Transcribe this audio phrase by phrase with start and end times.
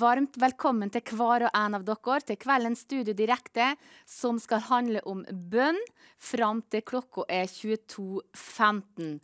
[0.00, 3.74] varmt velkommen til hver og en av dere til kveldens Studio Direkte,
[4.08, 5.78] som skal handle om bønn
[6.20, 9.18] fram til klokka er 22.15.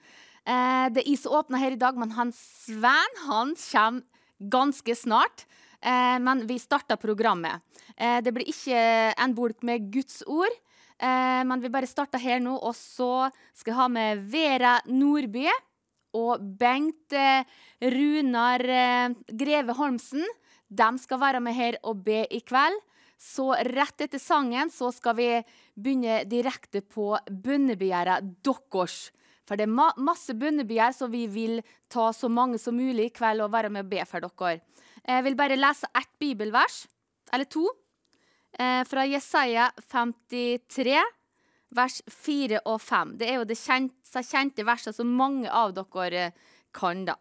[0.44, 4.04] Eh, det er is som her i dag, men han Sven han kommer
[4.38, 5.46] ganske snart.
[5.80, 7.62] Eh, men vi starter programmet.
[7.96, 10.52] Eh, det blir ikke en bolk med Guds ord.
[10.98, 15.46] Eh, men vi bare starter her nå, og så skal jeg ha med Vera Nordby
[16.16, 17.44] og Bengt eh,
[17.80, 20.24] Runar eh, Greve Holmsen.
[20.68, 22.78] De skal være med her og be i kveld.
[23.16, 25.28] Så rett etter sangen så skal vi
[25.72, 28.96] begynne direkte på bønnebegjæret deres.
[29.46, 33.14] For det er ma masse bønnebegjær, så vi vil ta så mange som mulig i
[33.14, 34.60] kveld og være med og be for dere.
[35.06, 36.86] Jeg vil bare lese ett bibelvers,
[37.32, 37.68] eller to,
[38.58, 40.98] eh, fra Jesaja 53
[41.76, 43.16] vers 4 og 5.
[43.18, 46.32] Det er jo det kjente, verset som mange av dere
[46.74, 47.16] kan, da.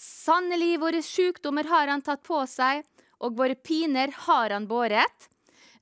[0.00, 2.86] Sannelig, våre sykdommer har han tatt på seg,
[3.20, 5.28] og våre piner har han båret.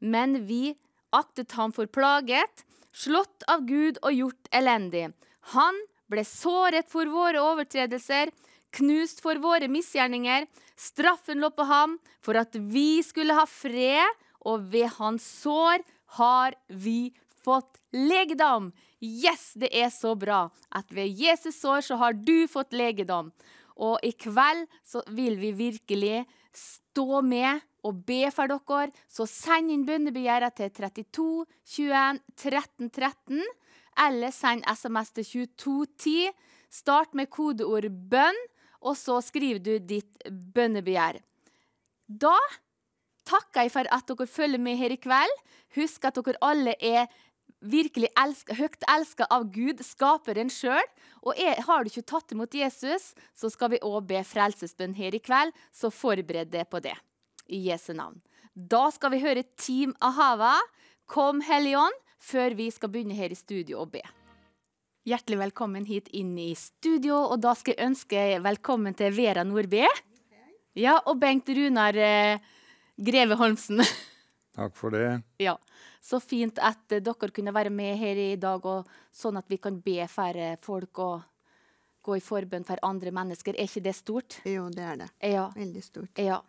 [0.01, 0.75] Men vi
[1.15, 5.13] aktet ham for plaget, slått av Gud og gjort elendig.
[5.55, 5.79] Han
[6.11, 8.33] ble såret for våre overtredelser,
[8.75, 10.49] knust for våre misgjerninger.
[10.75, 15.87] Straffen lå på ham for at vi skulle ha fred, og ved hans sår
[16.19, 17.13] har vi
[17.45, 18.73] fått legedom.
[18.99, 23.31] Yes, det er så bra at ved Jesus sår så har du fått legedom.
[23.79, 28.91] Og i kveld så vil vi virkelig stå med og be for dere.
[29.07, 31.47] Så send inn bønnebegjæret til 32
[31.79, 33.43] 21 13 13,
[34.07, 36.31] eller send SMS til 2210.
[36.71, 38.47] Start med kodeord 'bønn',
[38.81, 40.19] og så skriver du ditt
[40.55, 41.23] bønnebegjær.
[42.09, 42.37] Da
[43.29, 45.35] takker jeg for at dere følger med her i kveld.
[45.77, 47.07] Husk at dere alle er
[47.61, 50.85] virkelig elska, høyt elska av Gud, skaperen sjøl.
[51.25, 55.17] Og er, har du ikke tatt imot Jesus, så skal vi òg be frelsesbønn her
[55.17, 56.95] i kveld, så forbered deg på det.
[57.49, 58.21] I Jesu navn.
[58.53, 60.57] Da skal vi høre Team Ahava,
[61.09, 64.03] Kom Helligånd, før vi skal begynne her i studio og be.
[65.09, 69.87] Hjertelig velkommen hit inn i studio, og da skal jeg ønske velkommen til Vera Nordby.
[70.77, 72.43] Ja, og Bengt Runar eh,
[73.01, 73.81] Greve Holmsen.
[74.59, 75.23] Takk for det.
[75.41, 75.55] Ja,
[76.09, 79.77] Så fint at dere kunne være med her i dag, og sånn at vi kan
[79.85, 81.23] be for folk og
[82.09, 83.53] gå i forbønn for andre mennesker.
[83.59, 84.39] Er ikke det stort?
[84.49, 85.09] Jo, det er det.
[85.35, 85.51] Ja.
[85.57, 86.13] Veldig stort.
[86.19, 86.41] ja.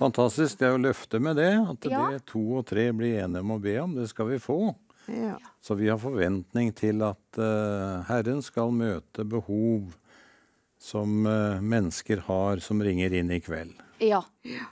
[0.00, 0.56] Fantastisk.
[0.58, 1.50] Det er jo løftet med det.
[1.68, 2.06] At Ja.
[2.10, 4.74] det to og tre blir enige om å be om, det skal vi få.
[5.06, 5.36] Ja.
[5.60, 9.92] Så vi har forventning til at uh, Herren skal møte behov
[10.80, 13.74] som uh, mennesker har som ringer inn i kveld.
[14.00, 14.22] Ja.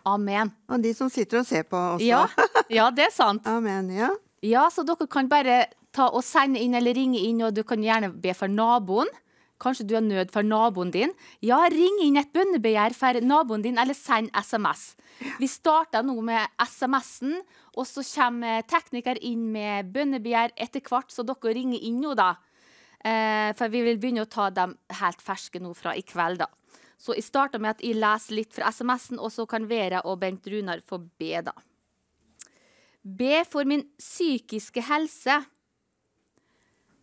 [0.09, 0.51] Amen.
[0.71, 2.07] Og de som sitter og ser på også.
[2.09, 2.25] Ja,
[2.73, 3.47] ja det er sant.
[3.49, 3.91] Amen.
[3.95, 4.13] Ja.
[4.45, 7.83] Ja, så dere kan bare ta og sende inn eller ringe inn, og du kan
[7.83, 9.11] gjerne be for naboen.
[9.59, 11.13] Kanskje du har nød for naboen din.
[11.43, 14.93] Ja, ring inn et bønnebegjær for naboen din, eller send SMS.
[15.41, 17.41] Vi starter nå med SMS-en,
[17.75, 22.37] og så kommer tekniker inn med bønnebegjær etter hvert, så dere ringer inn nå, da.
[23.03, 26.49] Eh, for vi vil begynne å ta dem helt ferske nå fra i kveld, da.
[26.99, 30.21] Så jeg starter med at jeg leser litt fra SMS-en, og så kan Vera og
[30.23, 31.55] Bengt Runar få be, da.
[33.09, 35.39] Be for min psykiske helse.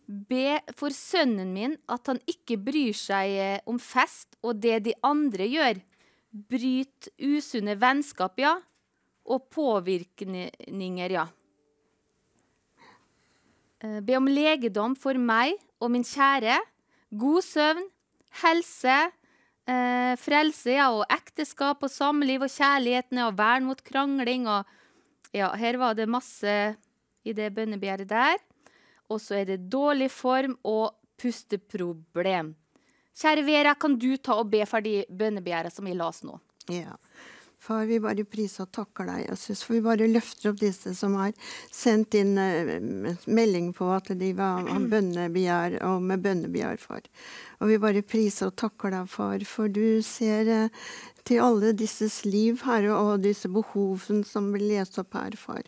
[0.06, 4.94] Be for sønnen min at han ikke bryr seg eh, om fest og det de
[5.06, 5.80] andre gjør.
[6.30, 8.54] Bryt usunne vennskap, ja.
[9.26, 11.26] Og påvirkninger, ja.
[13.82, 16.60] Eh, Be om legedom for meg og min kjære.
[17.10, 17.86] God søvn,
[18.44, 18.96] helse,
[19.66, 24.46] eh, frelse ja, og ekteskap og samliv og kjærlighetene og vern mot krangling.
[24.46, 24.66] og
[25.34, 26.76] Ja, her var det masse
[27.26, 28.38] i det bønnebegjæret der.
[29.10, 32.54] Og så er det dårlig form og pusteproblem.
[33.16, 36.38] Kjære Vera, kan du ta og be for de bønnebegjærene som vi las nå?
[36.72, 36.98] ja.
[37.66, 41.16] Far, vi bare priser og takker deg, Jesus, for vi bare løfter opp disse som
[41.18, 41.32] har
[41.72, 42.68] sendt inn eh,
[43.26, 47.08] melding på at de var bønnebegjær og med bønnebegjær, far.
[47.58, 50.84] Og vi bare priser og takker deg, far, for du ser eh,
[51.26, 55.64] til alle disses liv, Herre, og disse behovene som blir lest opp her, far.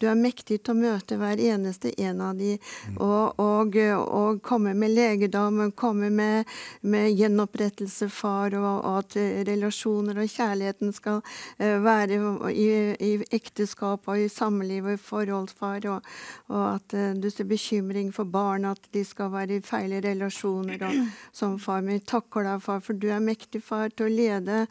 [0.00, 2.54] Du er mektig til å møte hver eneste en av de,
[2.96, 6.48] og, og, og komme med legedom, komme med,
[6.80, 9.18] med gjenopprettelse, far, og, og at
[9.48, 11.20] relasjoner og kjærligheten skal
[11.58, 12.20] eh, være
[12.52, 16.08] i, i ekteskap og i samliv og i forhold, far, og,
[16.48, 20.88] og at eh, du ser bekymring for barn, at de skal være i feil relasjoner
[20.88, 20.98] og
[21.36, 21.84] som far.
[21.84, 24.62] min takker deg, far, for du er mektig, far, til å lede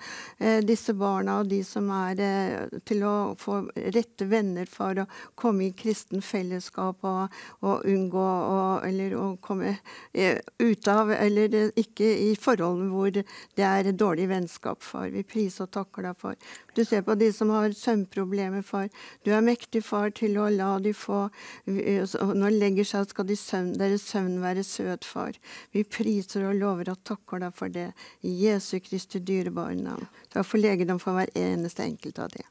[0.66, 3.62] disse barna og de som er eh, til å få
[3.94, 5.08] rette venner for å
[5.40, 7.36] komme i kristen fellesskap og,
[7.66, 9.76] og unngå å, eller å komme
[10.14, 15.10] eh, ut av eller eh, ikke i forhold hvor det er dårlig vennskap for.
[15.12, 16.52] Vi priser og takker deg for.
[16.76, 18.88] Du ser på de som har søvnproblemer, far.
[19.26, 21.26] Du er mektig, far, til å la de få
[21.68, 25.36] eh, Når de legger seg, skal de søvn, deres søvn være søt, far.
[25.76, 27.90] Vi priser og lover og takker deg for det.
[28.24, 30.08] I Jesu Kristi dyrebare navn.
[30.32, 32.48] Takk for legedom for hver eneste enkelt av det.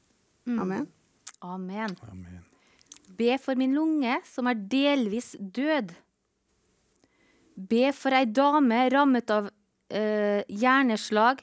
[0.50, 0.88] Amen.
[1.40, 1.96] Amen.
[2.10, 2.44] Amen.
[3.16, 5.94] Be for min lunge, som er delvis død.
[7.70, 11.40] Be for ei dame rammet av øh, hjerneslag.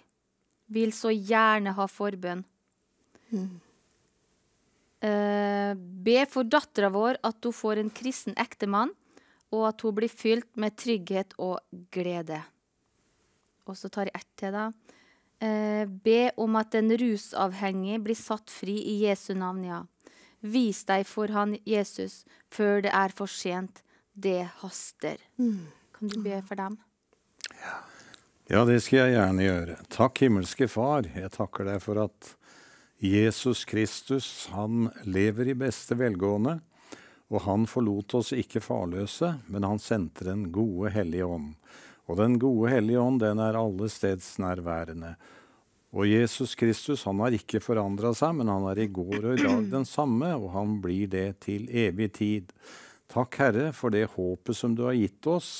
[0.74, 2.46] Vil så gjerne ha forbønn.
[4.98, 8.94] Eh, be for dattera vår at hun får en kristen ektemann,
[9.54, 11.60] og at hun blir fylt med trygghet og
[11.94, 12.42] glede.
[13.68, 14.72] Og så tar jeg ett til, da.
[15.38, 19.84] Uh, be om at en rusavhengig blir satt fri i Jesu navn, ja.
[20.42, 22.24] Vis deg for han Jesus
[22.54, 23.84] før det er for sent.
[24.18, 25.22] Det haster.
[25.94, 26.80] Kan du be for dem?
[28.50, 29.78] Ja, det skal jeg gjerne gjøre.
[29.94, 31.06] Takk, himmelske Far.
[31.14, 32.37] Jeg takker deg for at
[33.00, 36.60] Jesus Kristus, han lever i beste velgående.
[37.28, 41.52] Og han forlot oss ikke farløse, men han sendte den gode Hellige Ånd.
[42.08, 45.18] Og den gode Hellige Ånd, den er alle steds nærværende.
[45.92, 49.44] Og Jesus Kristus, han har ikke forandra seg, men han er i går og i
[49.44, 52.56] dag den samme, og han blir det til evig tid.
[53.12, 55.52] Takk, Herre, for det håpet som du har gitt oss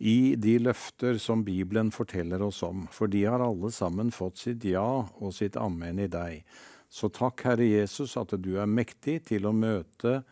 [0.00, 4.64] i de løfter som Bibelen forteller oss om, for de har alle sammen fått sitt
[4.64, 6.40] ja og sitt amen i deg.
[6.88, 10.22] Så takk, Herre Jesus, at du er mektig til å møte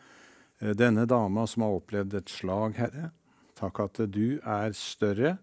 [0.59, 3.11] eh, denne dama som har opplevd et slag, Herre.
[3.59, 5.35] Takk at du er større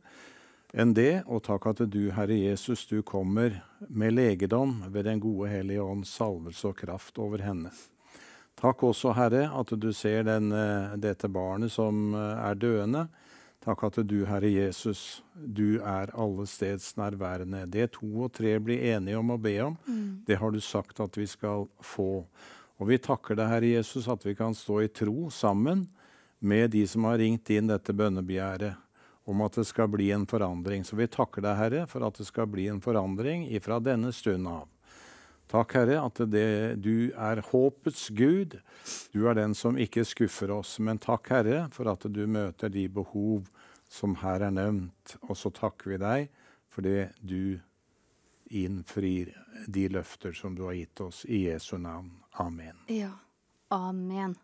[0.75, 5.53] enn det, og takk at du, Herre Jesus, du kommer med legedom ved Den gode
[5.53, 7.71] Hellige Ånds salvelse og kraft over henne.
[8.59, 13.07] Takk også, Herre, at du ser den, eh, dette barnet som eh, er døende.
[13.67, 17.65] Takk at du, Herre Jesus, du er alle steds nærværende.
[17.67, 19.75] Det to og tre blir enige om å be om,
[20.23, 22.23] det har du sagt at vi skal få.
[22.79, 25.89] Og vi takker deg, Herre Jesus, at vi kan stå i tro sammen
[26.39, 28.79] med de som har ringt inn dette bønnebegjæret
[29.27, 30.87] om at det skal bli en forandring.
[30.87, 34.47] Så vi takker deg, Herre, for at det skal bli en forandring ifra denne stund
[34.47, 34.69] av.
[35.51, 38.59] Takk, Herre, at det, du er håpets Gud.
[39.15, 40.77] Du er den som ikke skuffer oss.
[40.83, 43.47] Men takk, Herre, for at du møter de behov
[43.89, 45.17] som her er nevnt.
[45.29, 46.43] Og så takker vi deg
[46.77, 47.59] fordi du
[48.53, 49.31] innfrir
[49.67, 51.25] de løfter som du har gitt oss.
[51.25, 52.11] I Jesu navn.
[52.43, 52.85] Amen.
[52.93, 53.15] Ja.
[53.69, 54.37] Amen.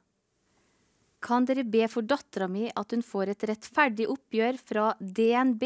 [1.23, 5.63] Kan dere be for dattera mi at hun får et rettferdig oppgjør fra DNB?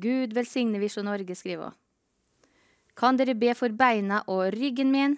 [0.00, 1.78] Gud velsigne Visjon Norge, skriver hun.
[2.94, 5.16] Kan dere be for beina og ryggen min?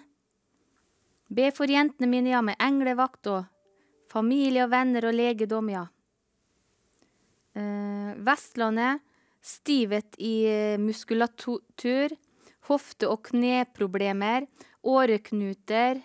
[1.29, 3.45] Be for jentene mine, ja, med englevakt og
[4.09, 5.85] familie og venner og legedom, ja.
[7.53, 9.03] Eh, Vestlandet,
[9.43, 12.15] stivhet i eh, muskulatur,
[12.69, 14.47] hofte- og kneproblemer,
[14.83, 16.01] åreknuter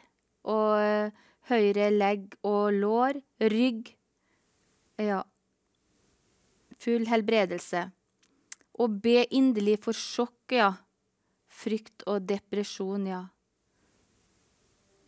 [0.48, 1.14] og eh,
[1.48, 3.20] høyre legg og lår,
[3.52, 3.94] rygg.
[5.00, 5.22] Ja.
[6.78, 7.88] Full helbredelse.
[8.78, 10.72] Og be inderlig for sjokk, ja.
[11.48, 13.22] Frykt og depresjon, ja.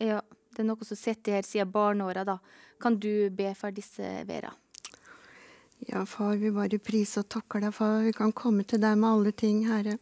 [0.01, 0.19] Ja,
[0.51, 2.39] det er noe som sitter her siden barneåra, da.
[2.81, 4.51] Kan du be for disse, Vera?
[5.87, 8.03] Ja, far, vi bare priser og takker deg far.
[8.05, 9.97] vi kan komme til deg med alle ting, Herre.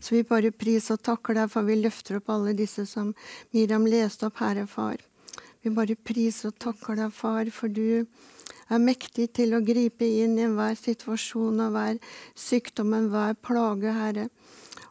[0.00, 3.12] Så vi bare priser og takker deg for vi løfter opp alle disse som
[3.52, 4.96] Miriam leste opp, Herre, far.
[5.62, 8.06] Vi bare priser og takker deg, far, for du
[8.70, 11.98] er mektig til å gripe inn i enhver situasjon og hver
[12.34, 14.28] sykdom, enhver plage, Herre.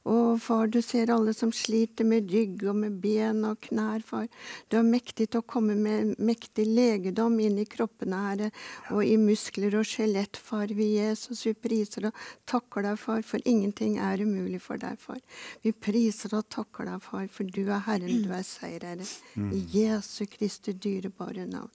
[0.08, 4.28] Og far, du ser alle som sliter med rygg og med ben og knær, far.
[4.70, 8.52] Du er mektig til å komme med mektig legedom inn i kroppene, Herre,
[8.96, 10.72] og i muskler og skjelett, far.
[10.76, 15.20] Vi Jesus, vi priser og takker deg, far, for ingenting er umulig for deg, far.
[15.66, 19.08] Vi priser og takker deg, far, for du er Herren, du er seierherre.
[19.36, 21.72] I Jesu Kristi dyrebare navn.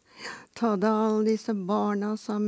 [0.55, 2.47] Ta deg av alle disse barna som,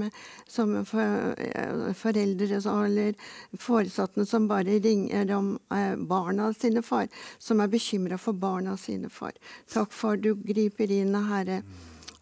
[0.48, 3.14] som for, eh, foreldre eller
[3.58, 7.08] foresatte som bare ringer om eh, barna sine, far.
[7.38, 9.32] Som er bekymra for barna sine, far.
[9.72, 11.62] Takk, for du griper inn, Herre.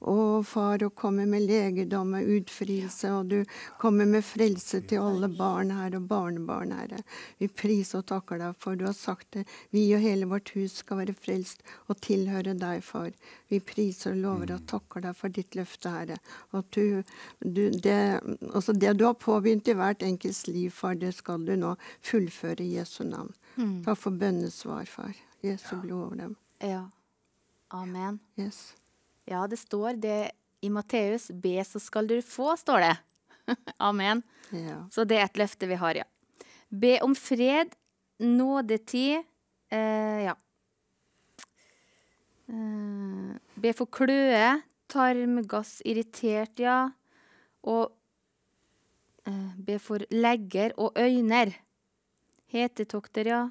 [0.04, 3.38] Å, far, å komme med legedom og utfrielse, og du
[3.80, 7.00] kommer med frelse til alle barn her og barnebarn, Herre.
[7.40, 9.46] Vi priser og takker deg for du har sagt det.
[9.72, 13.10] Vi og hele vårt hus skal være frelst og tilhøre deg, far.
[13.48, 16.20] Vi priser og lover og takker deg for ditt løfte, Herre.
[16.52, 17.00] Og du,
[17.40, 17.98] du, det,
[18.52, 22.60] altså det du har påbegynt i hvert enkelts liv, far, det skal du nå fullføre
[22.60, 23.32] i Jesu navn.
[23.56, 25.14] Takk for bønnesvar, far.
[25.44, 26.36] Jesu blod over dem.
[26.60, 26.86] Ja.
[27.74, 28.20] Amen.
[28.38, 28.74] Yes.
[29.24, 30.32] Ja, det står det
[30.64, 31.30] i Matteus.
[31.30, 32.94] Be, så skal du få, står det.
[33.78, 34.22] Amen.
[34.50, 34.82] Ja.
[34.92, 36.06] Så det er et løfte vi har, ja.
[36.68, 37.76] Be om fred,
[38.20, 39.22] nådetid
[39.72, 40.36] eh, Ja.
[42.44, 44.60] Eh, be for kløe,
[44.92, 46.90] tarmgass, irritert, ja.
[47.64, 47.94] Og
[49.28, 51.54] eh, be for legger og øyner.
[52.52, 53.42] Hetetokter, ja.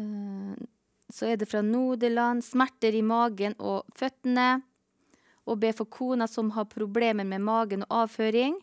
[0.00, 0.68] Eh,
[1.12, 4.62] så er det fra Nodeland, smerter i magen og føttene.
[5.48, 8.58] Og be for kona som har problemer med magen og avføring.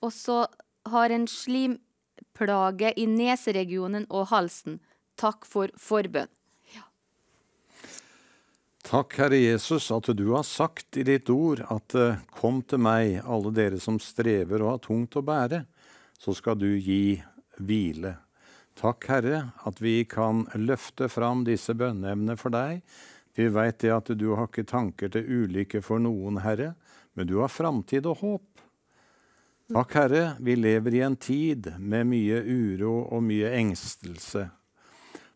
[0.00, 0.44] Og så
[0.88, 4.78] har en slimplage i neseregionen og halsen.
[5.18, 6.30] Takk for forbønn.
[8.88, 13.18] Takk, Herre Jesus, at du har sagt i ditt ord at eh, kom til meg,
[13.20, 15.58] alle dere som strever og har tungt å bære,
[16.16, 17.18] så skal du gi
[17.58, 18.14] hvile.
[18.78, 22.84] Takk, Herre, at vi kan løfte fram disse bønneemnene for deg.
[23.34, 26.76] Vi veit det at du har ikke tanker til ulykke for noen, Herre,
[27.18, 28.62] men du har framtid og håp.
[29.74, 34.46] Takk, Herre, vi lever i en tid med mye uro og mye engstelse.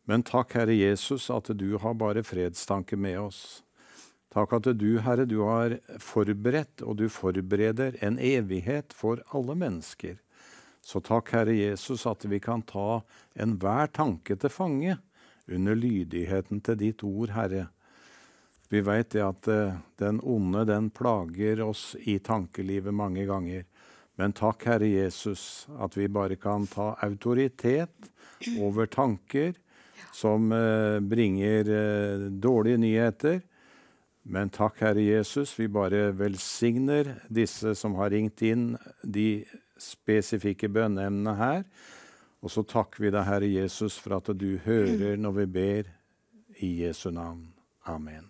[0.07, 3.43] Men takk, Herre Jesus, at du har bare fredstanke med oss.
[4.33, 10.23] Takk at du, Herre, du har forberedt, og du forbereder en evighet for alle mennesker.
[10.83, 13.03] Så takk, Herre Jesus, at vi kan ta
[13.39, 14.97] enhver tanke til fange
[15.47, 17.69] under lydigheten til ditt ord, Herre.
[18.73, 23.67] Vi veit det at eh, den onde, den plager oss i tankelivet mange ganger.
[24.17, 28.11] Men takk, Herre Jesus, at vi bare kan ta autoritet
[28.59, 29.55] over tanker
[30.13, 33.41] som eh, bringer eh, dårlige nyheter.
[34.23, 38.73] Men takk, Herre Jesus, vi bare velsigner disse som har ringt inn
[39.03, 39.45] de
[39.83, 41.65] spesifikke bønneemnene her.
[42.43, 45.91] Og så takker vi deg, Herre Jesus, for at du hører når vi ber
[46.63, 47.47] i Jesu navn.
[47.91, 48.29] Amen.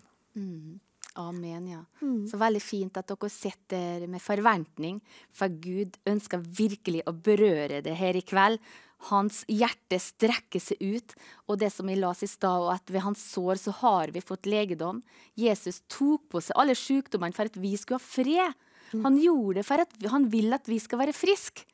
[1.19, 1.81] Amen, ja.
[2.29, 4.97] Så veldig fint at dere sitter med forventning,
[5.29, 8.61] for Gud ønsker virkelig å berøre det her i kveld.
[9.09, 11.13] Hans hjerte strekker seg ut,
[11.45, 14.23] og det som vi las i stad, og at ved hans sår så har vi
[14.23, 15.03] fått legedom.
[15.37, 18.69] Jesus tok på seg alle sykdommene for at vi skulle ha fred.
[19.01, 21.65] Han gjorde det for at han vil at vi skal være friske.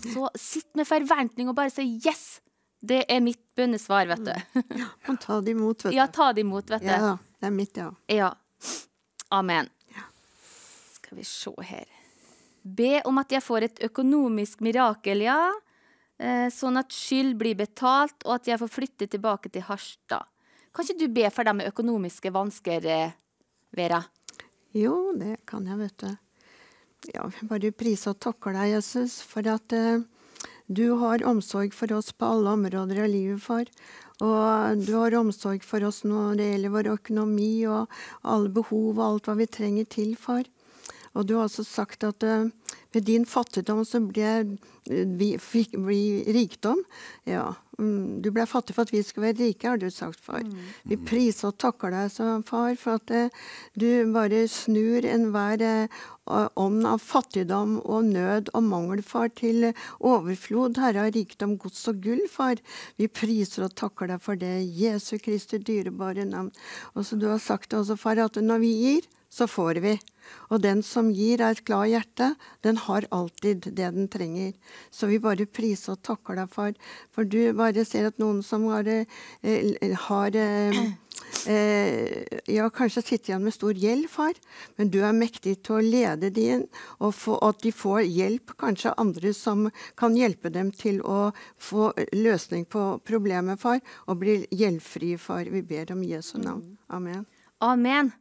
[0.00, 2.40] Så sitt med forventning og bare si 'yes'.
[2.80, 4.62] Det er mitt bønnesvar, vet du.
[5.08, 5.96] Ja, ta det imot, vet du.
[5.96, 6.86] Ja, ta det imot, vet du.
[6.86, 7.16] Ja.
[7.40, 7.90] Det er mitt, ja.
[8.08, 8.34] Ja.
[9.30, 9.68] Amen.
[10.92, 11.84] Skal vi se her.
[12.62, 15.52] Be om at jeg får et økonomisk mirakel, ja.
[16.18, 20.26] Eh, Sånn at skyld blir betalt, og at jeg får flytte tilbake til Harstad.
[20.74, 23.12] Kan ikke du be for dem med økonomiske vansker, eh,
[23.74, 24.02] Vera?
[24.74, 26.16] Jo, det kan jeg, vet du.
[27.06, 30.02] Ja, vi bare priser og takker deg, Jesus, for at eh,
[30.66, 33.70] du har omsorg for oss på alle områder av livet, far.
[34.18, 39.04] Og du har omsorg for oss når det gjelder vår økonomi og alle behov og
[39.04, 40.42] alt hva vi trenger til, far.
[41.14, 42.50] Og du har også sagt at eh,
[42.94, 44.44] ved din fattigdom så blir
[44.90, 46.02] eh, vi, fikk vi
[46.34, 46.82] rikdom.
[47.30, 50.44] Ja, mm, du ble fattig for at vi skulle være rike, har du sagt, far.
[50.88, 53.34] Vi priser og takker deg, som far, for at eh,
[53.78, 60.80] du bare snur enhver eh, ånd av fattigdom og nød og mangel, far, til overflod,
[60.82, 62.60] Herre, av rikdom, gods og gull, far.
[63.00, 66.52] Vi priser og takker deg for det, Jesu Kristi dyrebare navn.
[66.94, 69.96] Og så du har sagt også, far, at når vi gir, så får vi.
[70.52, 72.32] Og den som gir av et glad hjerte,
[72.64, 74.54] den har alltid det den trenger.
[74.90, 76.74] Så vi bare priser og takker deg, far.
[77.14, 80.80] For du bare ser at noen som har, eh, har eh,
[81.46, 84.36] eh, ja, kanskje sitter igjen med stor gjeld, far,
[84.76, 86.66] men du er mektig til å lede de inn,
[87.00, 91.92] og få, at de får hjelp, kanskje andre som kan hjelpe dem til å få
[92.12, 95.44] løsning på problemet, far, og bli gjeldfrie, far.
[95.48, 96.76] Vi ber om Jesu navn.
[96.88, 97.26] Amen.
[97.60, 98.12] Amen.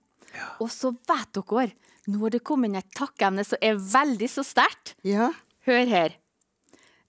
[0.64, 1.72] Og så vet dere,
[2.08, 4.96] nå har det kommet inn et takkeemne som er veldig så sterkt.
[5.08, 5.32] Ja.
[5.68, 6.16] Hør her.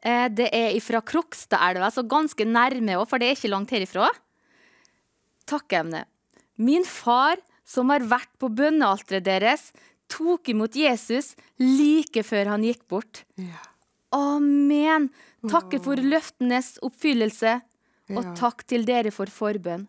[0.03, 4.09] Eh, det er fra Krokstadelva, så ganske nærme òg, for det er ikke langt herifra.
[5.49, 6.05] Takkeemne.
[6.59, 9.71] Min far, som har vært på bønnealteret deres,
[10.09, 13.25] tok imot Jesus like før han gikk bort.
[13.37, 13.65] ja.
[14.17, 15.11] Amen.
[15.53, 17.59] Takke for løftenes oppfyllelse,
[18.17, 19.85] og takk til dere for forbønn.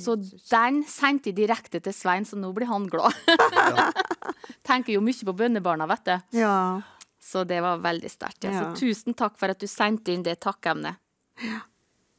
[0.00, 0.16] Så
[0.50, 3.14] den sendte jeg direkte til Svein, så nå blir han glad.
[4.66, 6.38] Tenker jo mye på bønnebarna, vet du.
[6.40, 6.56] Ja.
[7.22, 8.46] Så det var veldig sterkt.
[8.46, 8.52] Ja.
[8.54, 8.60] Ja.
[8.74, 11.00] Så tusen takk for at du sendte inn det takkemnet.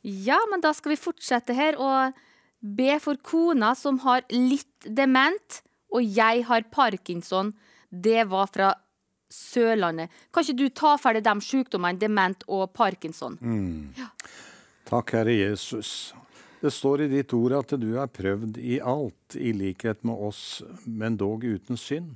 [0.07, 2.17] Ja, men da skal vi fortsette her og
[2.59, 5.61] be for kona som har litt dement,
[5.93, 7.53] og jeg har parkinson.
[7.89, 8.73] Det var fra
[9.31, 10.11] Sørlandet.
[10.31, 13.35] Kan ikke du ta ferdig de sykdommene dement og parkinson?
[14.87, 16.13] Takk, Herre Jesus.
[16.59, 20.63] Det står i ditt ord at du er prøvd i alt, i likhet med oss,
[20.85, 22.15] men dog uten synd.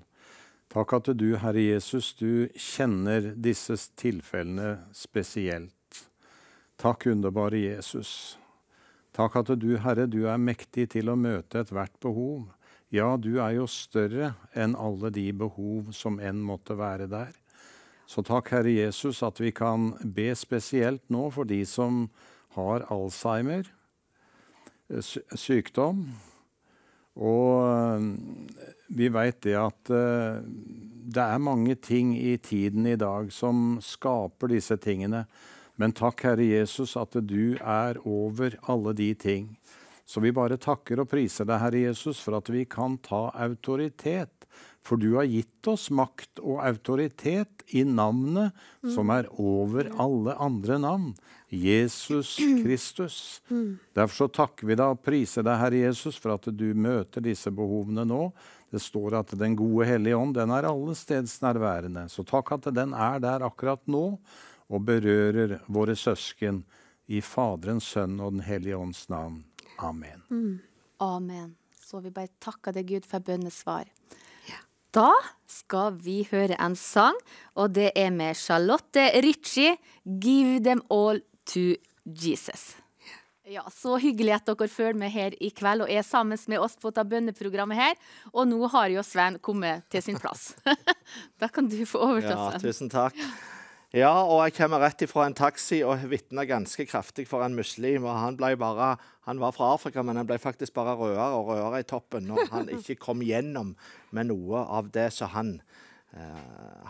[0.71, 6.05] Takk at du, Herre Jesus, du kjenner disse tilfellene spesielt.
[6.81, 8.39] Takk, underbare Jesus.
[9.13, 12.47] Takk at du, Herre, du er mektig til å møte ethvert behov.
[12.89, 17.35] Ja, du er jo større enn alle de behov som enn måtte være der.
[18.09, 22.07] Så takk, Herre Jesus, at vi kan be spesielt nå for de som
[22.57, 23.69] har Alzheimer,
[24.99, 26.05] sykdom.
[27.19, 28.05] Og eh,
[28.95, 30.41] vi veit det at eh,
[31.11, 35.25] det er mange ting i tiden i dag som skaper disse tingene.
[35.75, 39.49] Men takk, Herre Jesus, at du er over alle de ting.
[40.05, 44.45] Så vi bare takker og priser deg, Herre Jesus, for at vi kan ta autoritet.
[44.85, 48.57] For du har gitt oss makt og autoritet i navnet
[48.95, 51.11] som er over alle andre navn.
[51.51, 53.41] Jesus Kristus.
[53.93, 57.51] Derfor så takker vi deg og priser deg, Herre Jesus, for at du møter disse
[57.51, 58.29] behovene nå.
[58.71, 62.07] Det står at Den gode hellige ånd den er alle steds nærværende.
[62.07, 64.05] Så takk at den er der akkurat nå
[64.71, 66.63] og berører våre søsken
[67.11, 69.43] i Faderens, Sønn og Den hellige ånds navn.
[69.83, 70.23] Amen.
[71.03, 71.55] Amen.
[71.75, 73.91] Så vi bare takker deg, Gud, for bønnesvar.
[74.91, 75.11] Da
[75.47, 77.15] skal vi høre en sang,
[77.55, 81.21] og det er med Charlotte Ritchie, 'Give them all
[81.53, 81.65] to
[82.07, 82.71] Jesus'.
[83.51, 86.77] Ja, Så hyggelig at dere følger med her i kveld og er sammen med oss
[86.79, 87.95] på dette bønneprogrammet her.
[88.31, 90.53] Og nå har jo Sven kommet til sin plass.
[91.41, 93.17] da kan du få overta, Ja, tusen takk.
[93.91, 98.05] Ja, og jeg kommer rett ifra en taxi og vitna ganske kraftig for en muslim.
[98.07, 98.93] og Han ble bare,
[99.27, 102.47] han var fra Afrika, men han ble faktisk bare rødere og rødere i toppen når
[102.53, 103.75] han ikke kom gjennom
[104.15, 105.57] med noe av det som han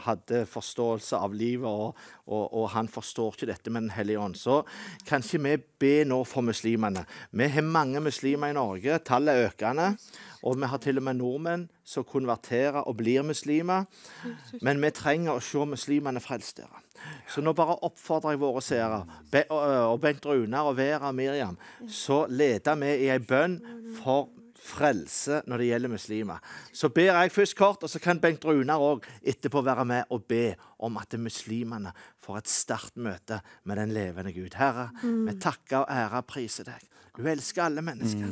[0.01, 4.35] hadde forståelse av livet, og, og, og han forstår ikke dette med Den hellige ånd.
[4.39, 4.61] Så
[5.07, 7.05] kan ikke vi be nå for muslimene?
[7.31, 9.91] Vi har mange muslimer i Norge, tallet er økende.
[10.41, 13.85] Og vi har til og med nordmenn som konverterer og blir muslimer.
[14.65, 16.57] Men vi trenger å se muslimene frelst.
[16.57, 16.81] dere.
[17.29, 18.99] Så nå bare oppfordrer jeg våre seere,
[19.31, 21.57] Be og Bent Runar og Vera og Miriam,
[21.87, 23.57] så leder vi i ei bønn
[24.01, 24.29] for
[24.61, 26.43] frelse når det gjelder muslimer.
[26.73, 30.27] Så ber jeg først kort, og så kan Bengt Runar òg etterpå være med og
[30.29, 34.55] be om at muslimene får et sterkt møte med den levende Gud.
[34.57, 36.87] Herre, vi takker og ærer og priser deg.
[37.17, 38.27] Du elsker alle mennesker.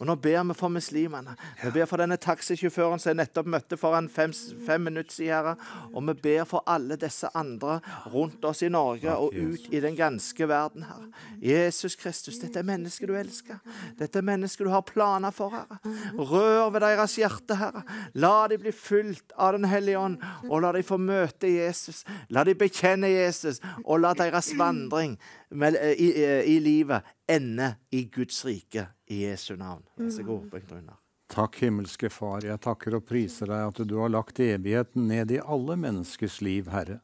[0.00, 1.36] Og nå ber vi for muslimene.
[1.60, 4.34] Vi ber for denne taxisjåføren som jeg nettopp møtte for en fem,
[4.66, 5.30] fem minutter siden.
[5.34, 5.54] Herre.
[5.94, 7.78] Og vi ber for alle disse andre
[8.10, 11.06] rundt oss i Norge og ut i den ganske verden, Herre.
[11.44, 13.60] Jesus Kristus, dette er mennesket du elsker.
[13.98, 15.78] Dette er mennesket du har planer for, Herre.
[16.18, 17.84] Rør ved deres hjerte, Herre.
[18.18, 20.18] La de bli fylt av Den hellige ånd,
[20.50, 22.02] og la de få møte Jesus.
[22.34, 25.14] La de bekjenne Jesus, og la deres vandring
[25.54, 26.10] i, i,
[26.56, 29.82] i livet ende i Guds rike i Jesu navn.
[29.96, 31.00] Vær så god, Bengt Runar.
[31.34, 35.40] Takk, himmelske Far, jeg takker og priser deg at du har lagt evigheten ned i
[35.40, 37.00] alle menneskers liv, Herre.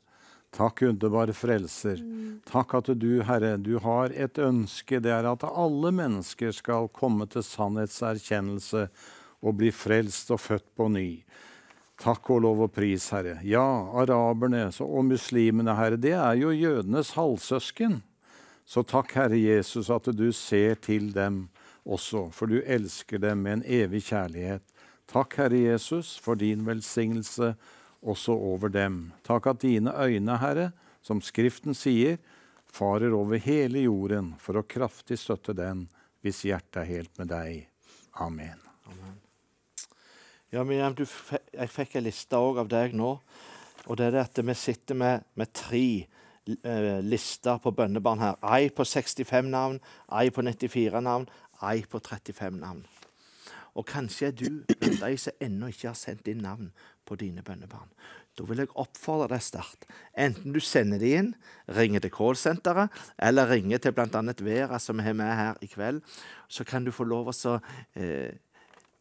[0.54, 2.02] Takk, underbare Frelser.
[2.46, 7.28] Takk at du, Herre, du har et ønske, det er at alle mennesker skal komme
[7.30, 8.88] til sannhetserkjennelse
[9.40, 11.08] og bli frelst og født på ny.
[12.00, 13.38] Takk og lov og pris, Herre.
[13.46, 13.64] Ja,
[14.02, 18.00] araberne og muslimene, Herre, det er jo jødenes halvsøsken.
[18.70, 21.48] Så takk, Herre Jesus, at du ser til dem
[21.82, 24.62] også, for du elsker dem med en evig kjærlighet.
[25.10, 27.56] Takk, Herre Jesus, for din velsignelse
[27.98, 29.08] også over dem.
[29.26, 30.68] Takk at dine øyne, Herre,
[31.02, 32.20] som Skriften sier,
[32.70, 35.88] farer over hele jorden for å kraftig støtte den
[36.22, 37.66] hvis hjertet er helt med deg.
[38.22, 38.62] Amen.
[40.54, 43.16] Ja, Miriam, jeg fikk en liste òg av deg nå.
[43.88, 46.06] Og det er det at vi sitter med, med tre
[46.64, 48.38] eh, lister på bønnebarn her.
[48.54, 49.80] Ei på 65 navn,
[50.12, 51.28] ei på 94 navn,
[51.62, 52.84] ei på 35 navn.
[53.78, 56.72] Og kanskje er du blant de som ennå ikke har sendt inn navn
[57.06, 57.90] på dine bønnebarn.
[58.38, 59.86] Da vil jeg oppfordre deg sterkt.
[60.18, 61.32] Enten du sender de inn,
[61.76, 64.22] ringer til callsenteret, eller ringer til bl.a.
[64.40, 66.00] Vera, som vi har med her i kveld,
[66.48, 67.58] så kan du få lov å så,
[67.94, 68.38] eh,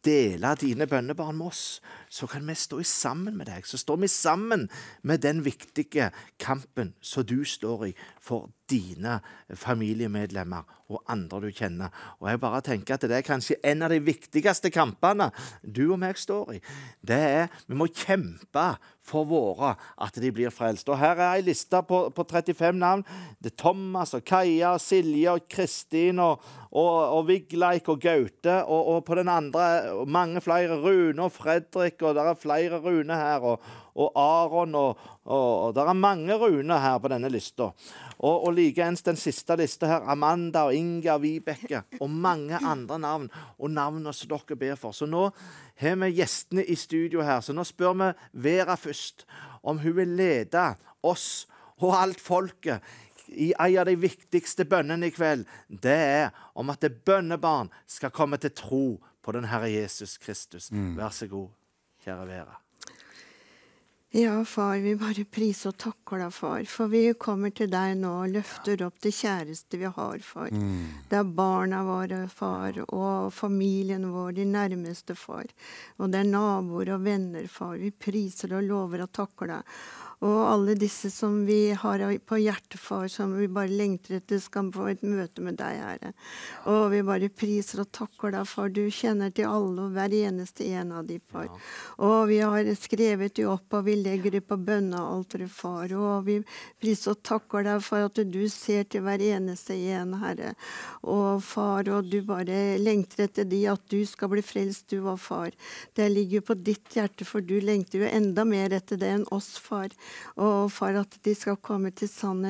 [0.06, 3.68] dele dine bønnebarn med oss, så kan vi stå sammen med deg.
[3.68, 4.70] Så står vi sammen
[5.04, 9.20] med den viktige kampen som du står i for dine
[9.58, 11.94] familiemedlemmer og andre du kjenner.
[12.20, 15.30] Og jeg bare tenker at det er kanskje en av de viktigste kampene
[15.62, 16.62] du og meg står i.
[17.02, 18.66] Det er Vi må kjempe
[19.10, 20.90] for våre at de blir frelst.
[20.90, 23.04] Og Her er ei liste på, på, 35 navn.
[23.42, 28.60] Det er Thomas og Kaja og Silje og Kristin og, og, og Vigleik og Gaute.
[28.66, 30.80] Og, og, på den andre mange flere.
[30.80, 33.46] Rune og Fredrik, og det er flere Rune her.
[33.46, 37.72] Og, og Aron og, og, Det er mange Rune her på denne lista.
[38.20, 40.08] Og, og likeens den siste lista her.
[40.10, 41.84] Amanda og Inga og Vibeke.
[42.00, 43.30] Og mange andre navn.
[43.58, 44.92] Og navnene som dere ber for.
[44.92, 45.30] Så nå
[45.80, 48.10] har vi gjestene i studio her, så nå spør vi
[48.44, 49.26] Vera først
[49.64, 50.66] om hun vil lede
[51.04, 51.48] oss
[51.80, 52.84] og alt folket
[53.30, 55.46] i en av de viktigste bønnene i kveld.
[55.68, 58.86] Det er om at det bønnebarn skal komme til tro
[59.22, 60.72] på den Herre Jesus Kristus.
[60.72, 60.98] Mm.
[60.98, 61.50] Vær så god,
[62.04, 62.58] kjære Vera.
[64.12, 68.10] Ja, far, vi bare priser og takker deg, far, for vi kommer til deg nå
[68.24, 70.50] og løfter opp det kjæreste vi har, far.
[70.50, 71.06] Mm.
[71.12, 75.46] Det er barna våre, far, og familien vår, de nærmeste, far.
[76.02, 77.78] Og det er naboer og venner, far.
[77.78, 79.78] Vi priser og lover og takker deg.
[80.20, 84.68] Og alle disse som vi har på hjertet, for, som vi bare lengter etter skal
[84.76, 86.12] få et møte med deg, Herre.
[86.68, 88.68] Og vi bare priser og takker deg, far.
[88.76, 91.48] Du kjenner til alle og hver eneste en av dem, far.
[91.48, 91.60] Ja.
[92.10, 95.96] Og vi har skrevet dem opp, og vi legger dem på bønnealteret, far.
[95.96, 96.36] Og vi
[96.82, 100.52] priser og takker deg for at du ser til hver eneste en, Herre.
[101.08, 105.16] Og far, og du bare lengter etter de, at du skal bli frelst, du og
[105.24, 105.56] far.
[105.96, 109.28] Det ligger jo på ditt hjerte, for du lengter jo enda mer etter det enn
[109.32, 109.88] oss, far
[110.40, 112.46] og for at de skal komme til sann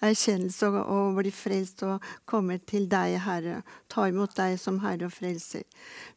[0.00, 3.62] erkjennelse og, og bli frelst og komme til deg, Herre.
[3.90, 5.64] Ta imot deg som Herre og Frelser.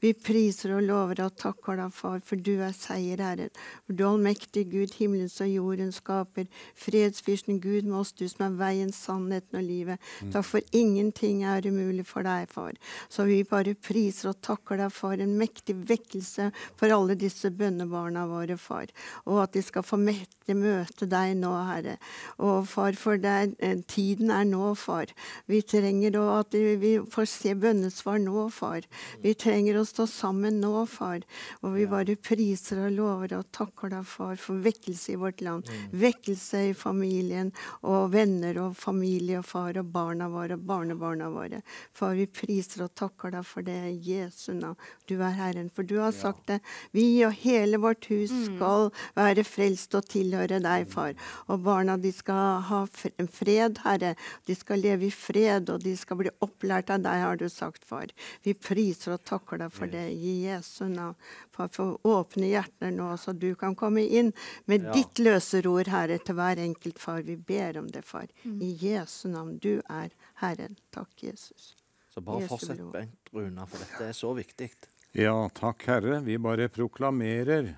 [0.03, 3.49] Vi priser og lover og takker deg, Far, for du er seierherren.
[3.85, 6.45] For du allmektig Gud, himmelens og jorden skaper,
[6.79, 9.97] fredsfyrsten Gud med oss, du som er veien, sannheten og livet.
[10.21, 10.31] Mm.
[10.35, 12.77] Takk for ingenting er umulig for deg, Far.
[13.09, 18.27] Så vi bare priser og takker deg for en mektig vekkelse for alle disse bønnebarna
[18.29, 18.93] våre, Far.
[19.25, 21.95] Og at de skal skal få møte deg nå, Herre.
[22.43, 25.09] Og far, for er, eh, tiden er nå, far.
[25.47, 28.85] Vi trenger at vi får se bønnesvar nå, far.
[29.23, 31.23] Vi trenger å stå sammen nå, far.
[31.63, 35.65] Og vi bare priser og lover og takker deg, far, for vekkelse i vårt land.
[35.65, 35.99] Mm.
[36.03, 41.63] Vekkelse i familien og venner og familie og far og barna våre og barnebarna våre.
[41.93, 44.77] Far, vi priser og takker deg for det Jesu navn.
[45.07, 45.71] Du er Herren.
[45.73, 46.59] For du har sagt det.
[46.91, 48.43] Vi og hele vårt hus mm.
[48.53, 51.13] skal være frelst frelst og tilhøre deg, far.
[51.47, 54.13] Og barna de skal ha fred, Herre.
[54.47, 57.85] De skal leve i fred, og de skal bli opplært av deg, har du sagt,
[57.85, 58.11] far.
[58.43, 61.15] Vi priser og takker deg for det i Jesu navn.
[61.53, 64.33] Far, for åpne hjerter nå, så du kan komme inn
[64.65, 64.95] med ja.
[64.97, 67.23] ditt løserord, Herre, til hver enkelt, far.
[67.23, 68.27] Vi ber om det, far.
[68.43, 68.59] Mm.
[68.61, 69.59] I Jesu navn.
[69.63, 70.75] Du er Herren.
[70.93, 71.73] Takk, Jesus.
[72.13, 74.69] Så bare fortsett, Bent Runa, for dette er så viktig.
[75.17, 76.19] Ja, takk, Herre.
[76.25, 77.71] Vi bare proklamerer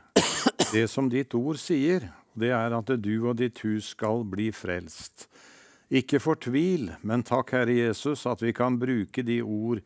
[0.72, 5.28] det som ditt ord sier, det er at du og ditt hus skal bli frelst.
[5.94, 9.84] Ikke fortvil, men takk, Herre Jesus, at vi kan bruke de ord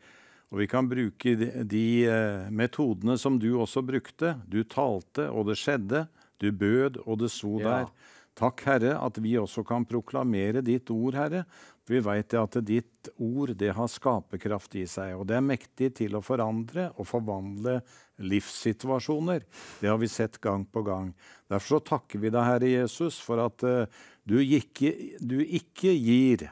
[0.50, 4.34] og vi kan bruke de, eh, metodene som du også brukte.
[4.50, 6.08] Du talte, og det skjedde.
[6.40, 7.86] Du bød, og det sto der.
[8.34, 11.44] Takk, Herre, at vi også kan proklamere ditt ord, Herre.
[11.86, 16.16] Vi veit at ditt ord det har skaperkraft i seg, og det er mektig til
[16.16, 17.80] å forandre og forvandle
[18.20, 19.44] livssituasjoner.
[19.80, 21.12] Det har vi sett gang på gang.
[21.48, 23.84] Derfor så takker vi deg, Herre Jesus, for at uh,
[24.28, 26.46] du, ikke, du, ikke, gir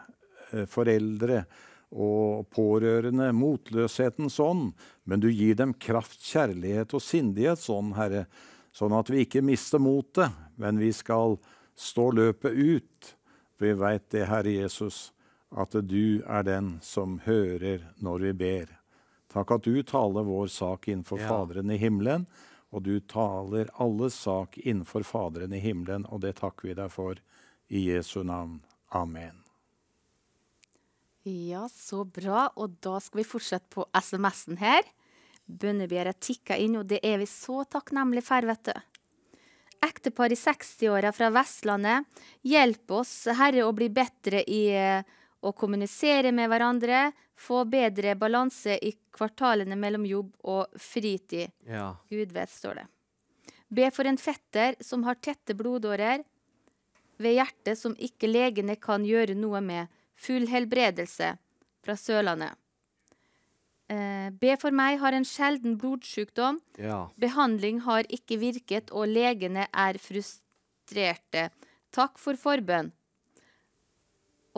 [0.52, 1.44] uh, foreldre
[1.88, 4.72] og pårørende motløshetens ånd,
[5.09, 8.26] men du gir dem kraft, kjærlighet og sindighets ånd, Herre,
[8.74, 11.38] sånn at vi ikke mister motet, men vi skal
[11.78, 13.14] stå løpet ut.
[13.59, 15.09] Vi veit det, Herre Jesus,
[15.50, 18.78] at du er den som hører når vi ber.
[19.38, 21.29] Takk at du taler vår sak innenfor ja.
[21.31, 22.24] Faderen i himmelen,
[22.74, 27.20] og du taler alles sak innenfor Faderen i himmelen, og det takker vi deg for
[27.70, 28.59] i Jesu navn.
[28.98, 29.44] Amen.
[31.22, 32.48] Ja, så bra.
[32.57, 34.83] Og da skal vi fortsette på SMS-en her.
[35.46, 38.74] Bønnebegjæret tikker inn, og det er vi så takknemlige for, vet du.
[39.87, 42.09] Ektepar i 60-åra fra Vestlandet,
[42.42, 44.64] hjelp oss, Herre, å bli bedre i
[45.40, 51.53] å kommunisere med hverandre, få bedre balanse i kvartalene mellom jobb og fritid.
[51.66, 51.92] Ja.
[52.11, 52.87] Gud vet, står det.
[53.68, 56.24] Be for en fetter som har tette blodårer
[57.18, 59.92] ved hjertet som ikke legene kan gjøre noe med.
[60.18, 61.37] Full helbredelse
[61.85, 62.57] fra Sørlandet.
[63.88, 66.59] Eh, be for meg har en sjelden blodsykdom.
[66.77, 67.07] Ja.
[67.20, 71.48] Behandling har ikke virket, og legene er frustrerte.
[71.94, 72.92] Takk for forbønn.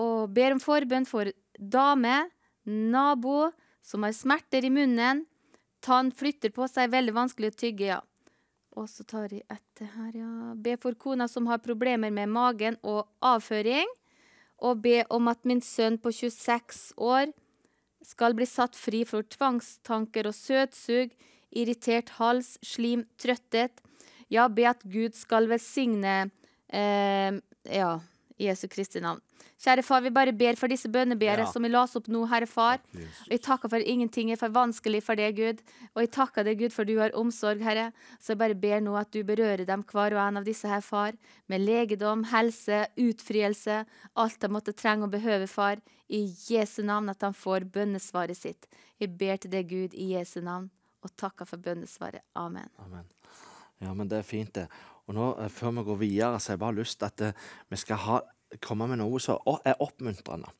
[0.00, 1.28] Og ber om forbønn for
[1.60, 2.30] dame,
[2.64, 3.50] nabo,
[3.84, 5.24] som har smerter i munnen.
[5.84, 8.00] Tann flytter på seg, veldig vanskelig å tygge, ja.
[8.78, 10.54] Og så tar jeg etter her, ja.
[10.54, 13.88] Be for kona som har problemer med magen og avføring.
[14.60, 17.32] Og be om at min sønn på 26 år
[18.04, 21.12] skal bli satt fri for tvangstanker og søtsug,
[21.50, 23.80] irritert hals, slim, trøtthet.
[24.30, 26.30] Ja, be at Gud skal velsigne
[26.68, 27.90] eh, Ja,
[28.40, 29.20] Jesu Kristi navn.
[29.60, 31.50] Kjære far, vi bare ber for disse bønnebegjere Ja.
[31.52, 32.78] som vi las opp nå, Herre far.
[32.94, 35.60] Og jeg takker for ingenting er for vanskelig for deg, Gud.
[35.94, 37.92] Og jeg takker deg, Gud, for du har omsorg, Herre.
[38.18, 40.80] Så jeg bare ber nå at du berører dem, hver og en av disse her,
[40.80, 41.12] far.
[41.48, 43.84] Med legedom, helse, utfrielse.
[44.16, 45.76] Alt de måtte trenge og behøve, far.
[46.08, 48.66] I Jesu navn, at de får bønnesvaret sitt.
[49.00, 50.70] Jeg ber til deg, Gud, i Jesu navn.
[51.04, 52.20] Og takker for bønnesvaret.
[52.36, 52.68] Amen.
[52.78, 53.04] Amen.
[53.80, 54.66] Ja, men det er fint, det.
[55.08, 57.32] Og nå, eh, før vi går videre, så har jeg bare lyst til at eh,
[57.70, 58.18] vi skal ha,
[58.62, 60.50] komme med noe som er oppmuntrende.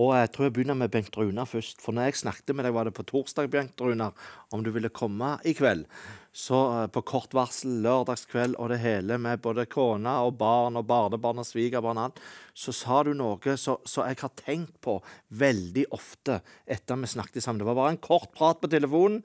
[0.00, 1.82] Og jeg tror jeg begynner med Bengt Runar først.
[1.84, 4.16] For når jeg snakket med deg, var det på torsdag, Bengt Runar,
[4.52, 5.84] om du ville komme i kveld.
[6.32, 10.86] Så eh, på kort varsel, lørdagskveld og det hele, med både kone og barn og
[10.88, 12.22] barnebarn og svigerbarn og alt,
[12.56, 14.96] så sa du noe så jeg har tenkt på
[15.40, 17.60] veldig ofte etter vi snakket sammen.
[17.60, 19.20] Det var bare en kort prat på telefonen,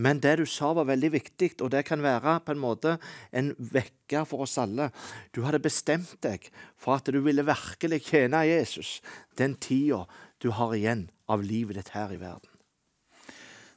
[0.00, 2.96] men det du sa var veldig viktig, og det kan være på en måte
[3.36, 4.88] en vekker for oss alle.
[5.36, 6.48] Du hadde bestemt deg
[6.80, 8.98] for at du ville virkelig tjene Jesus
[9.36, 10.06] den tida
[10.40, 12.48] du har igjen av livet ditt her i verden.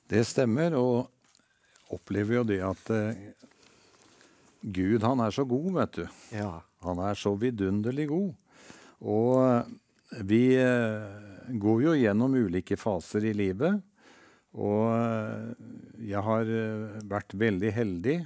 [0.10, 1.10] Det stemmer, og
[1.94, 3.28] opplever jo det at eh,
[4.60, 6.06] Gud, han er så god, vet du.
[6.36, 6.60] Ja.
[6.86, 8.34] Han er så vidunderlig god.
[9.00, 9.72] Og eh,
[10.26, 13.80] vi eh, går jo gjennom ulike faser i livet.
[14.58, 15.50] Og eh,
[16.10, 18.20] jeg har eh, vært veldig heldig.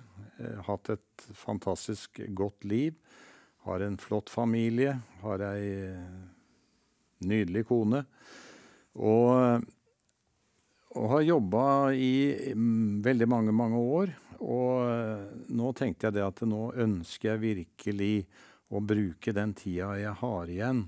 [0.68, 2.96] Hatt et fantastisk godt liv.
[3.68, 4.98] Har en flott familie.
[5.22, 5.94] Har ei
[7.24, 8.04] nydelig kone.
[9.00, 9.64] Og,
[10.94, 11.66] og har jobba
[11.98, 14.14] i mm, veldig mange, mange år.
[14.44, 18.16] Og nå tenkte jeg det at nå ønsker jeg virkelig
[18.74, 20.84] å bruke den tida jeg har igjen.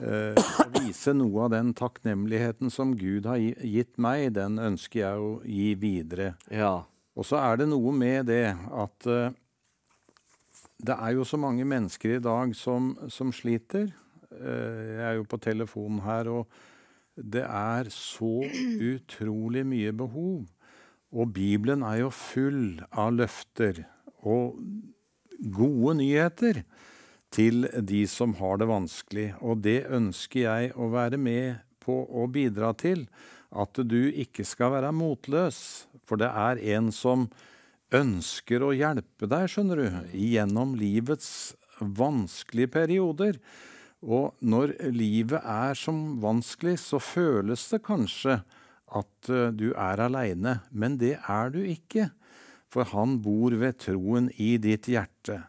[0.00, 5.20] Eh, og vise noe av den takknemligheten som Gud har gitt meg, den ønsker jeg
[5.20, 6.32] å gi videre.
[6.48, 6.80] Ja.
[7.18, 9.36] Og så er det noe med det at eh,
[10.80, 13.90] det er jo så mange mennesker i dag som, som sliter.
[14.32, 16.48] Eh, jeg er jo på telefonen her, og
[17.22, 18.44] det er så
[18.80, 20.46] utrolig mye behov.
[21.10, 23.82] Og Bibelen er jo full av løfter
[24.22, 24.60] og
[25.40, 26.62] gode nyheter
[27.34, 29.28] til de som har det vanskelig.
[29.42, 33.06] Og det ønsker jeg å være med på å bidra til.
[33.50, 35.88] At du ikke skal være motløs.
[36.06, 37.28] For det er en som
[37.94, 43.40] ønsker å hjelpe deg, skjønner du, gjennom livets vanskelige perioder.
[44.00, 48.40] Og når livet er som vanskelig, så føles det kanskje
[48.96, 52.08] at eh, du er aleine, men det er du ikke.
[52.70, 55.42] For han bor ved troen i ditt hjerte.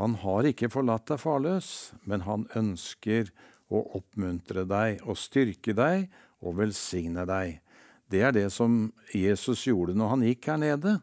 [0.00, 3.32] Han har ikke forlatt deg farløs, men han ønsker
[3.72, 6.08] å oppmuntre deg og styrke deg
[6.42, 7.60] og velsigne deg.
[8.08, 10.96] Det er det som Jesus gjorde når han gikk her nede.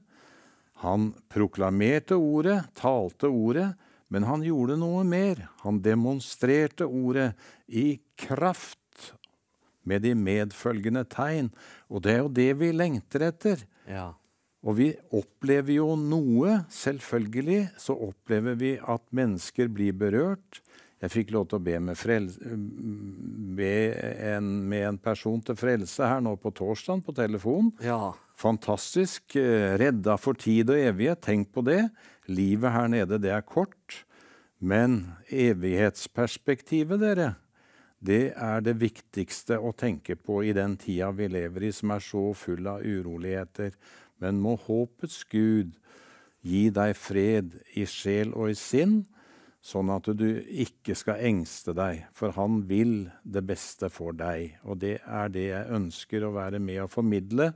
[0.83, 3.73] Han proklamerte ordet, talte ordet,
[4.09, 5.45] men han gjorde noe mer.
[5.63, 7.31] Han demonstrerte ordet
[7.67, 8.77] i kraft
[9.87, 11.51] med de medfølgende tegn.
[11.89, 13.61] Og det er jo det vi lengter etter.
[13.89, 14.11] Ja.
[14.65, 16.59] Og vi opplever jo noe.
[16.73, 20.59] Selvfølgelig så opplever vi at mennesker blir berørt.
[20.99, 22.57] Jeg fikk lov til å be med, frelse,
[23.55, 23.71] be
[24.33, 27.69] en, med en person til frelse her nå på torsdag på telefon.
[27.79, 28.11] Ja.
[28.39, 29.35] Fantastisk.
[29.39, 31.21] eh, Redda for tid og evighet.
[31.23, 31.85] Tenk på det.
[32.29, 34.03] Livet her nede, det er kort.
[34.59, 37.33] Men evighetsperspektivet, dere,
[37.99, 42.03] det er det viktigste å tenke på i den tida vi lever i, som er
[42.03, 43.73] så full av uroligheter.
[44.23, 45.75] Men må håpets Gud
[46.43, 49.01] gi deg fred i sjel og i sinn,
[49.59, 50.27] sånn at du
[50.63, 54.55] ikke skal engste deg, for han vil det beste for deg.
[54.63, 57.51] Og det er det jeg ønsker å være med å formidle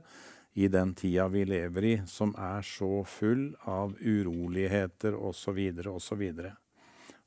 [0.54, 5.58] i den tida vi lever i, som er så full av uroligheter osv.
[5.90, 6.22] osv.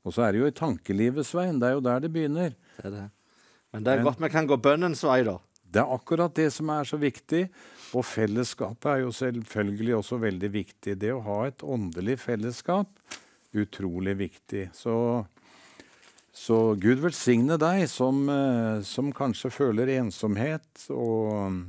[0.04, 1.60] Og så er det jo i tankelivet, Svein.
[1.60, 2.56] Det er jo der det begynner.
[2.80, 3.04] Det det.
[3.72, 5.36] Men det er godt vi kan gå bønnens vei, da.
[5.68, 7.44] Det er akkurat det som er så viktig.
[7.96, 10.96] Og fellesskapet er jo selvfølgelig også veldig viktig.
[11.00, 12.88] Det å ha et åndelig fellesskap,
[13.52, 14.70] utrolig viktig.
[14.76, 14.94] Så,
[16.32, 21.60] så Gud velsigne deg som, eh, som kanskje føler ensomhet, og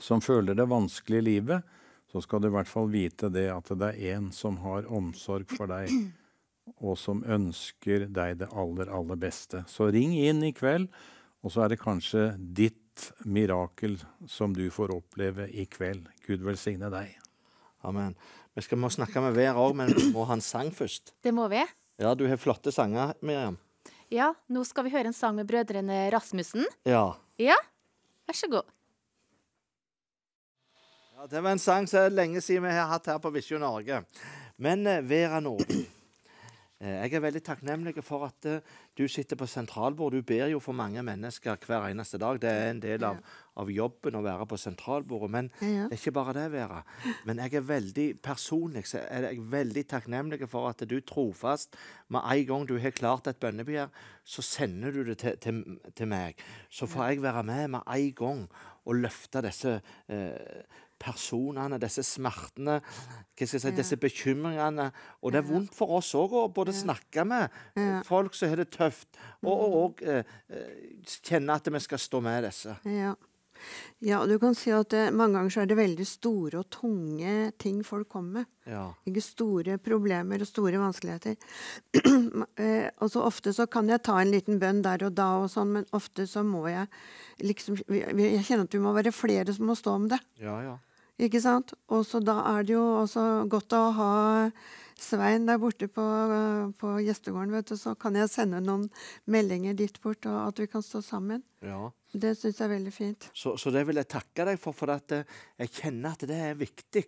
[0.00, 1.74] som føler det vanskelig i livet.
[2.12, 5.50] Så skal du i hvert fall vite det at det er en som har omsorg
[5.52, 5.92] for deg.
[6.84, 9.62] og som ønsker deg det aller, aller beste.
[9.68, 10.88] Så ring inn i kveld,
[11.44, 13.96] og så er det kanskje ditt mirakel
[14.28, 16.08] som du får oppleve i kveld.
[16.26, 17.14] Gud velsigne deg.
[17.86, 18.16] Amen.
[18.58, 21.14] Vi skal må snakke med hver òg, men vi må ha en sang først.
[21.22, 21.62] Det må vi.
[21.98, 23.58] Ja, du har flotte sanger, Miriam.
[24.10, 26.66] Ja, nå skal vi høre en sang med brødrene Rasmussen.
[26.88, 27.12] Ja.
[27.38, 27.58] Ja,
[28.26, 28.66] vær så god.
[31.18, 31.26] Ja.
[31.26, 34.02] Det var en sang som er lenge siden vi har hatt her på Visjon Norge.
[34.58, 35.84] Men eh, Vera Norden,
[36.80, 38.60] eh, jeg er veldig takknemlig for at eh,
[38.98, 40.14] du sitter på sentralbord.
[40.14, 42.38] Du ber jo for mange mennesker hver eneste dag.
[42.42, 43.18] Det er en del av,
[43.58, 45.30] av jobben å være på sentralbordet.
[45.34, 45.88] Men Ja.
[45.90, 46.80] det er ikke bare det, Vera.
[47.26, 51.78] Men jeg er veldig personlig så er jeg veldig takknemlig for at du trofast
[52.08, 53.90] med en gang du har klart et bønnebegjær,
[54.24, 55.62] så sender du det til, til,
[55.96, 56.38] til meg.
[56.70, 58.44] Så får jeg være med med en gang
[58.88, 59.78] og løfte disse
[60.08, 64.90] eh, personene, disse smertene, hva skal jeg si, disse bekymringene.
[65.22, 68.02] Og det er vondt for oss òg å både snakke med Ja.
[68.06, 69.08] folk som har det tøft,
[69.42, 72.74] og, og, og eh, eh, kjenne at vi skal stå med disse.
[72.84, 73.14] Ja.
[74.04, 77.52] ja, du kan si at det, mange ganger så er det veldig store og tunge
[77.58, 78.50] ting folk kommer med.
[78.70, 78.84] Ja.
[79.08, 81.34] Ikke store problemer og store vanskeligheter.
[82.62, 85.50] eh, og så ofte så kan jeg ta en liten bønn der og da, og
[85.50, 86.86] sånn, men ofte så må jeg
[87.38, 90.18] liksom Jeg kjenner at vi må være flere som må stå om det.
[90.42, 90.76] Ja, ja.
[91.18, 91.74] Ikke sant?
[91.90, 94.12] Og så da er det jo også godt å ha
[94.98, 96.04] Svein der borte på,
[96.78, 98.88] på gjestegården, vet du, så kan jeg sende noen
[99.30, 101.44] meldinger dit bort, og at vi kan stå sammen.
[101.62, 101.88] ja.
[102.08, 103.26] Det syns jeg er veldig fint.
[103.36, 106.38] Så, så det vil jeg takke deg for, for at eh, jeg kjenner at det
[106.40, 107.02] er viktig.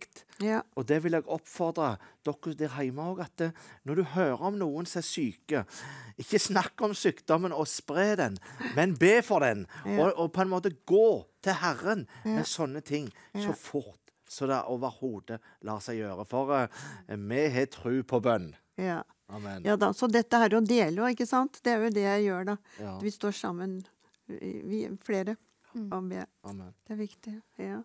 [0.44, 0.58] Ja.
[0.76, 1.94] Og det vil jeg oppfordre
[2.26, 3.56] dere der hjemme òg, at eh,
[3.88, 5.64] når du hører om noen som er syke,
[6.20, 8.36] ikke snakk om sykdommen og spre den,
[8.76, 9.64] men be for den.
[9.96, 11.08] Og, og på en måte gå
[11.40, 13.99] til Herren med sånne ting så fort
[14.30, 16.26] så det overhodet lar seg gjøre.
[16.30, 18.52] For uh, vi har tru på bønn.
[18.80, 19.02] Ja.
[19.30, 19.62] Amen.
[19.64, 21.60] ja da, Så dette er å dele òg, ikke sant?
[21.62, 22.56] Det er jo det jeg gjør, da.
[22.82, 22.96] Ja.
[23.02, 23.76] Vi står sammen,
[24.26, 25.36] vi er flere,
[25.76, 26.26] og ber.
[26.50, 26.74] Amen.
[26.86, 27.34] Det er viktig.
[27.62, 27.80] Ja.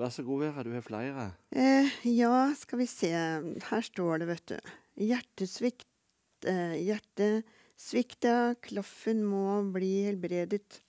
[0.00, 0.64] Vær så god, Vera.
[0.64, 1.26] Du har flere.
[1.50, 3.10] Eh, ja, skal vi se.
[3.68, 4.72] Her står det, vet du.
[5.06, 5.86] Hjertesvikt.
[6.48, 8.54] Eh, hjertesvikt, ja.
[8.64, 10.80] Klaffen må bli helbredet.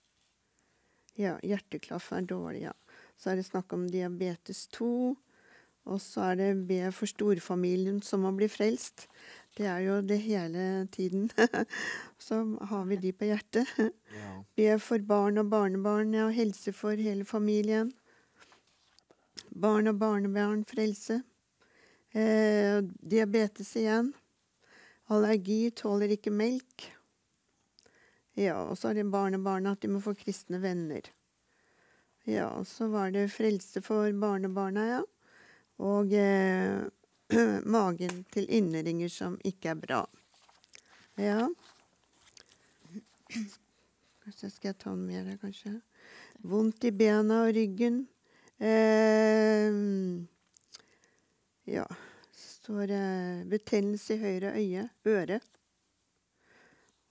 [1.20, 2.74] Ja, hjerteklaff er dårlig, ja.
[3.24, 5.16] Så er det snakk om diabetes 2.
[5.88, 9.06] Og så er det be for storfamilien som må bli frelst.
[9.56, 11.30] Det er jo det hele tiden.
[12.26, 13.70] så har vi de på hjertet.
[13.80, 14.34] Ja.
[14.60, 16.28] Be for barn og barnebarn, ja.
[16.36, 17.94] Helse for hele familien.
[19.56, 21.22] Barn og barnebarn frelse.
[22.12, 24.12] Eh, diabetes igjen.
[25.12, 26.90] Allergi, tåler ikke melk.
[28.36, 31.08] Ja, og så er det barnebarna at de må få kristne venner.
[32.24, 35.02] Ja, så var det frelse for barnebarna, ja.
[35.84, 36.84] Og eh,
[37.76, 40.02] magen til innringer som ikke er bra.
[41.20, 41.50] Ja.
[44.24, 45.76] Kanskje skal jeg ta noe mer, kanskje.
[46.48, 48.06] Vondt i bena og ryggen.
[48.56, 49.68] Eh,
[51.76, 51.88] ja.
[52.64, 53.08] Står det
[53.52, 54.86] betennelse i høyre øye.
[55.12, 55.42] Øre.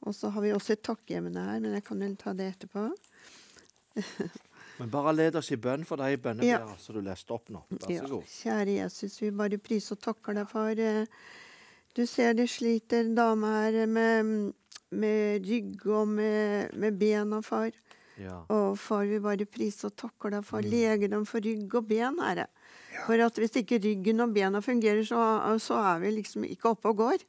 [0.08, 2.88] Og så har vi også et takkeemne her, men jeg kan vel ta det etterpå.
[4.78, 7.60] Men bare led oss i bønn for de bønnebærere som du leste opp nå.
[7.70, 8.24] Vær Ja, så god.
[8.24, 11.06] kjære Jesus, vi bare priser og takker deg for eh,
[11.94, 14.52] Du ser det sliter en dame her med,
[14.90, 17.70] med rygg og med, med bena, far.
[18.16, 18.38] Ja.
[18.48, 20.48] Og far, vi bare priser og takker deg Mm.
[20.48, 22.46] for legedom for rygg og ben, Herre.
[23.06, 25.18] For at hvis ikke ryggen og bena fungerer, så,
[25.62, 27.24] så er vi liksom ikke oppe og går.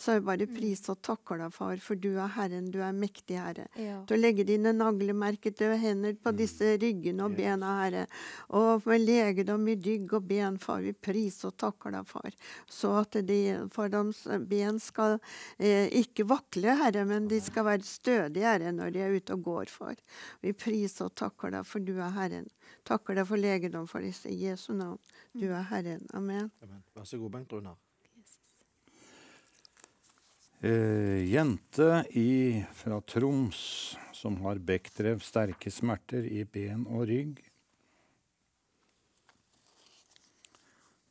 [0.00, 2.94] Så er vi bare priser og takker deg, far, for du er Herren, du er
[2.96, 3.66] mektig, Herre.
[3.78, 3.98] Ja.
[4.08, 8.06] Til å legge dine naglemerkede hender på disse ryggene og bena, Herre.
[8.56, 12.38] Og med legedom i rygg og ben, far, vi priser og takker deg, far.
[12.70, 13.40] Så at de,
[13.74, 15.18] for deres ben skal
[15.58, 19.44] eh, ikke vakle, Herre, men de skal være stødige, Herre, når de er ute og
[19.50, 19.98] går, far.
[20.44, 22.48] Vi priser og takker deg, for du er Herren.
[22.88, 24.30] Takker deg for legedom for disse.
[24.32, 25.00] I Jesu navn.
[25.32, 26.06] Du er Herren.
[26.14, 26.50] Amen.
[26.62, 26.82] Amen.
[26.94, 27.76] Vær så god, Bengt Runar.
[30.60, 37.38] Eh, jente i, fra Troms som har Bechdrev sterke smerter i ben og rygg.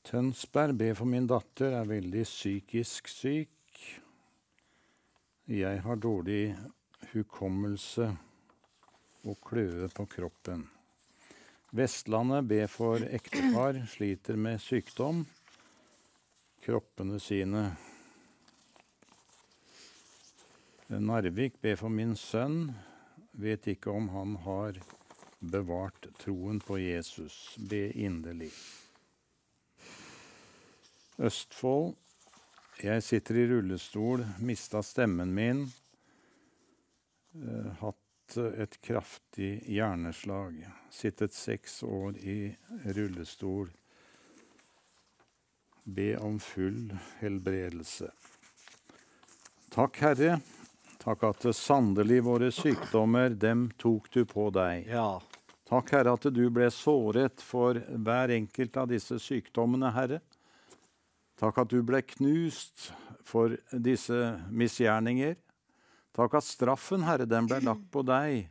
[0.08, 3.84] Tønsberg be for min datter, er veldig psykisk syk.
[5.48, 6.52] Jeg har dårlig
[7.14, 8.10] hukommelse
[9.24, 10.68] og kløe på kroppen.
[11.78, 15.20] Vestlandet be for ektepar, sliter med sykdom.
[16.66, 17.68] Kroppene sine
[20.88, 22.72] Narvik be for min sønn.
[23.38, 24.80] Vet ikke om han har
[25.38, 27.54] bevart troen på Jesus.
[27.62, 28.50] Be inderlig.
[31.22, 31.94] Østfold.
[32.82, 35.64] Jeg sitter i rullestol, mista stemmen min.
[37.38, 38.02] Uh, hatt
[38.36, 40.60] et kraftig hjerneslag.
[40.92, 43.70] Sittet seks år i rullestol.
[45.88, 48.12] Be om full helbredelse.
[49.72, 50.40] Takk, Herre.
[51.00, 54.90] Takk at sannelig våre sykdommer, dem tok du på deg.
[54.92, 55.22] Ja.
[55.70, 60.20] Takk, Herre, at du ble såret for hver enkelt av disse sykdommene, Herre.
[61.40, 62.90] Takk at du ble knust
[63.28, 64.18] for disse
[64.50, 65.38] misgjerninger.
[66.18, 68.48] Takk at straffen, Herre, den ble lagt på deg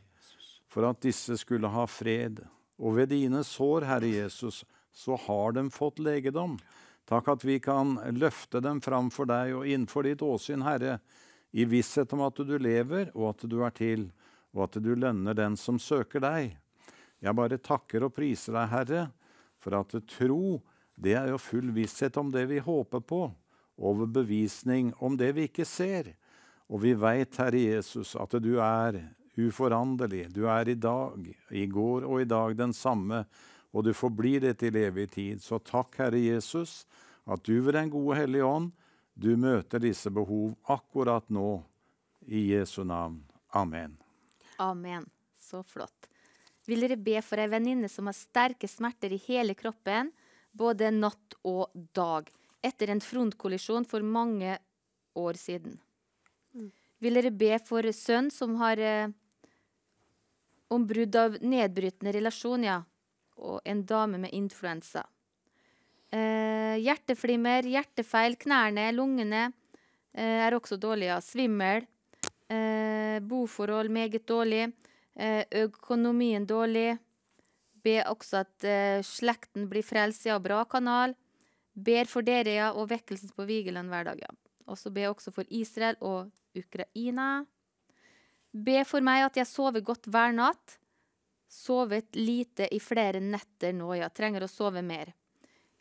[0.70, 2.38] for at disse skulle ha fred.
[2.78, 4.60] Og ved dine sår, Herre Jesus,
[4.94, 6.54] så har de fått legedom.
[7.10, 11.00] Takk at vi kan løfte dem fram for deg og innenfor ditt åsyn, Herre,
[11.50, 14.08] i visshet om at du lever, og at du er til,
[14.54, 16.54] og at du lønner den som søker deg.
[17.18, 19.02] Jeg bare takker og priser deg, Herre,
[19.58, 20.60] for at tro,
[20.94, 23.24] det er jo full visshet om det vi håper på,
[23.76, 26.14] overbevisning om det vi ikke ser.
[26.66, 28.98] Og vi veit, Herre Jesus, at du er
[29.38, 30.26] uforanderlig.
[30.34, 33.24] Du er i dag, i går og i dag den samme,
[33.70, 35.42] og du forblir det til evig tid.
[35.44, 36.84] Så takk, Herre Jesus,
[37.26, 38.72] at du ved Den gode Hellige Ånd,
[39.14, 41.62] du møter disse behov akkurat nå.
[42.26, 43.20] I Jesu navn.
[43.54, 43.92] Amen.
[44.58, 45.04] Amen.
[45.38, 46.08] Så flott.
[46.66, 50.10] Vil dere be for ei venninne som har sterke smerter i hele kroppen,
[50.50, 52.26] både natt og dag,
[52.66, 54.56] etter en frontkollisjon for mange
[55.14, 55.78] år siden?
[57.02, 59.10] Vil dere be for sønn som har eh,
[60.72, 62.80] om brudd av nedbrytende relasjon, ja,
[63.36, 65.04] og en dame med influensa?
[66.14, 69.48] Eh, hjerteflimmer, hjertefeil, knærne, lungene
[70.14, 71.18] eh, er også dårlige.
[71.24, 71.84] Svimmel.
[72.48, 74.70] Eh, boforhold meget dårlig.
[75.16, 76.96] Eh, økonomien dårlig.
[77.84, 81.14] Be også at eh, slekten blir frelst, ja, bra kanal.
[81.76, 84.32] Ber for dere, ja, og vekkelsen på Vigeland hver dag, ja.
[84.66, 87.44] Og så be også for Israel og Ukraina.
[88.52, 90.78] Be for meg at jeg sover godt hver natt.
[91.46, 94.08] Sovet lite i flere netter nå, ja.
[94.10, 95.12] Trenger å sove mer.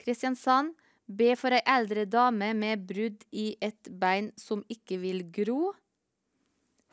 [0.01, 5.73] Kristiansand, be for ei eldre dame med brudd i et bein som ikke vil gro.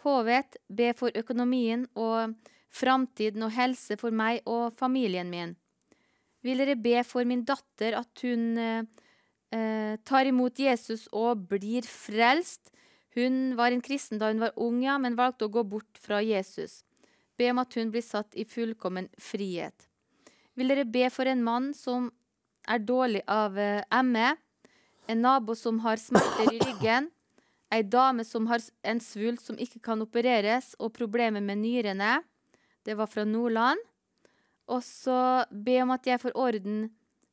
[0.02, 2.34] Håvet, be for økonomien og
[2.72, 5.54] framtiden og helse for meg og familien min.
[6.42, 8.82] Vil dere be for min datter at hun eh,
[9.54, 12.72] eh, tar imot Jesus og blir frelst?
[13.14, 16.22] Hun var en kristen da hun var ung, ja, men valgte å gå bort fra
[16.24, 16.82] Jesus.
[17.36, 19.88] Be om at hun blir satt i fullkommen frihet.
[20.56, 22.10] Vil dere be for en mann som
[22.68, 24.34] er dårlig av eh, ME,
[25.10, 27.10] en nabo som har smerter i ryggen,
[27.72, 32.20] ei dame som har en svulst som ikke kan opereres, og problemer med nyrene.
[32.84, 33.80] Det var fra Nordland.
[34.68, 36.84] Og så be om at jeg får orden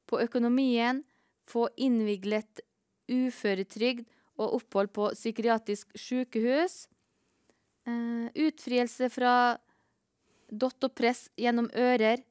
[0.10, 1.04] på økonomien,
[1.50, 2.64] få innviglet
[3.10, 4.08] uføretrygd
[4.40, 6.86] og opphold på psykiatrisk sykehus.
[7.88, 9.34] Uh, utfrielse fra
[10.50, 12.24] dott og press gjennom ører,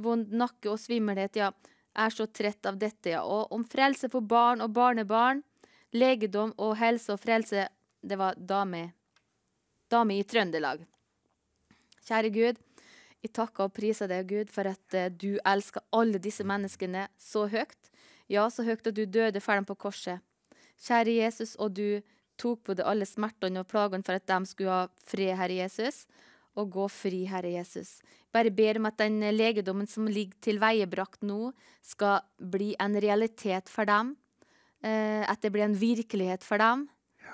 [0.00, 1.52] vond nakke og svimmelhet, ja
[1.94, 3.22] er så trett av dette, ja.
[3.24, 5.42] Og om frelse for barn og barnebarn,
[5.92, 7.66] legedom og helse og frelse,
[8.00, 8.90] det var dame.
[9.90, 10.84] Dame i Trøndelag.
[12.06, 12.60] Kjære Gud,
[13.20, 17.46] jeg takker og priser deg, Gud, for at uh, du elsker alle disse menneskene så
[17.50, 17.90] høyt.
[18.30, 20.22] Ja, så høyt at du døde for dem på korset.
[20.80, 22.00] Kjære Jesus, og du
[22.40, 26.06] tok på deg alle smertene og plagene for at de skulle ha fred, Herre Jesus
[26.58, 27.98] og gå fri, Herre Jesus.
[28.34, 31.52] Bare ber om at den legedommen som ligger tilveiebrakt nå,
[31.82, 34.16] skal bli en realitet for dem.
[34.82, 36.88] Eh, at det blir en virkelighet for dem.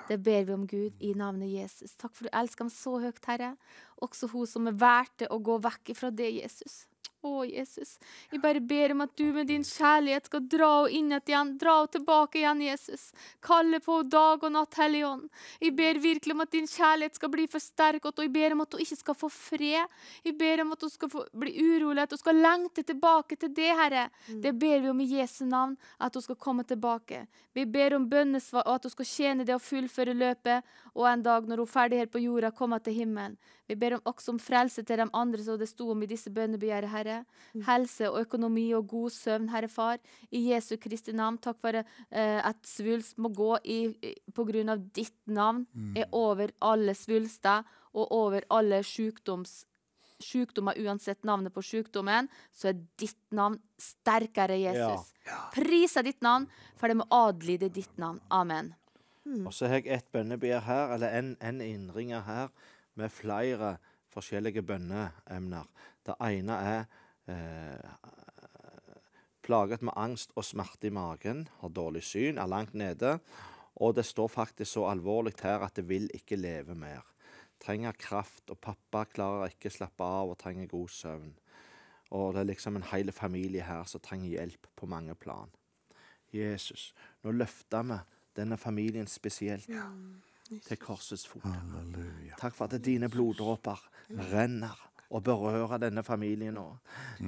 [0.07, 1.95] Det ber vi om Gud i navnet Jesus.
[1.99, 3.55] Takk for du elsker ham så høyt, Herre.
[4.03, 6.85] Også hun som er valgte å gå vekk fra det, Jesus.
[7.27, 7.97] Å, Jesus.
[8.31, 11.53] Jeg bare ber om at du med din kjærlighet skal dra henne inn igjen.
[11.59, 13.09] Dra henne tilbake igjen, Jesus.
[13.43, 15.27] Kalle på dag og natt, Hellige Ånd.
[15.63, 18.63] Jeg ber virkelig om at din kjærlighet skal bli for sterk, og jeg ber om
[18.63, 19.97] at hun ikke skal få fred.
[20.23, 23.53] Jeg ber om at hun skal få bli urolig, at hun skal lengte tilbake til
[23.57, 24.07] det, Herre.
[24.29, 24.41] Mm.
[24.45, 27.25] Det ber vi om i Jesu navn, at hun skal komme tilbake.
[27.57, 31.23] Vi ber om bønnesvar, og at hun skal tjene det og fullføre løpet, og en
[31.25, 33.37] dag når hun er ferdig her på jorda, komme til himmelen.
[33.67, 36.31] Vi ber om også om frelse til de andre, som det sto om i disse
[36.31, 37.16] bønnebegjæret, Herre.
[37.53, 37.63] Mm.
[37.67, 40.01] Helse og økonomi og god søvn, Herre Far.
[40.31, 41.39] I Jesu Kristi navn.
[41.43, 41.85] Takk for eh,
[42.41, 43.79] at svulst må gå i,
[44.33, 45.65] på grunn av ditt navn.
[45.73, 45.95] Mm.
[46.03, 47.65] Er over alle svulster
[47.97, 49.63] og over alle sykdoms
[50.23, 55.11] sykdommer, uansett navnet på sykdommen, så er ditt navn sterkere, Jesus.
[55.25, 55.29] Ja.
[55.29, 55.41] Ja.
[55.53, 56.47] Priser ditt navn,
[56.77, 58.17] for det må adlyde ditt navn.
[58.33, 58.73] Amen.
[59.27, 59.43] Mm.
[59.45, 62.53] Og så har jeg et bønnebær her, eller en, en innringer her,
[62.97, 63.75] med flere
[64.13, 65.67] forskjellige bønneemner.
[66.07, 66.87] Det ene er
[69.47, 73.17] plaget med angst og smerte i magen, har dårlig syn, er langt nede.
[73.77, 77.05] Og det står faktisk så alvorlig her at det vil ikke leve mer.
[77.63, 81.31] Trenger kraft, og pappa klarer ikke slappe av og trenger god søvn.
[82.15, 85.49] Og det er liksom en hel familie her som trenger hjelp på mange plan.
[86.33, 87.97] Jesus, nå løfter vi
[88.37, 91.43] denne familien spesielt til korsets fot.
[91.43, 92.37] Halleluja.
[92.39, 93.81] Takk for at dine bloddråper
[94.31, 94.77] renner
[95.09, 96.65] og berøre denne familien nå.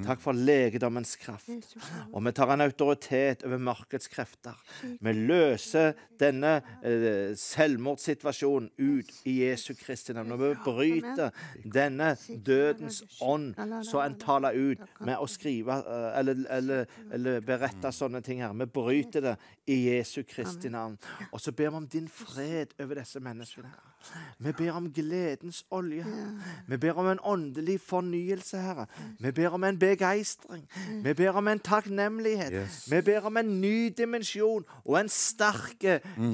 [0.04, 1.48] Takk for legedommens kraft.
[2.12, 4.58] Og vi tar en autoritet over mørkets krefter.
[5.00, 10.34] Vi løser denne eh, selvmordssituasjonen ut i Jesu Kristi navn.
[10.36, 12.12] Og vi bryter denne
[12.46, 13.54] dødens ånd
[13.86, 18.52] så en taler ut med å skrive eh, eller, eller, eller berette sånne ting her.
[18.60, 19.36] Vi bryter det
[19.70, 20.98] i Jesu Kristi navn.
[21.30, 23.72] Og så ber vi om din fred over disse menneskene.
[23.72, 23.90] her.
[24.38, 26.04] Vi ber om gledens olje.
[26.66, 28.86] Vi ber om en åndelig fornyelse, Herre.
[29.20, 30.64] Vi ber om en begeistring.
[31.04, 32.52] Vi ber om en takknemlighet.
[32.52, 32.92] Yes.
[32.92, 35.86] Vi ber om en ny dimensjon og en sterk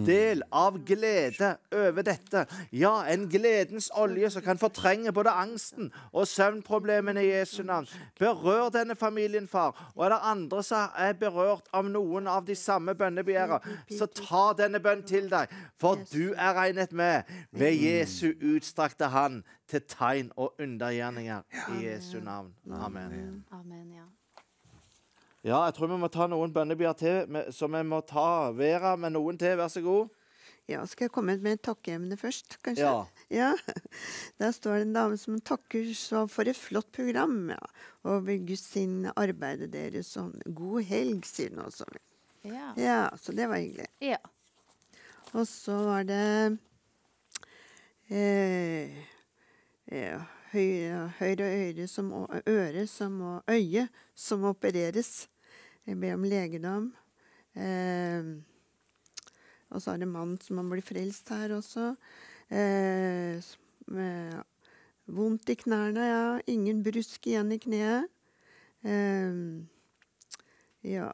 [0.06, 2.46] del av glede over dette.
[2.72, 7.88] Ja, en gledens olje som kan fortrenge både angsten og søvnproblemene i Jesu navn.
[8.18, 9.92] Berør denne familien, far.
[9.94, 14.50] Og er det andre som er berørt av noen av de samme bønnebegjærene, så ta
[14.58, 17.22] denne bønn til deg, for du er regnet med
[17.52, 21.42] ved Jesu utstrakte hand til tegn og undergjerninger
[21.76, 22.52] i Jesu navn.
[22.70, 23.44] Amen.
[23.52, 24.06] Amen, ja.
[25.46, 29.14] Ja, jeg tror vi må ta noen bønnebegjær til, så vi må ta Vera med
[29.14, 29.54] noen til.
[29.60, 30.08] Vær så god.
[30.66, 32.88] Ja, skal jeg komme med et takkeemne først, kanskje?
[32.88, 33.04] Ja.
[33.30, 33.52] ja.
[34.42, 37.60] Der står det en dame som takker så for et flott program ja.
[38.02, 40.10] over Guds sin arbeidet deres.
[40.16, 40.34] Sånn.
[40.50, 41.86] God helg, sier hun også.
[42.46, 42.72] Ja.
[42.78, 43.86] Ja, så det var hyggelig.
[44.02, 44.18] ja.
[45.34, 46.56] Og så var det
[48.08, 48.94] eh,
[49.86, 55.28] høyre, høyre øre som, må, øre som må, øye som må opereres.
[55.86, 56.90] Jeg ber om legedom.
[57.54, 58.32] Eh,
[59.70, 61.94] og så er det mann som må bli frelst her også.
[62.50, 63.38] Eh,
[63.86, 64.42] med
[65.06, 66.26] vondt i knærne, ja.
[66.50, 68.10] Ingen brusk igjen i kneet.
[68.86, 69.38] Eh,
[70.86, 71.12] ja.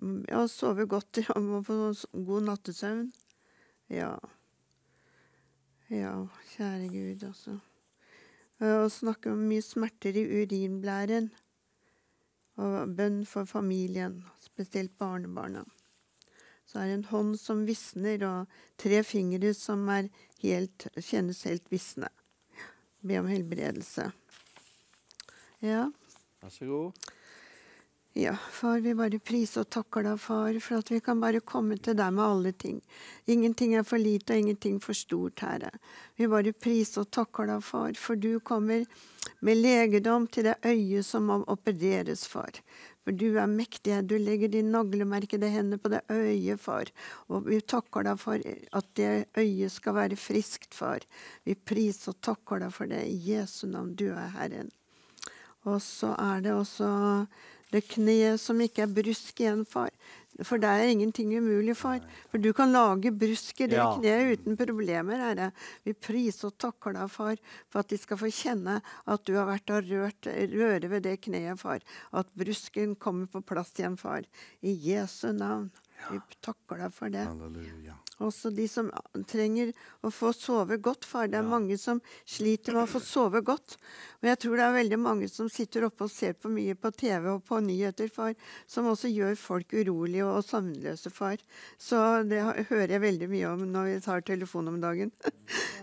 [0.00, 1.20] Og sove godt.
[1.28, 3.12] Ja, få god nattesøvn.
[3.92, 4.16] Ja.
[5.92, 6.16] Ja,
[6.56, 7.60] kjære Gud, altså.
[8.60, 11.30] Eh, Og snakke om mye smerter i urinblæren.
[12.56, 15.64] Og bønn for familien, spesielt barnebarna.
[16.64, 18.46] Så er det en hånd som visner, og
[18.78, 19.88] tre fingre som
[20.42, 22.08] helt, kjennes helt visne.
[23.02, 24.12] Be om helbredelse.
[25.60, 25.90] Ja.
[26.40, 27.10] Vær så god.
[28.16, 31.74] Ja, far, vi bare priser og takker deg, far, for at vi kan bare komme
[31.82, 32.76] til deg med alle ting.
[33.26, 35.72] Ingenting er for lite og ingenting for stort, Herre.
[36.14, 38.84] Vi bare priser og takker deg, far, for du kommer
[39.42, 42.60] med legedom til det øyet som må opereres, far.
[43.02, 46.92] For du er mektig, du legger din naglemerkede hendene på det øyet, far.
[47.26, 48.46] Og vi takker deg for
[48.78, 51.02] at det øyet skal være friskt, far.
[51.42, 54.70] Vi priser og takker deg for det i Jesu navn, du er Herren.
[55.64, 56.88] Og så er det også
[57.74, 59.90] det kneet som ikke er brusk igjen, far.
[60.42, 62.00] For det er ingenting umulig, far.
[62.32, 63.92] For du kan lage brusk i det Ja.
[63.98, 65.52] kneet uten problemer, Herre.
[65.86, 67.36] Vi priser og takker deg, far,
[67.70, 71.20] for at de skal få kjenne at du har vært og rørt, røre ved det
[71.22, 71.80] kneet, far.
[72.12, 74.22] At brusken kommer på plass igjen, far.
[74.62, 75.70] I Jesu navn.
[76.10, 77.26] Vi takker deg for det.
[77.26, 77.94] Halleluja.
[78.22, 78.90] Også de som
[79.26, 79.72] trenger
[80.06, 81.26] å få sove godt, far.
[81.32, 83.76] Det er mange som sliter med å få sove godt.
[84.22, 86.92] Og jeg tror det er veldig mange som sitter oppe og ser på mye på
[86.94, 88.34] TV og på nyheter, far,
[88.70, 91.42] som også gjør folk urolige og søvnløse, far.
[91.80, 91.98] Så
[92.30, 92.40] det
[92.70, 95.10] hører jeg veldig mye om når vi tar telefon om dagen.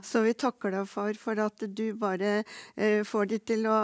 [0.02, 2.32] Så vi takker deg, far, for at du bare
[2.76, 3.76] eh, får de til å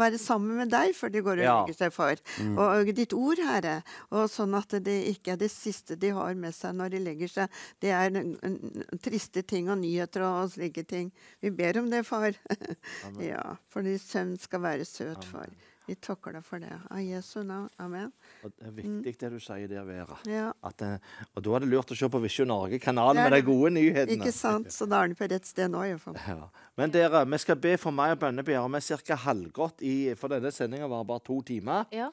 [0.00, 1.52] være sammen med deg før de går og Ja.
[1.60, 2.18] legger seg, far.
[2.58, 3.76] Og ditt ord, Herre.
[4.10, 7.30] Og sånn at det ikke er det siste de har med seg når de legger
[7.30, 7.60] seg.
[7.80, 11.10] Det er n- n- triste ting og nyheter og, og slike ting.
[11.42, 12.32] Vi ber om det, far.
[13.22, 15.50] ja, fordi søvn skal være søt, far.
[15.90, 16.70] Vi takker deg for det.
[16.92, 17.66] Av Jesu navn.
[17.82, 18.12] Amen.
[18.46, 20.18] Og det er viktig det du sier der, Vera.
[20.30, 20.52] Ja.
[20.62, 21.00] At, eh,
[21.34, 24.20] og da er det lurt å se på Visjon Norge-kanalen er med de gode nyhetene.
[24.20, 24.70] Ikke sant?
[24.70, 26.14] Så da er den på rett sted nå, iallfall.
[26.28, 26.46] Ja.
[26.78, 28.70] Men dere, vi skal be for meg og bønnebegjær.
[28.70, 29.18] Vi er ca.
[29.24, 31.88] halvgått, i, for denne sendinga var bare to timer.
[31.90, 32.12] ja.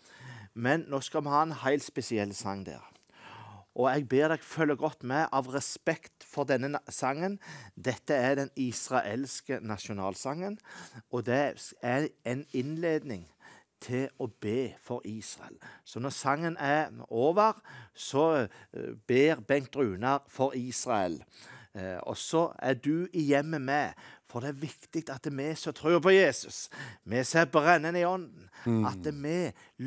[0.58, 2.82] Men nå skal vi ha en helt spesiell sang der.
[3.78, 7.38] Og jeg ber deg følge godt med av respekt for denne sangen.
[7.78, 10.58] Dette er den israelske nasjonalsangen,
[11.14, 11.42] og det
[11.86, 13.28] er en innledning
[13.84, 15.60] til å be for Israel.
[15.86, 17.60] Så når sangen er over,
[17.94, 21.20] så eh, ber Bengt Runar for Israel.
[21.78, 24.06] Eh, og så er du i hjemmet med.
[24.28, 26.66] For det er viktig at vi som tror på Jesus,
[27.08, 28.50] vi som er brennende i ånden,
[28.90, 29.38] at vi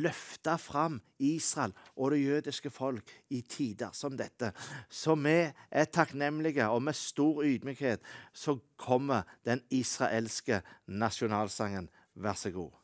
[0.01, 4.55] løfter fram Israel og det jødiske folk i tider som dette.
[4.89, 8.01] Så vi er takknemlige, og med stor ydmykhet
[8.33, 11.91] så kommer den israelske nasjonalsangen.
[12.17, 12.80] Vær så god.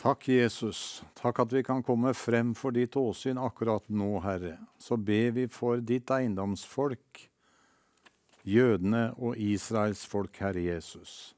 [0.00, 1.02] Takk, Jesus.
[1.12, 4.54] Takk at vi kan komme frem for ditt åsyn akkurat nå, Herre.
[4.80, 7.26] Så ber vi for ditt eiendomsfolk,
[8.48, 11.34] jødene og Israels folk, Herre Jesus.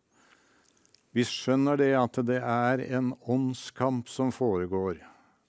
[1.10, 5.00] Vi skjønner det at det er en åndskamp som foregår.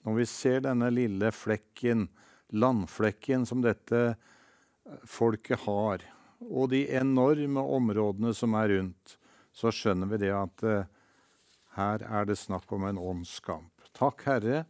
[0.02, 2.08] Når vi ser denne lille flekken,
[2.50, 4.02] landflekken som dette
[5.06, 6.02] folket har,
[6.42, 9.16] og de enorme områdene som er rundt,
[9.54, 10.90] så skjønner vi det at eh,
[11.74, 13.70] her er det snakk om en åndskamp.
[13.94, 14.64] Takk, Herre,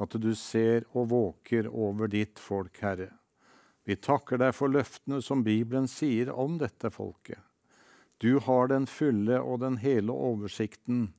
[0.00, 3.10] at du ser og våker over ditt folk, Herre.
[3.84, 7.40] Vi takker deg for løftene som Bibelen sier om dette folket.
[8.18, 11.10] Du har den fulle og den hele oversikten,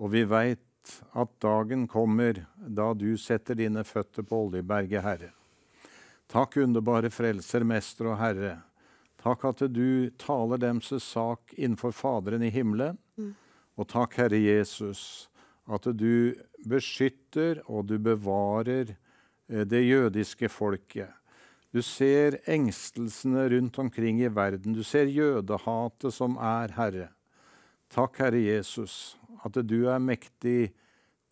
[0.00, 0.64] og vi veit
[1.12, 5.34] at dagen kommer da du setter dine føtter på Oljeberget, Herre.
[6.28, 8.54] Takk, underbare Frelser, Mester og Herre.
[9.20, 12.98] Takk at du taler deres sak innenfor Faderen i himmelen.
[13.78, 15.28] Og takk, Herre Jesus,
[15.70, 16.34] at du
[16.66, 21.12] beskytter og du bevarer eh, det jødiske folket.
[21.70, 24.72] Du ser engstelsene rundt omkring i verden.
[24.72, 27.10] Du ser jødehatet som er, Herre.
[27.92, 30.72] Takk, Herre Jesus, at du er mektig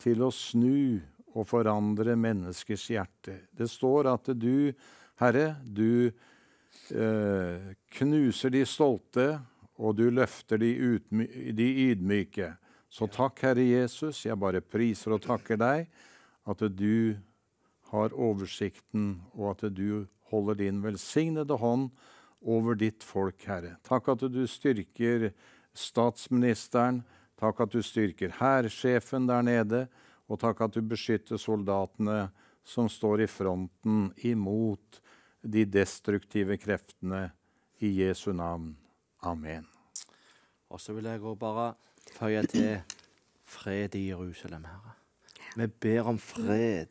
[0.00, 1.00] til å snu
[1.36, 3.40] og forandre menneskers hjerte.
[3.52, 4.72] Det står at du,
[5.20, 6.12] Herre, du
[6.92, 9.26] eh, knuser de stolte,
[9.76, 10.72] og du løfter de,
[11.56, 12.54] de ydmyke.
[12.88, 14.24] Så takk, Herre Jesus.
[14.24, 15.88] Jeg bare priser og takker deg
[16.46, 17.16] at du
[17.90, 21.90] har oversikten, og at du holder din velsignede hånd
[22.46, 23.76] over ditt folk, Herre.
[23.86, 25.30] Takk at du styrker
[25.76, 27.02] statsministeren.
[27.36, 29.86] Takk at du styrker hærsjefen der nede.
[30.26, 32.26] Og takk at du beskytter soldatene
[32.66, 35.00] som står i fronten imot
[35.46, 37.28] de destruktive kreftene
[37.78, 38.72] i Jesu navn.
[39.22, 39.66] Amen.
[40.70, 41.74] Og så vil jeg også bare
[42.16, 42.80] føye til
[43.44, 44.92] fred i Jerusalem, Herre.
[45.56, 46.86] Vi ber om fred.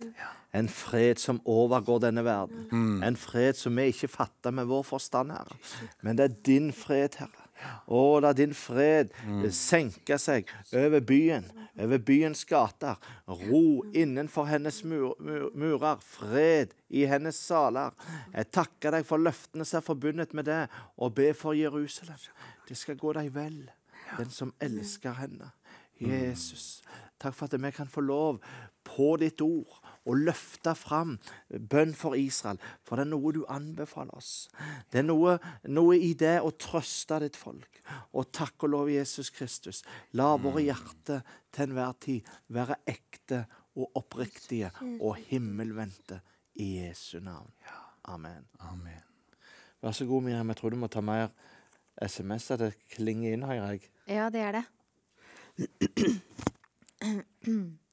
[0.53, 2.67] En fred som overgår denne verden.
[3.03, 5.57] En fred som vi ikke fatter med vår forstand, Herre.
[6.01, 7.44] Men det er din fred, Herre.
[7.87, 9.13] Å, la din fred
[9.53, 11.47] senke seg over byen,
[11.79, 12.99] over byens gater.
[13.27, 16.01] Ro innenfor hennes mur, mur, murer.
[16.03, 17.95] Fred i hennes saler.
[18.33, 20.65] Jeg takker deg for løftene som er forbundet med det,
[20.97, 22.19] og be for Jerusalem.
[22.67, 23.59] Det skal gå deg vel,
[24.17, 25.51] den som elsker henne.
[26.01, 26.83] Jesus,
[27.21, 28.41] takk for at vi kan få lov
[28.83, 31.15] på ditt ord å løfte fram
[31.49, 32.59] bønn for Israel.
[32.85, 34.47] For det er noe du anbefaler oss.
[34.91, 35.37] Det er noe,
[35.71, 37.81] noe i det å trøste ditt folk.
[38.13, 39.81] Og takk og lov Jesus Kristus.
[40.17, 41.25] La våre hjerter
[41.55, 43.45] til enhver tid være ekte
[43.75, 46.21] og oppriktige og himmelvendte
[46.61, 47.51] i Jesu navn.
[48.05, 48.45] Amen.
[48.61, 49.03] Amen.
[49.81, 50.49] Vær så god, Miriam.
[50.53, 51.31] Jeg tror du må ta mer
[52.01, 52.61] SMS-er.
[52.61, 53.89] Det klinger inn, hører jeg.
[54.09, 54.65] Ja, det er det.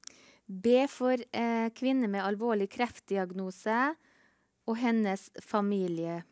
[0.53, 3.94] Be for eh, kvinner med alvorlig kreftdiagnose
[4.68, 6.22] og hennes familie.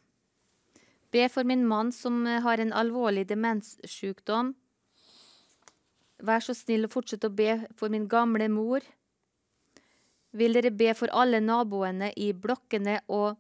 [1.11, 4.53] Be for min mann som eh, har en alvorlig demenssykdom.
[6.21, 8.85] Vær så snill å fortsette å be for min gamle mor.
[10.37, 13.39] Vil dere be for alle naboene i blokkene og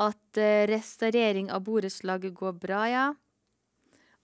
[0.00, 3.06] at eh, restaurering av borettslaget går bra, ja?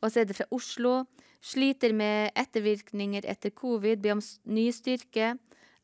[0.01, 1.03] Og så er det fra Oslo.
[1.45, 5.35] Sliter med ettervirkninger etter covid, be om ny styrke.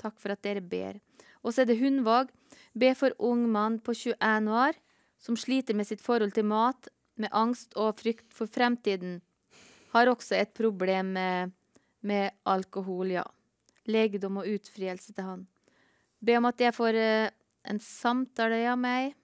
[0.00, 1.00] Takk for at dere ber.
[1.42, 2.26] Og så er det Hundvåg.
[2.72, 4.72] Be for ung mann på 21 år
[5.22, 9.20] som sliter med sitt forhold til mat, med angst og frykt for fremtiden.
[9.92, 11.52] Har også et problem med,
[12.00, 13.24] med alkohol, ja.
[13.90, 15.46] Legedom og utfrielse til han.
[16.22, 17.32] Be om at jeg får eh,
[17.68, 19.16] en samtale av meg.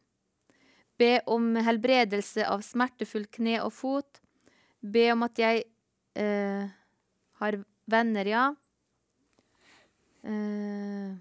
[0.99, 4.21] Be om helbredelse av smertefullt kne og fot.
[4.83, 5.63] Be om at jeg
[6.19, 6.67] eh,
[7.39, 8.45] har venner, ja.
[10.27, 11.15] Eh,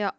[0.00, 0.10] ja.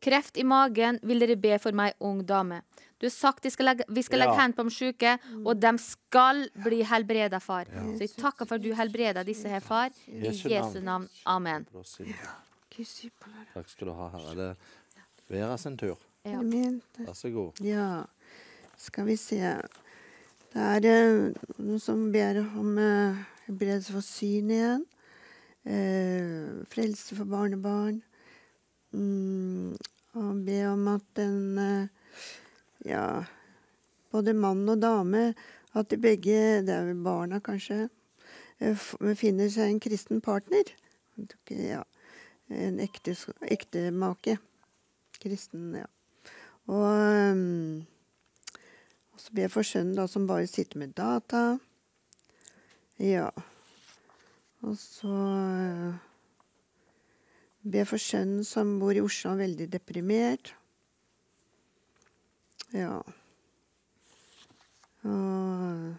[0.00, 2.62] Kreft i magen vil dere be for meg, ung dame.
[2.98, 4.40] Du har sagt de skal legge, vi skal legge Ja.
[4.40, 7.64] hendene på de syke, og de skal bli helbreda, far.
[7.64, 9.90] Så jeg takker for at du helbreder disse her, far.
[10.08, 11.08] I Jesu navn.
[11.26, 11.66] Amen.
[13.54, 14.34] Takk skal du ha, Herre.
[14.34, 14.56] Det er
[15.28, 15.96] Vera sin tur.
[16.24, 16.40] Ja.
[16.40, 17.60] Vær så god.
[17.60, 18.04] Ja,
[18.76, 19.36] skal vi se.
[20.54, 24.86] Det er eh, noen som ber om uh, helbredelse for syn igjen.
[25.68, 28.02] Eh, frelse for barnebarn.
[28.92, 29.76] Mm,
[30.18, 31.88] og be om at den eh,
[32.86, 33.24] Ja,
[34.14, 35.34] både mann og dame,
[35.74, 37.88] at de begge, det er vel barna kanskje,
[38.62, 38.86] eh,
[39.18, 40.70] finner seg en kristen partner.
[41.50, 41.82] Ja,
[42.48, 44.38] en ekte, ektemake.
[45.18, 45.88] Kristen, ja.
[46.68, 46.86] Og
[47.34, 47.86] um,
[49.18, 51.56] og så ber jeg for sønnen, da, som bare sitter med data.
[53.02, 53.32] Ja.
[54.62, 55.14] Og så
[57.74, 60.54] jeg for sønnen som bor i Oslo, og er veldig deprimert.
[62.72, 62.98] Ja.
[65.08, 65.94] Og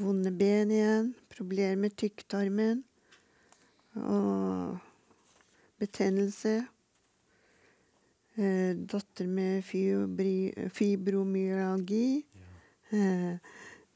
[0.00, 1.14] vonde ben igjen.
[1.32, 2.84] Problemer med tykktarmen.
[3.94, 4.78] Og
[5.80, 6.66] betennelse.
[8.36, 10.68] Eh, datter med fibromyalgi.
[10.68, 12.24] fibromyalgi.
[12.92, 13.36] Eh,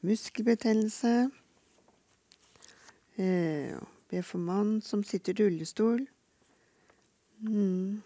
[0.01, 1.31] muskelbetennelse.
[3.17, 6.05] Eh, be for mann som sitter i rullestol.
[7.41, 8.01] Mm.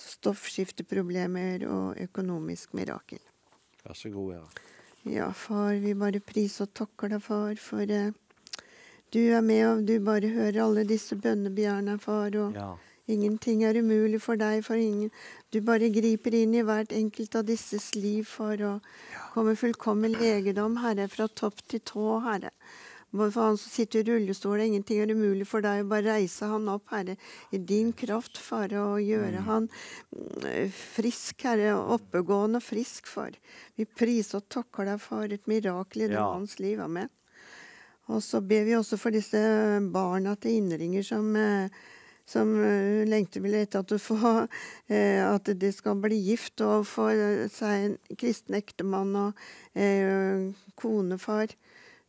[0.00, 3.20] Stoffskifteproblemer og økonomisk mirakel.
[3.84, 4.68] Vær så god, Vera.
[5.08, 8.12] Ja, far, vi bare priser og takker deg, far, for eh,
[9.10, 12.36] du er med, og du bare hører alle disse bønnebegjærene, far.
[12.36, 12.76] og Ja.
[13.10, 15.10] Ingenting er umulig for deg, for ingen
[15.52, 18.76] Du bare griper inn i hvert enkelt av disses liv for å
[19.34, 22.52] komme fullkommen legedom, Herre, fra topp til tå, Herre.
[23.10, 25.82] For han som sitter i rullestol, ingenting er umulig for deg.
[25.90, 27.16] Bare reise han opp, Herre,
[27.50, 29.66] i din kraft, Fare, og gjøre han
[30.14, 33.34] mm, frisk, Herre, oppegående og frisk, Far.
[33.74, 36.28] Vi priser og takker deg for et mirakel i Ja.
[36.32, 36.78] hans liv.
[36.80, 37.10] Amen.
[38.10, 39.38] Og så ber vi også for disse
[39.94, 41.82] barna til innringer som eh,
[42.30, 44.46] som eh, lengter vel etter at, får,
[44.94, 47.08] eh, at de skal bli gift og få
[47.50, 49.44] seg en kristen ektemann og
[49.74, 51.54] eh, konefar.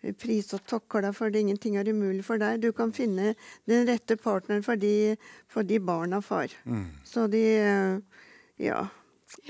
[0.01, 0.65] Vi priser og
[1.05, 1.43] deg for det.
[1.45, 2.61] Ingenting er umulig for deg.
[2.63, 3.35] Du kan finne
[3.69, 5.15] den rette partneren for de,
[5.51, 6.53] for de barna, far.
[7.05, 8.23] Så de eh,
[8.65, 8.87] ja,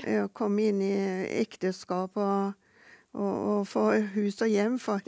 [0.04, 0.92] eh, komme inn i
[1.40, 2.52] ekteskap og,
[3.12, 3.86] og, og få
[4.16, 5.02] hus og hjem, far.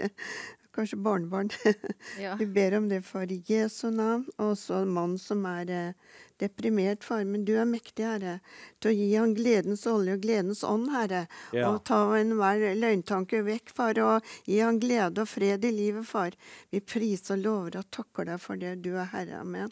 [0.75, 1.51] Kanskje barnebarn.
[2.21, 2.35] Ja.
[2.37, 4.27] Vi ber om det for i Jesu navn.
[4.43, 7.25] Og så en mann som er eh, deprimert, far.
[7.25, 8.39] Men du er mektig, Herre,
[8.83, 11.25] til å gi han gledens olje og gledens ånd, Herre.
[11.55, 11.71] Ja.
[11.71, 16.35] Og ta enhver løgntanke vekk, far, og gi han glede og fred i livet, far.
[16.75, 18.77] Vi priser og lover og takker deg for det.
[18.83, 19.43] Du er Herre.
[19.45, 19.71] Amen.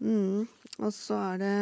[0.00, 0.48] Mm.
[0.80, 1.58] Og så er det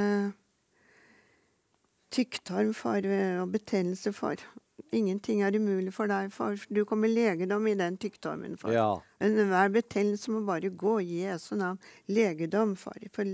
[2.17, 3.05] tykktarm, far,
[3.43, 4.41] og betennelse, far.
[4.93, 6.57] Ingenting er umulig for deg, far.
[6.73, 8.73] Du kommer legedom i den tykktarmen, far.
[8.73, 8.89] Ja.
[9.21, 11.81] Enhver betennelse må bare gå i Jesu navn.
[12.09, 13.29] Legedom, far, for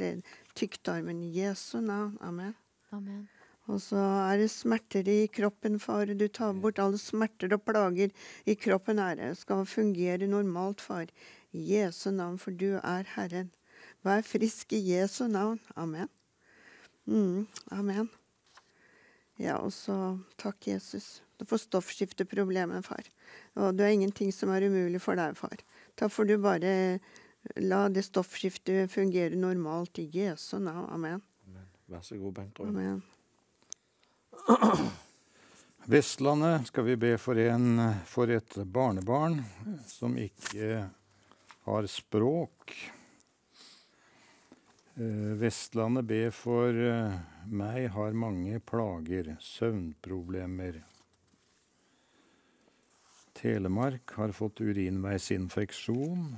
[0.59, 2.19] tykktarmen i Jesu navn.
[2.21, 2.55] Amen.
[2.95, 3.29] Amen.
[3.71, 6.11] Og så er det smerter i kroppen, far.
[6.11, 8.11] Du tar bort alle smerter og plager
[8.45, 9.31] i kroppen, Herre.
[9.39, 11.07] Skal fungere normalt, far.
[11.55, 13.55] I Jesu navn, for du er Herren.
[14.05, 15.61] Vær frisk i Jesu navn.
[15.77, 16.11] Amen.
[17.07, 18.11] Mm, amen.
[19.39, 21.23] Ja, og så takk, Jesus.
[21.49, 23.05] Du stoffskifteproblemet, far.
[23.61, 25.61] Og det er ingenting som er umulig for deg, far.
[25.99, 26.75] Da får du bare
[27.61, 30.89] la det stoffskiftet fungere normalt i Jesu navn.
[30.91, 31.23] Amen.
[31.49, 31.69] Amen.
[31.87, 32.71] Vær så god, Bengt Rune.
[32.71, 33.03] Amen.
[35.85, 39.43] Vestlandet skal vi be for, en, for et barnebarn
[39.85, 40.87] som ikke
[41.67, 42.73] har språk.
[44.97, 47.21] Eh, Vestlandet ber for eh,
[47.53, 50.81] meg har mange plager, søvnproblemer.
[53.45, 56.31] Telemark har fått urinveisinfeksjon.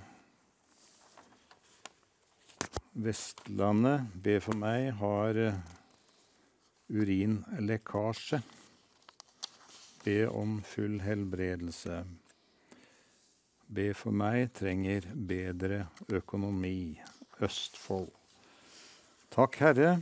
[2.98, 5.61] Vestlandet be for meg har eh,
[6.90, 8.42] urinlekkasje.
[10.02, 12.02] Be om full helbredelse.
[13.70, 16.98] Be for meg trenger bedre økonomi.
[17.38, 18.11] Østfold.
[19.30, 19.98] Takk, Herre,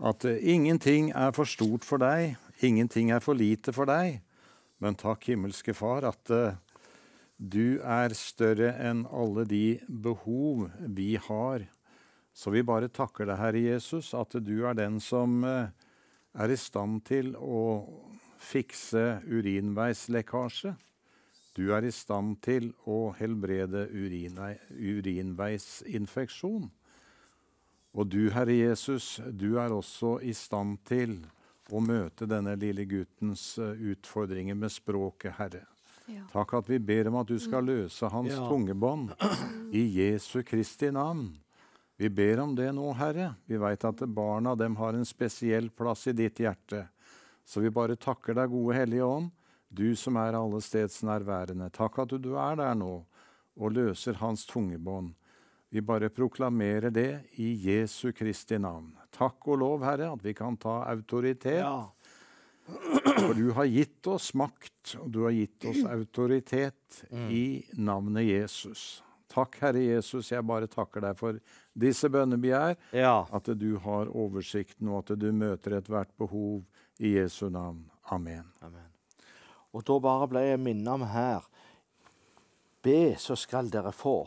[0.00, 4.23] at eh, ingenting er for stort for deg, ingenting er for lite for deg.
[4.84, 6.56] Men takk, himmelske Far, at eh,
[7.40, 11.64] du er større enn alle de behov vi har.
[12.36, 15.72] Så vi bare takker deg, Herre Jesus, at du er den som eh,
[16.36, 17.62] er i stand til å
[18.44, 20.74] fikse urinveislekkasje.
[21.56, 26.68] Du er i stand til å helbrede urinvei, urinveisinfeksjon.
[27.94, 31.22] Og du, Herre Jesus, du er også i stand til
[31.72, 35.62] å møte denne lille guttens eh, utfordringer med språket, Herre.
[36.06, 36.26] Ja.
[36.32, 38.42] Takk at vi ber om at du skal løse hans Ja.
[38.48, 39.14] tungebånd
[39.72, 41.30] i Jesu Kristi navn.
[41.96, 43.34] Vi ber om det nå, Herre.
[43.46, 46.88] Vi veit at barna dem har en spesiell plass i ditt hjerte.
[47.46, 49.30] Så vi bare takker deg, gode Hellige Ånd,
[49.70, 51.70] du som er alle steds nærværende.
[51.72, 53.04] Takk at du er der nå
[53.56, 55.14] og løser hans tungebånd.
[55.74, 58.92] Vi bare proklamerer det i Jesu Kristi navn.
[59.10, 61.64] Takk og lov, Herre, at vi kan ta autoritet.
[61.64, 61.88] Ja.
[63.18, 69.02] For du har gitt oss makt, og du har gitt oss autoritet i navnet Jesus.
[69.34, 71.42] Takk, Herre Jesus, jeg bare takker deg for
[71.74, 72.78] disse bønnebegjær.
[72.94, 73.16] ja.
[73.34, 76.62] At du har oversikten, og at du møter ethvert behov
[77.02, 77.82] i Jesu navn.
[78.14, 78.46] Amen.
[78.62, 78.94] Amen.
[79.74, 81.50] Og da bare ble jeg minnet om her
[82.84, 84.20] Be, så skal dere få.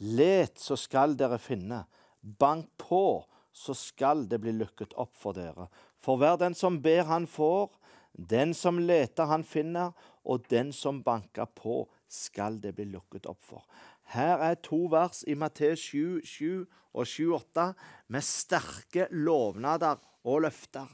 [0.00, 1.84] Let, så skal dere finne.
[2.20, 5.68] Bank på, så skal det bli lukket opp for dere.
[6.00, 7.70] For hver den som ber, han får.
[8.12, 9.92] Den som leter, han finner.
[10.24, 13.64] Og den som banker på, skal det bli lukket opp for.
[14.12, 17.68] Her er to vers i Matteus 7, 7 og 7,8
[18.12, 20.90] med sterke lovnader og løfter.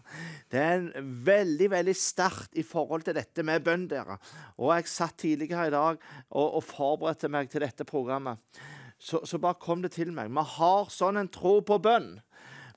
[0.49, 4.17] Det er en veldig veldig sterkt i forhold til dette med bønn, dere.
[4.57, 5.99] Og jeg satt tidligere i dag
[6.31, 8.41] og, og forberedte meg til dette programmet.
[8.99, 10.33] Så, så bare kom det til meg.
[10.35, 12.17] Vi har sånn en tro på bønn.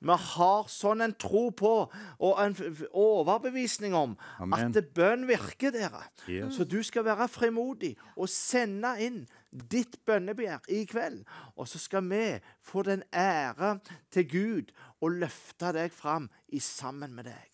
[0.02, 2.56] Vi har sånn en tro på og en
[2.98, 4.74] overbevisning om Amen.
[4.74, 6.08] at bønn virker, dere.
[6.26, 6.56] Yes.
[6.58, 11.22] Så du skal være frimodig og sende inn ditt bønnebegjær i kveld.
[11.54, 12.26] Og så skal vi
[12.66, 13.76] få den ære
[14.14, 17.51] til Gud og løfte deg fram i sammen med deg.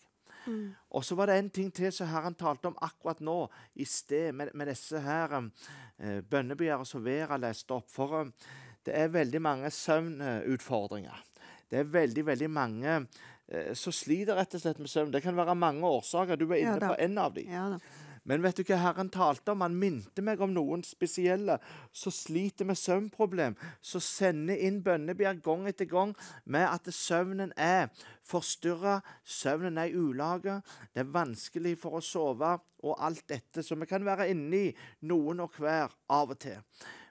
[0.90, 3.38] Og så var det en ting til som Herren talte om akkurat nå
[3.74, 7.88] i sted, med, med disse her eh, bønnebegjærene som Vera leste opp.
[7.92, 8.50] For eh,
[8.88, 11.24] det er veldig mange søvnutfordringer.
[11.68, 15.12] Det er veldig, veldig mange eh, som sliter rett og slett med søvn.
[15.12, 16.40] Det kan være mange årsaker.
[16.40, 17.50] Du var inne ja, på en av dem.
[17.52, 17.80] Ja da.
[18.28, 19.62] Men vet du hva Herren talte om?
[19.64, 21.56] Han minte meg om noen spesielle
[21.96, 26.12] som sliter med søvnproblem, som sender inn bønnebjerg gang etter gang
[26.44, 27.88] med at søvnen er
[28.28, 30.58] forstyrra, søvnen er i ulage,
[30.92, 32.52] det er vanskelig for å sove,
[32.84, 34.68] og alt dette som vi kan være inni,
[35.08, 36.60] noen og hver, av og til.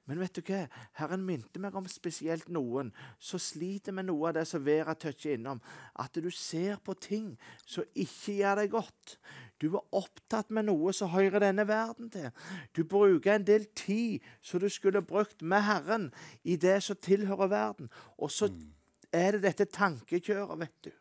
[0.07, 0.61] Men vet du hva?
[0.95, 5.35] Herren minte meg om spesielt noen som sliter med noe av det som Vera toucher
[5.35, 5.59] innom.
[5.99, 7.33] At du ser på ting
[7.67, 9.17] som ikke gjør deg godt.
[9.61, 12.29] Du er opptatt med noe som hører denne verden til.
[12.77, 16.11] Du bruker en del tid som du skulle brukt med Herren
[16.43, 17.89] i det som tilhører verden.
[18.17, 18.51] Og så
[19.13, 20.91] er det dette tankekjøret, vet du.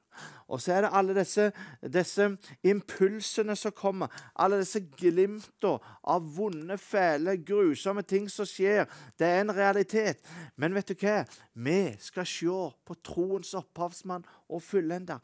[0.46, 1.48] Og så er det alle disse,
[1.82, 2.28] disse
[2.62, 4.12] impulsene som kommer.
[4.38, 8.86] Alle disse glimtene av vonde, fæle, grusomme ting som skjer.
[9.18, 10.22] Det er en realitet.
[10.56, 11.24] Men vet du hva?
[11.54, 15.18] Vi skal se på troens opphavsmann og fullender.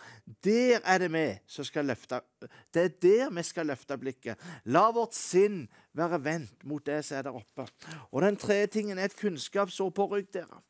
[0.45, 2.21] Der er det vi som skal løfte
[2.75, 4.39] Det er der vi skal løfte blikket.
[4.65, 7.67] La vårt sinn være vendt mot det som er der oppe.
[8.11, 10.63] Og den tredje tingen er et kunnskapsord på rygg, dere.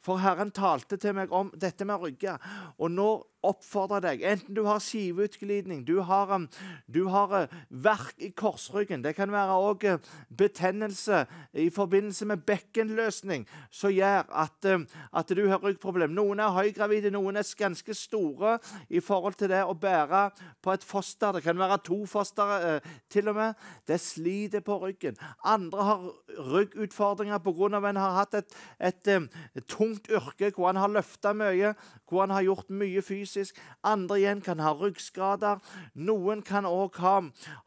[0.00, 2.38] For Herren talte til meg om dette med rygger.
[2.78, 3.10] Og nå
[3.48, 6.48] oppfordrer jeg deg, enten du har skiveutglidning, du har, um,
[6.86, 9.86] du har uh, verk i korsryggen, det kan være òg
[10.38, 11.24] betennelse
[11.58, 16.14] i forbindelse med bekkenløsning som gjør at, um, at du har ryggproblem.
[16.16, 20.22] Noen er høygravide, noen er ganske store i forhold til det å bære
[20.62, 21.32] på et foster.
[21.36, 23.54] Det kan være to foster eh, til og med.
[23.88, 25.18] Det sliter på ryggen.
[25.44, 26.06] Andre har
[26.52, 27.76] ryggutfordringer pga.
[27.78, 29.08] at en har hatt et, et,
[29.56, 31.74] et tungt yrke hvor en har løfta mye,
[32.08, 33.37] hvor en har gjort mye fysisk.
[33.86, 35.60] Andre igjen kan ha ryggskader.
[36.08, 37.14] Noen kan òg ha,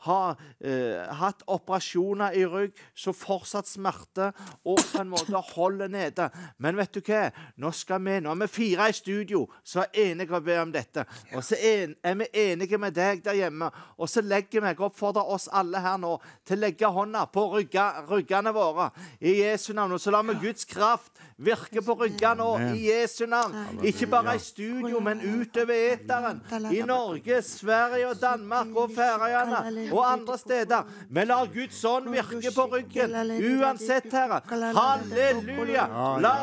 [0.07, 0.19] ha
[0.59, 4.31] eh, hatt operasjoner i rygg som fortsatt smerte
[4.65, 6.29] og på en måte holder nede.
[6.57, 7.29] Men vet du hva?
[7.61, 11.05] Nå skal vi, nå er vi fire i studio som er enige om dette.
[11.35, 13.71] Og så er, vi enige med deg der hjemme.
[13.97, 16.17] Og så legger vi, jeg oppfordrer oss alle her nå
[16.47, 19.95] til å legge hånda på ryggene våre i Jesu navn.
[19.95, 23.55] Og så lar vi Guds kraft virke på ryggene nå i Jesu navn.
[23.83, 26.41] Ikke bare i studio, men utover eteren.
[26.71, 30.87] I Norge, Sverige og Danmark og Færøyene og andre steder.
[31.09, 33.15] Vi lar Guds ånd virke på ryggen
[33.61, 34.41] uansett, Herre.
[34.49, 35.87] Halleluja!
[36.21, 36.35] La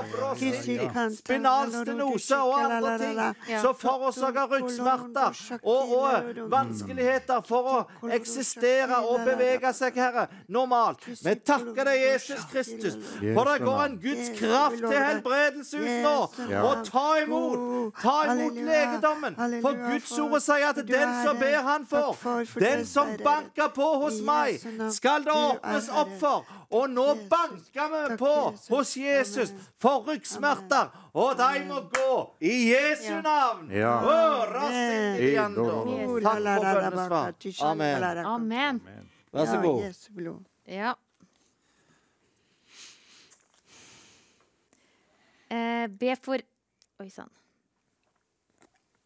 [1.16, 3.20] spinalstenose og andre ting
[3.62, 11.04] som forårsaker ryggsmerter og, og vanskeligheter for å eksistere og bevege seg, Herre, normalt.
[11.08, 16.16] Vi takker deg, Jesus Kristus, for det går en Guds kraft til helbredelse ut nå.
[16.64, 19.34] Og ta imot, ta imot legedommen.
[19.62, 22.16] For Guds ord sier at den som ber, han for,
[22.60, 24.60] Den som banker på hos meg,
[24.92, 26.44] skal det åpnes opp for.
[26.70, 28.34] Og nå banker vi på
[28.70, 33.70] hos Jesus for ryggsmerter, og de må gå i Jesu navn.
[33.72, 33.94] Ja.
[36.22, 37.32] Takk for bønnesvar.
[37.70, 38.02] Amen.
[38.26, 38.80] Amen.
[39.32, 39.82] Vær så god.
[40.68, 40.92] Ja.
[45.48, 46.42] Eh, be for
[46.98, 47.30] Oi sann.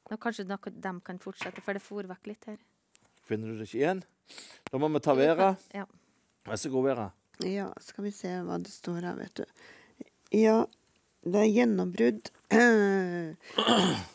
[0.09, 2.61] Nå kanskje noe de kan fortsette, for det for vekk litt her.
[3.29, 4.01] Finner du det ikke igjen?
[4.71, 5.51] Da må vi ta Vera.
[5.77, 5.85] Ja.
[6.49, 7.07] Vær så god, Vera.
[7.45, 9.45] Ja, skal vi se hva det står her, vet du.
[10.37, 10.57] Ja,
[11.25, 12.33] det er gjennombrudd.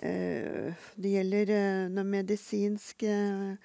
[0.07, 3.55] Eh, det gjelder eh, noe medisinsk eh,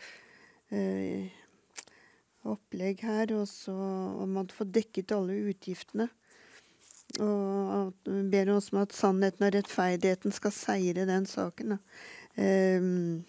[2.49, 3.75] opplegg her, og så
[4.23, 6.09] om man får dekket alle utgiftene.
[7.21, 7.93] Og
[8.33, 11.77] ber oss om at sannheten og rettferdigheten skal seire den saken.
[12.41, 13.25] Ehm,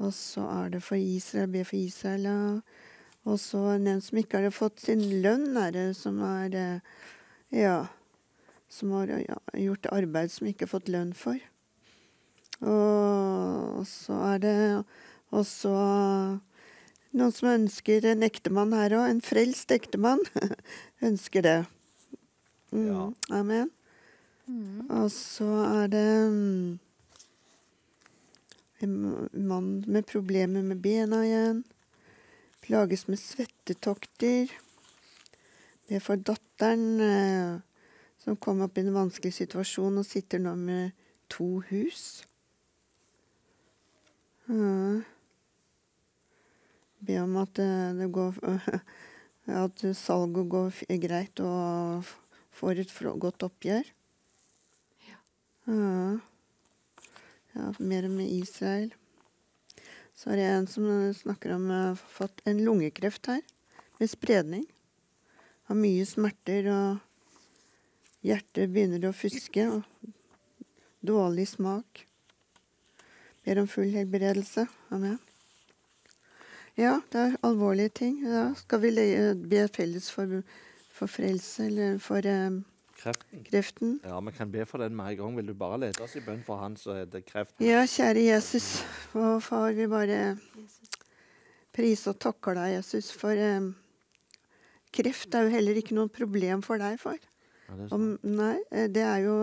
[0.00, 2.60] og så er det for Israel, be for Israel, ja.
[3.28, 7.00] Og så en som ikke har fått sin lønn, er det som er eh,
[7.52, 7.86] Ja.
[8.70, 11.40] Som har ja, gjort arbeid som ikke har fått lønn for.
[12.60, 14.54] Og så er det
[15.34, 15.72] også
[17.10, 19.08] noen som ønsker en ektemann her òg.
[19.10, 20.22] En frelst ektemann
[21.08, 21.58] ønsker det.
[22.72, 23.12] Mm, Ja.
[23.30, 23.70] Amen.
[24.90, 26.78] Og så er det mm,
[28.80, 31.64] en mann med problemer med bena igjen.
[32.60, 34.50] Plages med svettetokter.
[35.88, 37.60] Det for datteren eh,
[38.22, 40.90] som kom opp i en vanskelig situasjon og sitter nå med
[41.30, 42.24] to hus.
[44.48, 45.00] Ja.
[47.00, 48.34] Be om at eh, det går
[49.50, 52.06] At salget går greit og
[52.60, 53.86] får et godt oppgjør.
[55.08, 55.18] Ja.
[57.54, 57.68] ja.
[57.78, 58.90] Mer med Israel.
[60.20, 60.84] Så er det en som
[61.16, 63.40] snakker om eh, fått en lungekreft her,
[63.96, 64.66] med spredning.
[65.70, 69.64] Har mye smerter, og hjertet begynner å fuske.
[69.70, 69.82] Og
[71.00, 72.04] dårlig smak.
[73.44, 74.66] Ber om full helbredelse.
[74.92, 75.16] Amen.
[76.76, 78.20] Ja, det er alvorlige ting.
[78.24, 78.92] Da skal vi
[79.48, 80.42] be felles for,
[81.00, 82.60] for frelse, eller for um,
[83.00, 83.44] Kreften.
[83.46, 83.92] kreften.
[84.04, 85.36] Ja, vi kan be for den med en gang.
[85.38, 87.54] Vil du bare lede oss i bønn for han som heter kreft?
[87.64, 88.66] Ja, kjære Jesus
[89.16, 90.34] og far, vi bare
[91.72, 93.70] priser og takker deg, Jesus, for um,
[94.92, 97.20] kreft er jo heller ikke noe problem for deg, far.
[97.70, 99.36] Ja, det Om, nei, eh, det er jo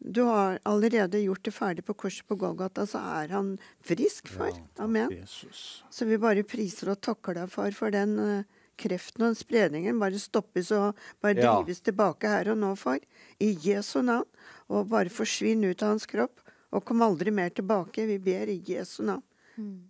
[0.00, 3.50] Du har allerede gjort det ferdig på korset på Golgata, så er han
[3.84, 4.54] frisk, far.
[4.80, 5.12] Amen.
[5.28, 10.18] Så vi bare priser og takker deg, far, for den eh, kreften og spredningen bare
[10.20, 11.54] stoppes og bare Ja.
[11.60, 12.98] drives tilbake her og nå, far.
[13.40, 14.26] I Jesu navn.
[14.70, 16.40] Og bare forsvinn ut av hans kropp.
[16.72, 18.06] Og kom aldri mer tilbake.
[18.06, 19.22] Vi ber i Jesu navn.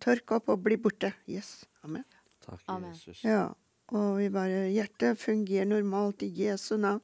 [0.00, 1.12] Tørk opp og bli borte.
[1.28, 1.64] Yes.
[1.84, 2.04] Amen.
[2.44, 2.92] Takk, Amen.
[2.94, 3.22] Jesus.
[3.22, 3.52] Ja.
[3.92, 7.02] Og vi bare Hjertet fungerer normalt i Jesu navn.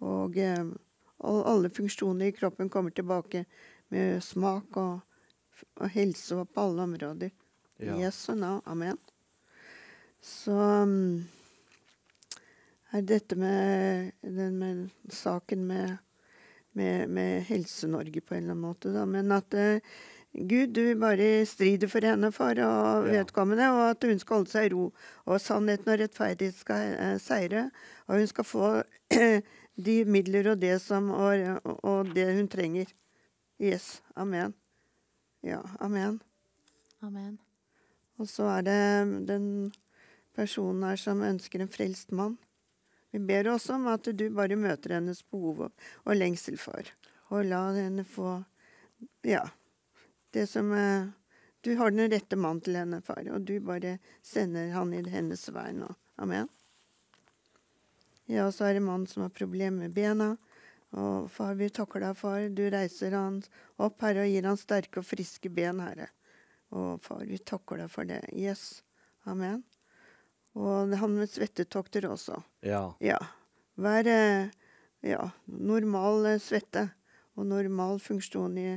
[0.00, 0.64] Og eh,
[1.24, 3.44] alle funksjoner i kroppen kommer tilbake
[3.90, 5.02] med smak og,
[5.80, 7.30] og helse og på alle områder.
[7.78, 7.94] Ja.
[7.96, 8.62] I Jesu navn.
[8.66, 8.98] Amen.
[10.24, 10.56] Så
[10.88, 11.24] mm,
[12.96, 15.96] er dette med den med saken med,
[16.72, 19.04] med, med Helse-Norge på en eller annen måte, da.
[19.04, 19.84] Men at eh,
[20.32, 24.70] Gud, du bare strider for henne, far, og vedkommende, og at hun skal holde seg
[24.70, 24.88] i ro.
[25.28, 27.68] Og sannheten og rettferdighet skal eh, seire.
[28.08, 28.72] Og hun skal få
[29.86, 32.90] de midler og det som og, og det hun trenger.
[33.62, 34.00] Yes.
[34.16, 34.56] Amen.
[35.44, 36.18] Ja, amen.
[37.04, 37.38] Amen.
[38.18, 38.82] Og så er det
[39.28, 39.46] den
[40.34, 42.36] personen her som ønsker en frelst mann.
[43.14, 46.82] Vi ber også om at du bare møter hennes behov og, lengsel, for,
[47.30, 48.42] Og la henne få
[49.22, 49.44] Ja.
[50.32, 51.06] Det som eh,
[51.62, 55.48] Du har den rette mann til henne, far, og du bare sender han i hennes
[55.48, 55.94] vei nå.
[56.16, 56.48] Amen.
[58.26, 60.36] Ja, så er det mannen som har problemer med bena.
[60.94, 62.48] Og far, vi takker deg, far.
[62.50, 63.40] Du reiser han
[63.76, 66.10] opp, Herre, og gir han sterke og friske ben, Herre.
[66.74, 68.20] Og far, vi takker deg for det.
[68.32, 68.82] Yes.
[69.24, 69.64] Amen.
[70.54, 72.38] Og han med svettetokter også.
[72.62, 72.84] Ja.
[73.02, 73.18] Ja.
[73.80, 74.50] Vær eh,
[75.02, 76.88] ja, normal eh, svette
[77.34, 78.68] og normal funksjon i,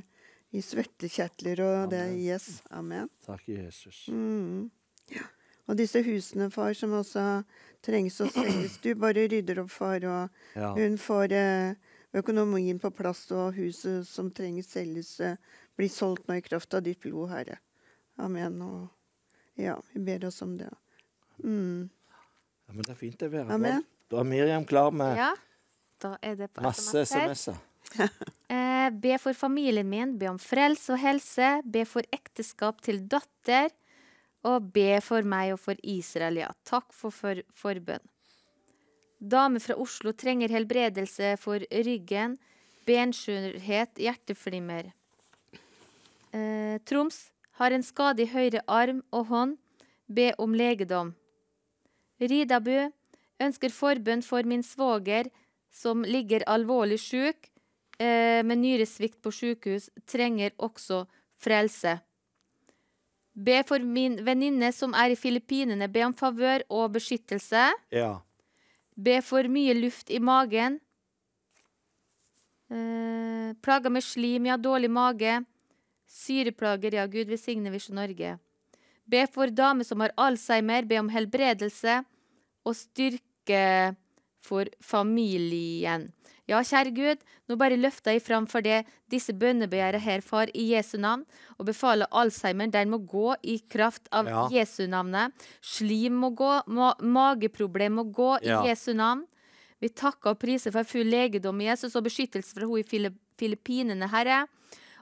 [0.58, 2.02] i svettekjertler og det.
[2.08, 2.22] Amen.
[2.26, 2.48] Yes.
[2.74, 3.12] Amen.
[3.28, 4.08] Takk, Jesus.
[4.10, 4.72] Mm.
[5.14, 5.28] Ja.
[5.68, 7.44] Og disse husene, far, som også
[7.86, 8.80] trengs å selges.
[8.82, 10.72] Du bare rydder opp, far, og Ja.
[10.80, 11.76] hun får eh,
[12.18, 15.36] økonomien på plass, og huset som trenger selges, eh,
[15.78, 17.60] blir solgt nå i kraft av ditt blod, Herre.
[18.18, 18.62] Amen.
[18.64, 18.88] Og
[19.62, 20.72] ja, vi ber oss om det.
[21.44, 21.90] Mm.
[22.68, 22.74] ja.
[22.74, 23.54] Men det er fint, det, Vera.
[23.54, 23.86] Amen.
[24.12, 25.34] Da er Miriam klar med Ja,
[26.04, 27.06] da er det på masse.
[27.06, 27.64] SMS-er.
[28.48, 33.74] Eh, be for familien min, be om frelse og helse, be for ekteskap til datter,
[34.48, 36.48] og be for meg og for Israel, ja.
[36.68, 38.04] Takk for, for forbønn.
[39.20, 42.38] Dame fra Oslo trenger helbredelse for ryggen,
[42.88, 44.94] benskjørhet, hjerteflimmer.
[46.32, 47.26] Eh, Troms
[47.60, 49.58] har en skade i høyre arm og hånd,
[50.08, 51.16] be om legedom.
[52.20, 52.92] Ridabu
[53.44, 55.30] ønsker forbønn for min svoger
[55.74, 57.52] som ligger alvorlig syk.
[58.00, 61.08] eh, med nyresvikt på sykehus trenger også
[61.42, 62.00] frelse.
[63.34, 65.88] Be for min venninne som er i Filippinene.
[65.88, 67.72] Be om favør og beskyttelse.
[67.92, 68.20] Ja.
[68.96, 70.80] Be for mye luft i magen.
[72.70, 75.46] Eh, plager med slim, ja, dårlig mage.
[76.08, 78.38] Syreplager, ja, Gud velsigne Visjon Norge.
[79.08, 82.02] Be for dame som har alzheimer, be om helbredelse
[82.68, 83.96] og styrke
[84.44, 86.10] for familien.
[86.48, 90.70] Ja, kjære Gud, nå bare løfter jeg fram for det disse bønnebegjæret her, far, i
[90.72, 91.26] Jesu navn,
[91.60, 94.46] og befaler Alzheimer, den må gå i kraft av Ja.
[94.52, 95.34] Jesu navnet.
[95.62, 98.64] Slim må gå, ma mageproblem må gå Ja.
[98.64, 99.26] i Jesu navn.
[99.82, 104.08] Vi takker og priser for full legedom i Jesus og beskyttelse fra henne i Filippinene,
[104.10, 104.48] Herre.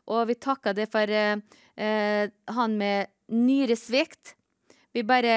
[0.07, 1.37] Og vi takker det for eh,
[1.77, 4.35] eh, han med nyresvikt.
[4.93, 5.35] Vi bare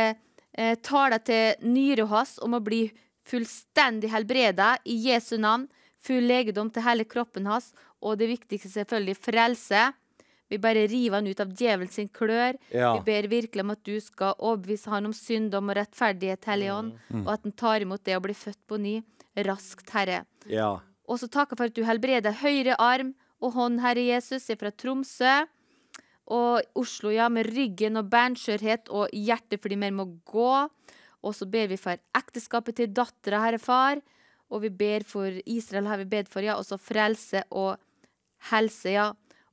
[0.52, 2.86] eh, taler til nyra hans om å bli
[3.28, 5.68] fullstendig helbreda i Jesu navn.
[5.98, 9.88] Full legedom til hele kroppen hans, og det viktigste selvfølgelig frelse.
[10.48, 12.56] Vi bare river han ut av djevelen sin klør.
[12.72, 12.94] Ja.
[12.96, 16.94] Vi ber virkelig om at du skal overbevise han om syndom og rettferdighet, Hellige Ånd,
[17.24, 18.94] og at han tar imot det å bli født på ny
[19.44, 20.22] raskt, Herre.
[20.48, 20.78] Ja.
[21.08, 23.12] Og så takker for at du helbreder høyre arm
[23.44, 25.34] og hånd, Herre Jesus, fra Tromsø
[26.28, 30.52] og Oslo, ja, med ryggen og bandskjørhet og hjertet fordi mer må gå.
[31.24, 34.02] Og så ber vi for ekteskapet til dattera, Herre Far.
[34.52, 36.58] Og vi ber for Israel, har vi bedt for, ja.
[36.60, 37.80] Og så frelse og
[38.52, 39.08] helse, ja.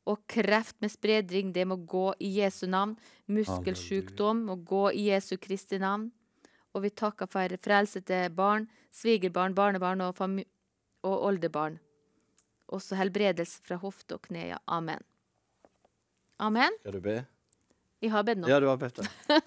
[0.06, 2.94] Og kreft med spredning, det må gå i Jesu navn.
[3.32, 6.12] Muskelsjukdom må gå i Jesu Kristi navn.
[6.76, 10.22] Og vi takker for frelse til barn, svigerbarn, barnebarn og,
[11.08, 11.80] og oldebarn.
[12.68, 14.50] Også helbredelse fra hofte og kne.
[14.52, 14.62] Ja.
[14.68, 15.02] Amen.
[16.40, 16.76] Amen.
[16.82, 17.18] Skal du be?
[18.04, 18.50] Jeg har bedt nå.
[18.52, 19.08] Ja, du har bedt det.
[19.30, 19.42] Det.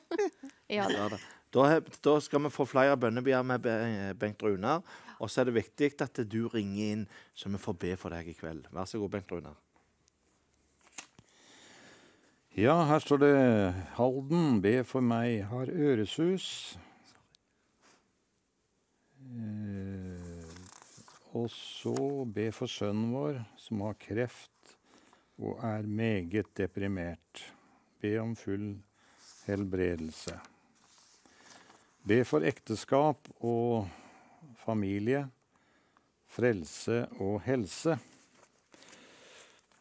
[0.69, 1.17] Ja, da.
[1.57, 1.63] Da,
[2.05, 4.83] da skal vi få flere bønnebier med Be- Bengt Runar.
[5.19, 8.29] Og så er det viktig at du ringer inn, så vi får be for deg
[8.29, 8.67] i kveld.
[8.77, 9.57] Vær så god, Bengt Runar.
[12.59, 13.33] Ja, her står det
[13.97, 16.77] Halden, be for meg, har øresus.
[19.25, 20.53] Eh,
[21.39, 21.95] og så
[22.35, 24.51] be for sønnen vår, som har kreft
[25.39, 27.43] og er meget deprimert.
[28.01, 28.77] Be om full
[29.47, 30.39] helbredelse.
[32.09, 33.89] Be for ekteskap og
[34.65, 35.27] familie,
[36.29, 37.99] frelse og helse.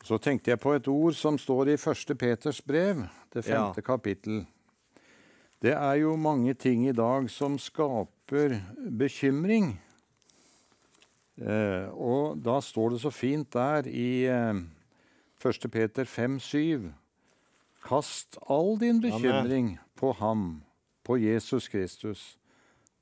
[0.07, 3.03] Så tenkte jeg på et ord som står i første Peters brev,
[3.33, 3.81] det femte Ja.
[3.85, 4.45] kapittel.
[5.61, 8.59] Det er jo mange ting i dag som skaper
[8.99, 9.79] bekymring.
[11.37, 14.53] Eh, og da står det så fint der i eh,
[15.37, 15.71] 1.
[15.71, 16.93] Peter 5,7.:
[17.83, 20.63] Kast all din bekymring på ham,
[21.03, 22.37] på Jesus Kristus,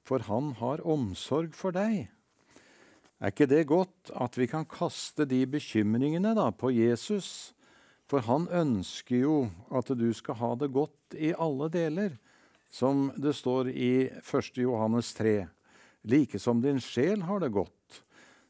[0.03, 2.09] for han har omsorg for deg.
[3.23, 7.53] Er ikke det godt at vi kan kaste de bekymringene da på Jesus?
[8.05, 9.37] For han ønsker jo
[9.73, 12.17] at du skal ha det godt i alle deler,
[12.69, 14.59] som det står i 1.
[14.59, 15.47] Johannes 3.
[16.03, 18.03] Like som din sjel har det godt.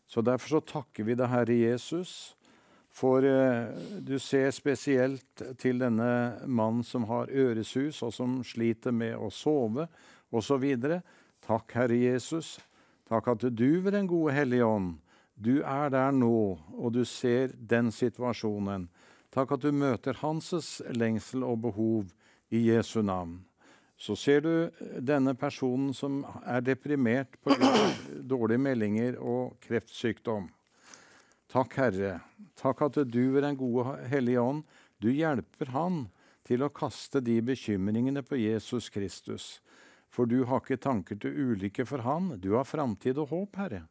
[0.10, 2.36] Så derfor så takker vi deg, Herre Jesus,
[2.96, 3.68] for eh,
[4.00, 9.90] du ser spesielt til denne mannen som har øresus, og som sliter med å sove,
[10.32, 10.64] osv.
[11.46, 12.56] Takk, Herre Jesus.
[13.10, 14.96] Takk at du ved Den gode Hellige Ånd,
[15.36, 18.88] du er der nå, og du ser den situasjonen.
[19.36, 20.54] Takk at du møter hans
[20.96, 22.14] lengsel og behov
[22.56, 23.42] i Jesu navn.
[24.00, 24.54] Så ser du
[25.04, 27.56] denne personen som er deprimert på
[28.32, 30.48] dårlige meldinger og kreftsykdom.
[31.56, 32.18] Takk, Herre.
[32.60, 34.66] Takk at du ved Den gode Hellige Ånd,
[35.00, 36.02] du hjelper han
[36.44, 39.46] til å kaste de bekymringene på Jesus Kristus.
[40.12, 43.86] For du har ikke tanker til ulykke for han, du har framtid og håp, Herre.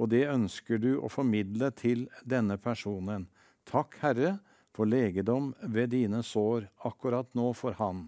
[0.00, 3.28] Og det ønsker du å formidle til denne personen.
[3.68, 4.38] Takk, Herre,
[4.72, 8.06] for legedom ved dine sår akkurat nå for han.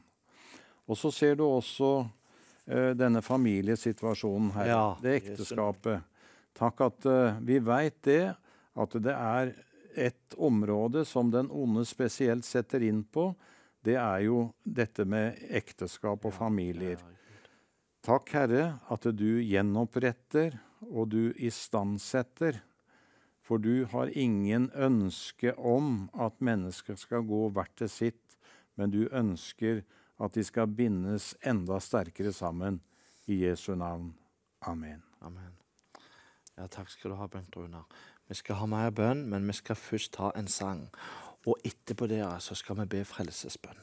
[0.88, 6.08] Og så ser du også uh, denne familiesituasjonen her, Ja, det ekteskapet.
[6.56, 8.32] Takk at uh, vi veit det,
[8.76, 9.52] at det er
[9.96, 13.30] et område som den onde spesielt setter inn på.
[13.80, 17.00] Det er jo dette med ekteskap og familier.
[18.06, 22.60] Takk, Herre, at du gjenoppretter og du istandsetter.
[23.46, 28.38] For du har ingen ønske om at mennesker skal gå hvert til sitt,
[28.74, 29.84] men du ønsker
[30.22, 32.80] at de skal bindes enda sterkere sammen.
[33.26, 34.12] I Jesu navn.
[34.66, 35.02] Amen.
[35.22, 35.54] Amen.
[36.56, 37.86] Ja, takk skal du ha, Bengt Runar.
[38.28, 40.88] Vi skal ha mer bønn, men vi skal først ta en sang.
[41.46, 43.82] Og etterpå der så skal vi be frelsesbønn.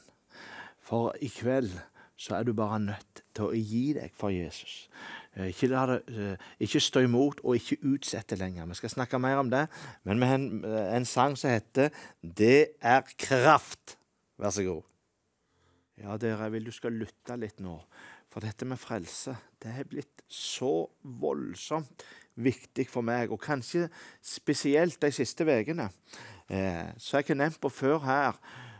[0.84, 1.72] For i kveld
[2.16, 4.88] så er du bare nødt til å gi deg for Jesus.
[5.34, 8.68] Eh, ikke, det, eh, ikke stå imot, og ikke utsette lenger.
[8.70, 9.66] Vi skal snakke mer om det.
[10.04, 11.90] Men med en, eh, en sang som heter
[12.22, 13.96] 'Det er kraft'.
[14.38, 14.82] Vær så god.
[15.98, 17.80] Ja, dere, jeg vil du skal lytte litt nå.
[18.28, 22.02] For dette med frelse, det er blitt så voldsomt
[22.36, 23.32] viktig for meg.
[23.32, 23.88] Og kanskje
[24.22, 25.90] spesielt de siste ukene.
[26.48, 28.38] Eh, så jeg har nevnt på før her,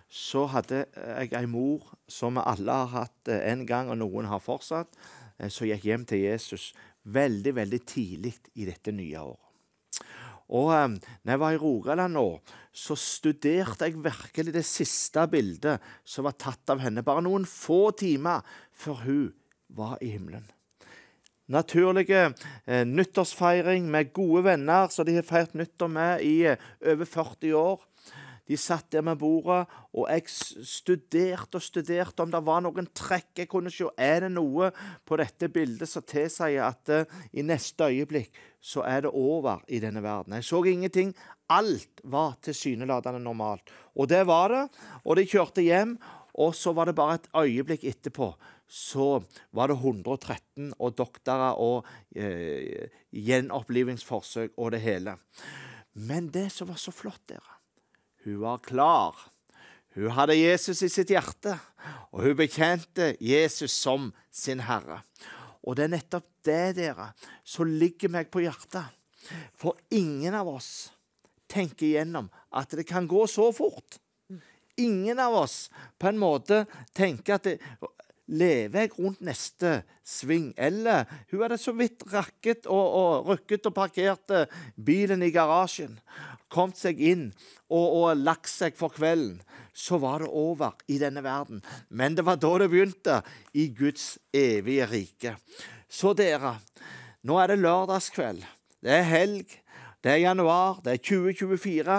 [0.09, 4.91] så hadde jeg ei mor som alle har hatt en gang, og noen har fortsatt.
[5.39, 6.73] Eh, som gikk hjem til Jesus
[7.05, 9.41] veldig, veldig tidlig i dette nye året.
[10.55, 10.89] Og eh,
[11.25, 12.27] når jeg var i Rogaland nå,
[12.75, 17.89] så studerte jeg virkelig det siste bildet som var tatt av henne bare noen få
[17.99, 18.45] timer
[18.75, 19.25] før hun
[19.75, 20.47] var i himmelen.
[21.47, 22.33] Naturlige
[22.65, 27.59] eh, nyttårsfeiring med gode venner som de har feirt nyttår med i eh, over 40
[27.59, 27.83] år.
[28.49, 29.65] De satt der med bordet,
[29.97, 30.25] og jeg
[30.69, 33.89] studerte og studerte om det var noen trekk jeg kunne se.
[33.97, 34.69] Er det noe
[35.05, 39.81] på dette bildet som tilsier at uh, i neste øyeblikk så er det over i
[39.81, 40.37] denne verden?
[40.37, 41.15] Jeg så ingenting.
[41.49, 43.73] Alt var tilsynelatende normalt.
[43.97, 44.67] Og det var det.
[45.05, 45.97] Og de kjørte hjem,
[46.37, 48.35] og så var det bare et øyeblikk etterpå
[48.69, 49.23] så
[49.55, 55.19] var det 113 og doktorer og eh, gjenopplivingsforsøk og det hele.
[55.95, 57.55] Men det som var så flott, dere
[58.25, 59.15] hun var klar.
[59.95, 61.59] Hun hadde Jesus i sitt hjerte,
[62.11, 65.03] og hun bekjente Jesus som sin herre.
[65.65, 67.11] Og det er nettopp det, dere,
[67.45, 68.89] som ligger meg på hjertet.
[69.57, 70.71] For ingen av oss
[71.53, 74.01] tenker igjennom at det kan gå så fort.
[74.81, 75.69] Ingen av oss
[76.01, 76.65] på en måte
[76.97, 77.59] tenker at det,
[78.25, 80.53] Lever jeg rundt neste sving?
[80.57, 84.47] Eller hun hadde så vidt rakket og, og rykket og parkerte
[84.81, 85.99] bilen i garasjen
[86.55, 87.27] kommet seg inn
[87.73, 89.41] og, og lagt seg for kvelden,
[89.75, 91.63] så var det over i denne verden.
[91.89, 93.21] Men det var da det begynte,
[93.53, 95.35] i Guds evige rike.
[95.91, 96.57] Så dere,
[97.27, 98.45] nå er det lørdagskveld.
[98.85, 99.59] Det er helg.
[100.05, 101.95] Det er januar, det er 2024.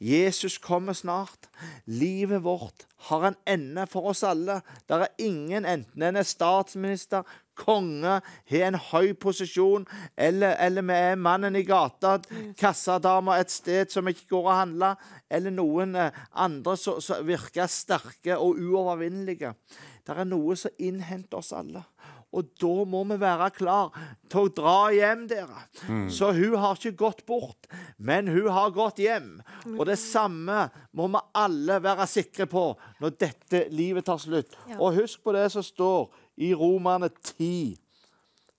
[0.00, 1.50] Jesus kommer snart.
[1.84, 4.62] Livet vårt har en ende for oss alle.
[4.88, 7.28] Det er ingen, enten en er statsminister,
[7.60, 8.14] konge,
[8.48, 9.84] har en høy posisjon,
[10.16, 12.14] eller, eller vi er mannen i gata,
[12.56, 14.94] kassadama et sted som ikke går å handle,
[15.28, 19.52] eller noen eh, andre som virker sterke og uovervinnelige.
[20.00, 21.84] Det er noe som innhenter oss alle.
[22.30, 23.90] Og da må vi være klar
[24.30, 25.64] til å dra hjem, dere.
[25.88, 26.06] Mm.
[26.14, 27.66] Så hun har ikke gått bort,
[27.98, 29.40] men hun har gått hjem.
[29.74, 32.64] Og det samme må vi alle være sikre på
[33.02, 34.54] når dette livet tar slutt.
[34.70, 34.78] Ja.
[34.78, 36.06] Og husk på det som står
[36.40, 37.76] i Romerne 10,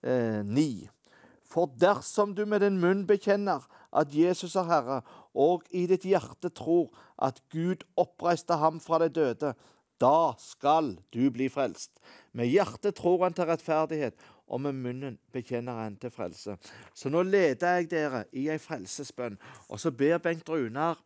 [0.03, 0.89] eh, 9.
[1.51, 5.01] For dersom du med din munn bekjenner at Jesus er Herre,
[5.35, 6.91] og i ditt hjerte tror
[7.21, 9.53] at Gud oppreiste ham fra de døde,
[10.01, 12.01] da skal du bli frelst.
[12.33, 14.17] Med hjertet tror han til rettferdighet,
[14.51, 16.57] og med munnen bekjenner han til frelse.
[16.93, 19.37] Så nå leder jeg dere i ei frelsesbønn,
[19.69, 20.99] og så ber Bengt Runar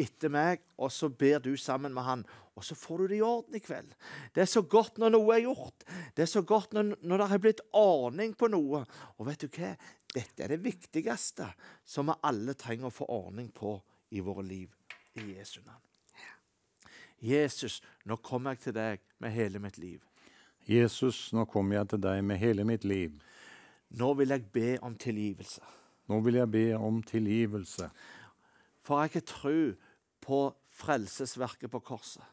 [0.00, 2.24] etter meg, og så ber du sammen med han.
[2.58, 3.92] Og så får du det i orden i kveld.
[4.34, 5.84] Det er så godt når noe er gjort.
[6.16, 8.82] Det er så godt når, når det har blitt ordning på noe.
[9.16, 9.74] Og vet du hva?
[10.10, 11.46] Dette er det viktigste
[11.86, 13.76] som vi alle trenger å få ordning på
[14.10, 14.74] i våre liv.
[15.18, 15.89] I Jesu navn.
[17.20, 20.00] Jesus, nå kommer jeg til deg med hele mitt liv.
[20.68, 23.20] Jesus, nå kommer jeg til deg med hele mitt liv.
[24.00, 25.62] Nå vil jeg be om tilgivelse.
[26.08, 27.90] Nå vil jeg be om tilgivelse.
[28.82, 29.56] For jeg har tro
[30.20, 30.40] på
[30.80, 32.24] frelsesverket på korset.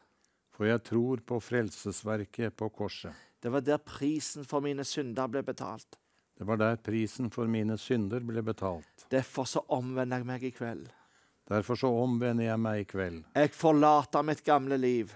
[0.54, 3.14] For jeg tror på frelsesverket på korset.
[3.38, 5.98] Det var der prisen for mine synder ble betalt.
[6.38, 9.06] Det var der prisen for mine synder ble betalt.
[9.10, 10.88] Derfor så omvender jeg meg i kveld.
[11.48, 13.22] Derfor så omvender jeg meg i kveld.
[13.34, 15.14] Jeg forlater mitt gamle liv.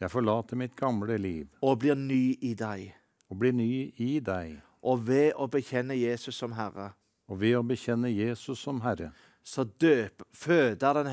[0.00, 1.48] Jeg forlater mitt gamle liv.
[1.60, 2.94] Og blir ny i deg.
[3.28, 4.58] Og blir ny i deg.
[4.84, 6.92] Og ved å bekjenne Jesus som Herre.
[7.28, 9.12] Og ved å bekjenne Jesus som Herre
[9.44, 11.06] så døp, føder Den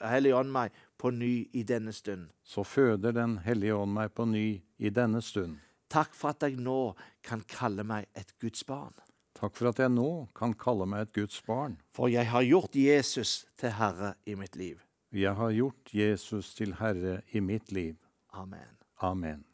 [0.00, 2.30] hellige ånd meg på ny i denne stund.
[2.42, 5.58] Så føder Den hellige ånd meg på ny i denne stund.
[5.88, 8.94] Takk for at jeg nå kan kalle meg et Guds barn.
[9.36, 11.76] Takk for at jeg nå kan kalle meg et Guds barn.
[11.92, 14.80] For jeg har gjort Jesus til Herre i mitt liv.
[15.12, 17.98] Jeg har gjort Jesus til Herre i mitt liv.
[18.32, 18.72] Amen.
[19.04, 19.44] Amen.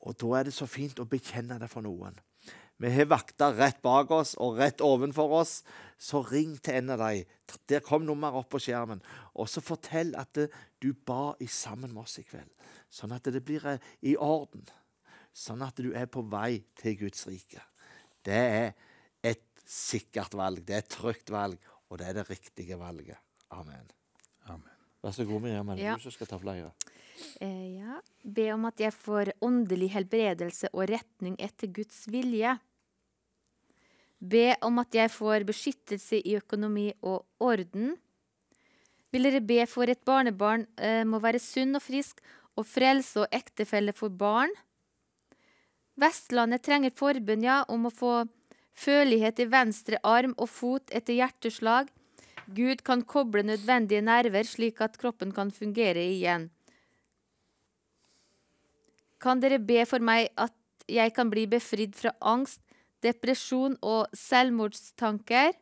[0.00, 2.16] Og da er det så fint å bekjenne det for noen.
[2.78, 5.60] Vi har vakter rett bak oss og rett ovenfor oss.
[5.98, 7.26] Så ring til en av dem.
[7.68, 9.02] Der kom nummeret opp på skjermen.
[9.34, 10.38] Og så fortell at
[10.78, 12.52] du ba i sammen med oss i kveld.
[12.88, 14.62] Sånn at det blir eh, i orden.
[15.34, 17.60] Sånn at du er på vei til Guds rike.
[18.28, 18.72] Det er
[19.24, 20.60] et sikkert valg.
[20.66, 21.56] Det er et trygt valg,
[21.88, 23.16] og det er det riktige valget.
[23.54, 23.88] Amen.
[24.48, 24.74] Amen.
[25.04, 25.68] Vær så god, Miriam.
[25.72, 25.96] Er det ja.
[25.96, 26.72] du som skal ta flere?
[27.40, 27.98] Eh, ja.
[28.22, 32.58] Be om at jeg får åndelig helbredelse og retning etter Guds vilje.
[34.18, 37.94] Be om at jeg får beskyttelse i økonomi og orden.
[39.14, 42.20] Vil dere be for et barnebarn eh, må være sunn og frisk,
[42.58, 44.50] og frelse og ektefelle for barn?
[45.98, 48.12] Vestlandet trenger forbund, ja, om å få
[48.78, 51.88] følighet i venstre arm og fot etter hjerteslag.
[52.54, 56.48] Gud kan koble nødvendige nerver slik at kroppen kan fungere igjen.
[59.18, 60.54] Kan dere be for meg at
[60.88, 62.62] jeg kan bli befridd fra angst,
[63.02, 65.52] depresjon og selvmordstanker?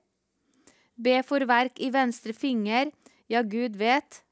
[0.97, 2.93] Be for verk i venstre finger,
[3.33, 4.23] ja, Gud vet.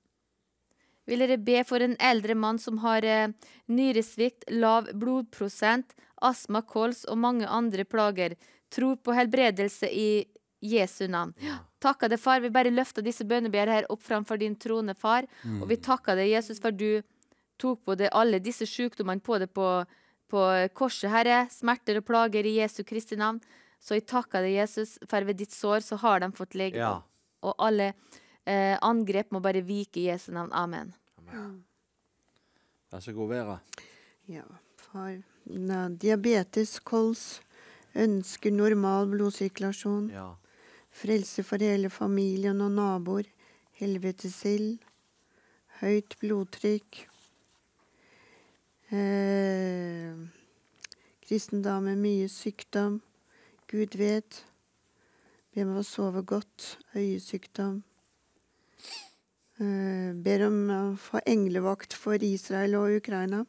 [1.07, 3.33] Vil dere be for en eldre mann som har eh,
[3.69, 5.93] nyresvikt, lav blodprosent,
[6.25, 8.37] astma, kols og mange andre plager?
[8.73, 10.25] Tror på helbredelse i
[10.65, 11.35] Jesu navn.
[11.85, 12.41] Takker deg, far.
[12.41, 15.29] Vi bare løfter disse bønneber her opp framfor din trone, far.
[15.61, 17.03] Og vi takker deg, Jesus, for du
[17.61, 19.69] tok på deg alle disse sykdommene på det på,
[20.33, 21.45] på korset, Herre.
[21.53, 23.43] Smerter og plager i Jesu Kristi navn.
[23.85, 27.05] Så jeg takker deg, Jesus, for ved ditt sår så har de fått legedom.
[27.05, 27.43] Ja.
[27.45, 27.93] Og alle
[28.47, 30.53] eh, angrep må bare vike i Jesu navn.
[30.53, 30.93] Amen.
[32.93, 33.59] Vær så god, Vera.
[34.31, 34.45] Ja,
[34.77, 35.17] far.
[35.47, 37.41] Na, diabetes, kols,
[37.95, 40.35] ønsker normal blodsirkulasjon, Ja.
[40.91, 43.27] frelse for hele familien og naboer,
[43.81, 44.79] helvetesild,
[45.81, 47.07] høyt blodtrykk,
[48.93, 50.15] eh,
[51.27, 53.01] kristen dame, mye sykdom,
[53.69, 54.45] Gud vet,
[55.55, 57.83] Be meg å sove godt, øyesykdom,
[60.25, 63.43] ber om å få englevakt for Israel og Ukraina.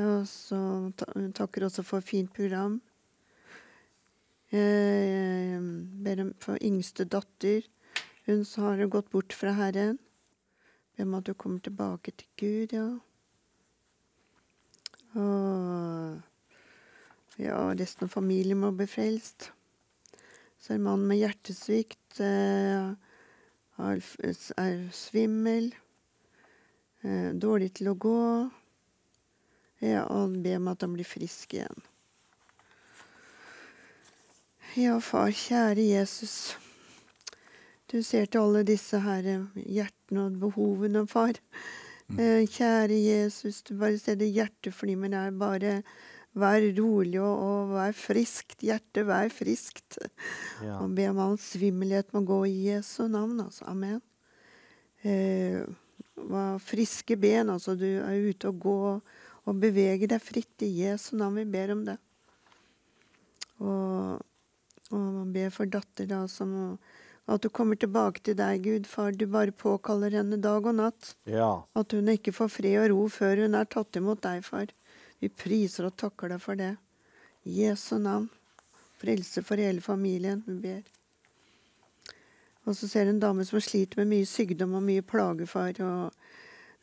[0.00, 0.58] Og så
[1.38, 2.80] takker også for fint program.
[4.54, 5.60] Jeg
[6.04, 7.66] ber om for yngste datter.
[8.26, 9.98] Hun har gått bort fra Herren.
[10.94, 12.88] Ber om at du kommer tilbake til Gud, ja.
[15.14, 16.20] Og
[17.38, 19.50] ja, resten av familien må bli frelst.
[20.58, 22.94] Så er mannen med hjertesvikt eh,
[23.78, 25.72] er, svimmel.
[27.02, 28.20] Eh, dårlig til å gå.
[29.84, 31.82] Ja, og be om at han blir frisk igjen.
[34.78, 36.56] Ja, far, kjære Jesus.
[37.92, 41.38] Du ser til alle disse her eh, hjertene og behovene, far.
[42.18, 45.30] Eh, kjære Jesus, du bare ser det hjerteflimmer er.
[45.38, 45.76] Bare
[46.38, 48.58] vær rolig og, og vær friskt.
[48.64, 49.98] Hjerte, vær friskt.
[50.64, 50.80] Ja.
[50.80, 53.66] Og be om all svimmelhet må gå i Jesu navn, altså.
[53.70, 54.00] Amen.
[55.04, 55.62] Eh,
[56.30, 57.76] var friske ben, altså.
[57.78, 58.78] Du er ute og gå
[59.44, 61.42] og beveger deg fritt i Jesu navn.
[61.42, 61.98] Vi ber om det.
[63.62, 64.20] Og,
[64.90, 66.78] og ber for datter, da, som
[67.24, 69.14] at du kommer tilbake til deg, Gud, far.
[69.16, 71.14] Du bare påkaller henne dag og natt.
[71.30, 71.64] Ja.
[71.76, 74.72] At hun ikke får fred og ro før hun er tatt imot deg, far.
[75.22, 76.74] Vi priser og takker deg for det.
[77.44, 78.28] I Jesu navn.
[79.00, 80.82] Frelse for hele familien, vi ber.
[82.64, 85.76] Og så ser du en dame som sliter med mye sykdom og mye plager, far.
[85.84, 86.14] Og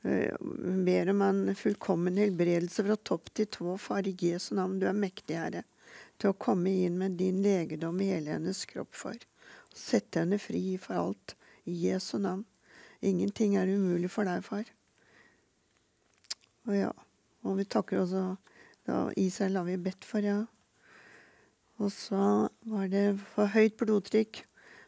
[0.05, 4.05] øh, hun ber om en fullkommen helbredelse fra topp til tå, far.
[4.07, 4.77] I Jesu navn.
[4.79, 5.63] Du er mektig, Herre,
[6.21, 9.17] til å komme inn med din legedom i hele hennes kropp, far.
[9.73, 11.35] Sette henne fri for alt.
[11.65, 12.45] I Jesu navn.
[13.01, 14.69] Ingenting er umulig for deg, far.
[16.69, 16.91] Og ja,
[17.43, 18.23] og vi takker også
[18.87, 20.39] da Israel har vi bedt for, ja.
[21.81, 24.43] Og så var det for høyt blodtrykk.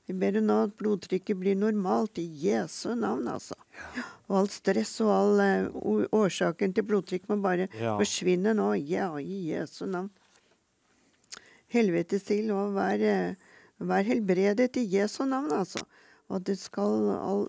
[0.09, 3.55] Vi ber nå at blodtrykket blir normalt i Jesu navn, altså.
[4.27, 7.95] Og all stress og all uh, årsaken til blodtrykk må bare Ja.
[7.97, 8.73] forsvinne nå.
[8.89, 10.09] Ja, i Jesu navn.
[11.73, 13.35] Helvetes til og vær, eh,
[13.79, 15.81] vær helbredet i Jesu navn, altså.
[16.29, 17.47] Og at det skal all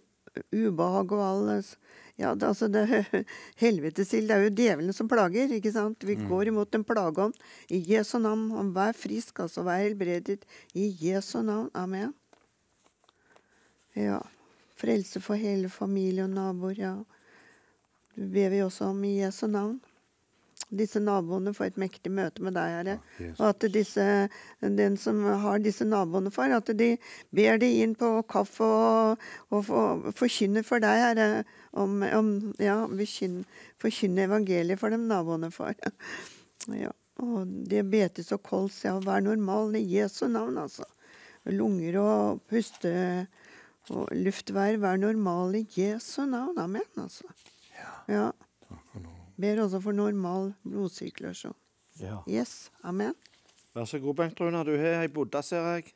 [0.55, 1.75] ubehag og all eh,
[2.17, 2.85] Ja, det, altså det,
[3.63, 6.05] Helvetesild, det er jo djevelen som plager, ikke sant?
[6.07, 7.35] Vi går imot en plageånd
[7.75, 8.51] i Jesu navn.
[8.55, 9.65] Og vær frisk, altså.
[9.67, 10.47] Vær helbredet
[10.79, 11.73] i Jesu navn.
[11.75, 12.15] Amen.
[13.99, 14.21] Ja.
[14.79, 16.95] Frelse for hele familie og naboer, ja.
[18.15, 19.81] Det ber vi også om i Jesu navn.
[20.77, 22.97] Disse naboene får et mektig møte med deg, Herre.
[23.39, 24.05] Og at disse,
[24.61, 26.91] den som har disse naboene for, at de
[27.35, 31.29] ber de inn på kaffe og, og for- forkynner for deg, Herre.
[31.75, 32.29] Om, om
[32.63, 32.81] ja,
[33.83, 35.75] forkynne evangeliet for dem naboene for.
[36.73, 36.91] Ja.
[37.23, 40.87] Og diabetes og kols, ja, vær normal i Jesu navn, altså.
[41.53, 42.91] Lunger og puste
[43.93, 46.57] og luftvær, vær normal i Jesu navn.
[46.59, 47.29] Amen, altså.
[48.09, 48.31] Ja.
[49.41, 51.55] Ber også for normal blodsirkulasjon.
[52.01, 52.23] ja.
[52.29, 52.71] Yes.
[52.83, 53.15] Amen.
[53.75, 54.63] Vær så god, Bengt Runa.
[54.65, 55.93] Du har ei bodde, ser jeg.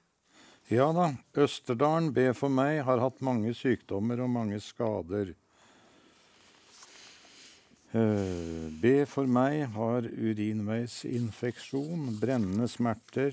[0.69, 5.31] Ja da, Østerdalen, be for meg, har hatt mange sykdommer og mange skader.
[7.97, 13.33] Eh, be for meg, har urinveisinfeksjon, brennende smerter,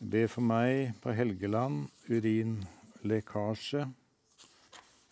[0.00, 3.82] Be for meg på Helgeland, urinlekkasje.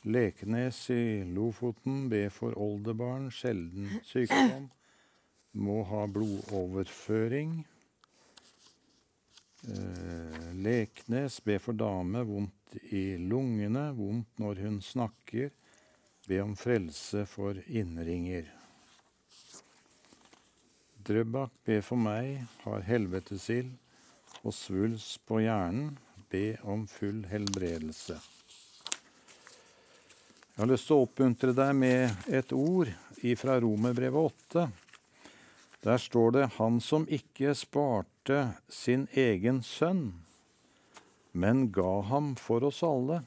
[0.02, 4.68] Lekenes i Lofoten, be for oldebarn, sjelden sykdom.
[5.58, 7.64] Må ha blodoverføring.
[9.66, 15.50] Eh, Leknes, be for dame, vondt i lungene, vondt når hun snakker.
[16.28, 18.46] Be om frelse for innringer.
[21.08, 23.74] Drøbak, be for meg, har helvetesild
[24.44, 25.96] og svulst på hjernen.
[26.30, 28.20] Be om full helbredelse.
[30.59, 32.89] Jeg har lyst til å oppmuntre deg med et ord
[33.39, 34.62] fra Romerbrevet 8.
[35.86, 40.24] Der står det 'Han som ikke sparte sin egen sønn,
[41.32, 43.22] men ga ham for oss alle'.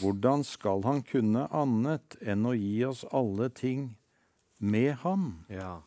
[0.00, 3.94] Hvordan skal han kunne annet enn å gi oss alle ting
[4.60, 5.44] med ham?
[5.50, 5.82] Ja.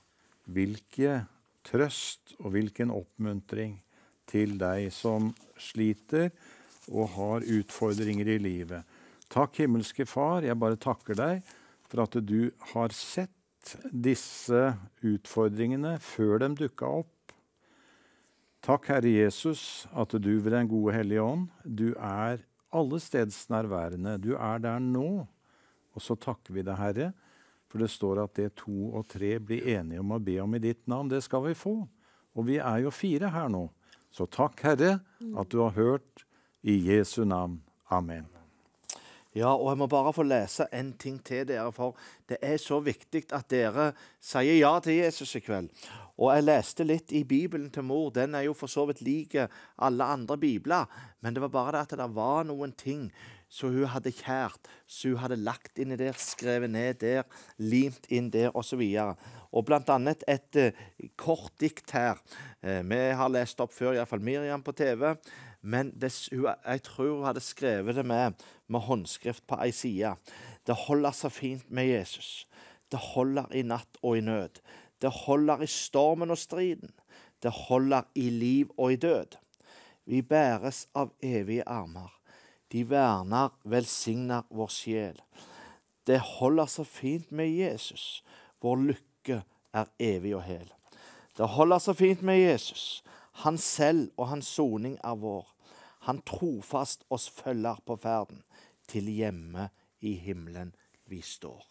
[0.45, 1.25] Hvilke
[1.63, 3.81] trøst og hvilken oppmuntring
[4.27, 6.29] til deg som sliter
[6.91, 8.83] og har utfordringer i livet.
[9.33, 11.47] Takk, himmelske Far, jeg bare takker deg
[11.87, 14.71] for at du har sett disse
[15.03, 17.33] utfordringene før de dukka opp.
[18.63, 22.41] Takk, Herre Jesus, at du ved Den gode hellige ånd, du er
[22.75, 24.17] allestedsnærværende.
[24.19, 25.27] Du er der nå.
[25.95, 27.11] Og så takker vi deg, Herre,
[27.67, 30.63] for det står at det to og tre blir enige om å be om i
[30.63, 31.79] ditt navn, det skal vi få.
[32.37, 33.65] Og vi er jo fire her nå.
[34.13, 34.97] Så takk, Herre,
[35.35, 36.25] at du har hørt
[36.63, 37.61] i Jesu navn.
[37.91, 38.36] Amen.
[39.37, 41.97] Ja, og jeg må bare få lese en ting til dere, for
[42.29, 43.91] det er så viktig at dere
[44.23, 45.69] sier ja til Jesus i kveld.
[46.17, 48.09] Og jeg leste litt i Bibelen til mor.
[48.15, 50.87] Den er jo for så vidt lik alle andre bibler.
[51.21, 53.11] Men det var bare det at det var noen ting
[53.49, 57.27] som hun hadde kjært, som hun hadde lagt inni der, skrevet ned der,
[57.61, 58.81] limt inn der, osv.
[59.03, 59.21] Og,
[59.53, 60.87] og blant annet et uh,
[61.19, 62.19] kort dikt her.
[62.65, 65.13] Uh, vi har lest opp før, iallfall Miriam på TV.
[65.67, 70.13] Men det, jeg tror hun hadde skrevet det med, med håndskrift på ei side.
[70.63, 72.47] Det holder så fint med Jesus.
[72.91, 74.61] Det holder i natt og i nød.
[75.01, 76.93] Det holder i stormen og striden.
[77.43, 79.35] Det holder i liv og i død.
[80.05, 82.15] Vi bæres av evige armer.
[82.71, 85.19] De verner, velsigner vår sjel.
[86.07, 88.23] Det holder så fint med Jesus.
[88.63, 89.41] Vår lykke
[89.73, 90.71] er evig og hel.
[91.37, 93.03] Det holder så fint med Jesus.
[93.43, 95.56] Han selv og hans soning er vår.
[96.07, 98.43] Han trofast oss følger på ferden.
[98.87, 99.69] Til hjemme
[99.99, 100.71] i himmelen
[101.07, 101.65] vi står.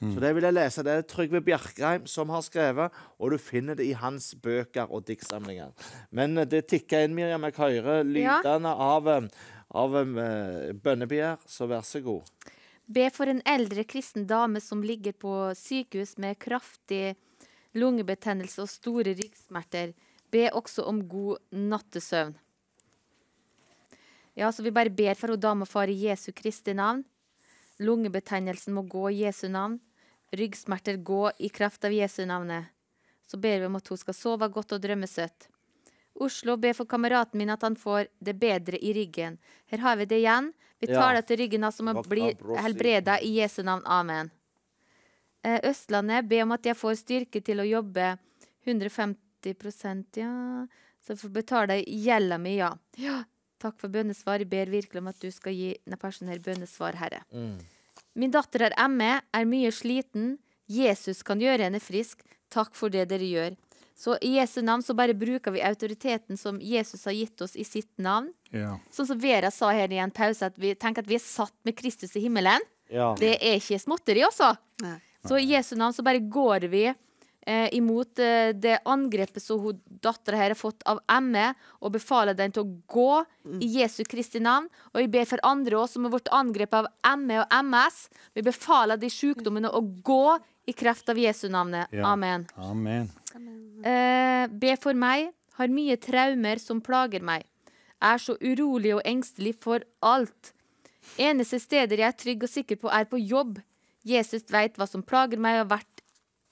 [0.00, 0.14] Mm.
[0.14, 0.84] Så Det vil jeg lese.
[0.86, 5.06] Det er Trygve Bjerkreim som har skrevet, og du finner det i hans bøker og
[5.08, 5.72] diktsamlinger.
[6.10, 7.44] Men det tikker inn, Miriam.
[7.44, 8.92] Jeg hører lydene ja.
[8.96, 9.10] av,
[9.74, 12.24] av uh, bønnebegjær, så vær så god.
[12.86, 17.16] Be for en eldre kristen dame som ligger på sykehus med kraftig
[17.76, 19.92] lungebetennelse og store ryggsmerter.
[20.30, 22.36] Be også om god nattesøvn.
[24.36, 27.02] Ja, så vi bare ber for hun dame og far i Jesu Kristi navn.
[27.80, 29.78] Lungebetennelsen må gå i Jesu navn.
[30.36, 32.68] Ryggsmerter gå i kraft av Jesu navnet.
[33.26, 35.48] Så ber vi om at hun skal sove godt og drømme søtt.
[36.20, 39.38] Oslo ber for kameraten min at han får det bedre i ryggen.
[39.72, 40.52] Her har vi det igjen.
[40.80, 41.20] Vi tar ja.
[41.20, 43.84] det til ryggen hans som blir helbreda i Jesu navn.
[43.84, 44.30] Amen.
[45.44, 48.16] Eh, Østlandet ber om at jeg får styrke til å jobbe
[48.68, 50.34] 150% ja.
[51.00, 52.72] Så jeg får betale gjelda mi, ja.
[52.98, 53.20] ja.
[53.62, 54.42] Takk for bønnesvar.
[54.42, 57.22] Jeg ber virkelig om at du skal gi denne personen her bønnesvar, Herre.
[57.32, 57.56] Mm.
[58.16, 60.36] Min datter er ME, er mye sliten.
[60.68, 62.24] Jesus kan gjøre henne frisk.
[62.52, 63.56] Takk for det dere gjør.
[63.96, 67.64] Så i Jesu navn så bare bruker vi autoriteten som Jesus har gitt oss i
[67.64, 68.28] sitt navn.
[68.52, 68.74] Ja.
[68.92, 71.54] Sånn som Vera sa her i en pause, at vi tenker at vi er satt
[71.64, 72.60] med Kristus i himmelen.
[72.92, 73.14] Ja.
[73.18, 74.52] Det er ikke småtteri, også.
[75.26, 76.84] Så i Jesu navn så bare går vi
[77.46, 82.36] eh, imot eh, det angrepet som hun dattera her har fått av ME, og befaler
[82.36, 83.60] den til å gå mm.
[83.62, 84.68] i Jesu Kristi navn.
[84.92, 88.00] Og vi ber for andre også som har blitt angrepet av ME og MS.
[88.36, 90.36] Vi befaler de sykdommene å gå
[90.66, 91.92] i kraft av Jesu navnet.
[91.94, 92.10] Ja.
[92.12, 92.48] Amen.
[92.58, 93.08] Amen.
[93.86, 95.30] Eh, be for meg.
[95.56, 97.46] Har mye traumer som plager meg.
[98.04, 100.52] Er så urolig og engstelig for alt.
[101.22, 103.60] Eneste steder jeg er trygg og sikker på, er på jobb.
[104.06, 105.95] Jesus veit hva som plager meg, og har vært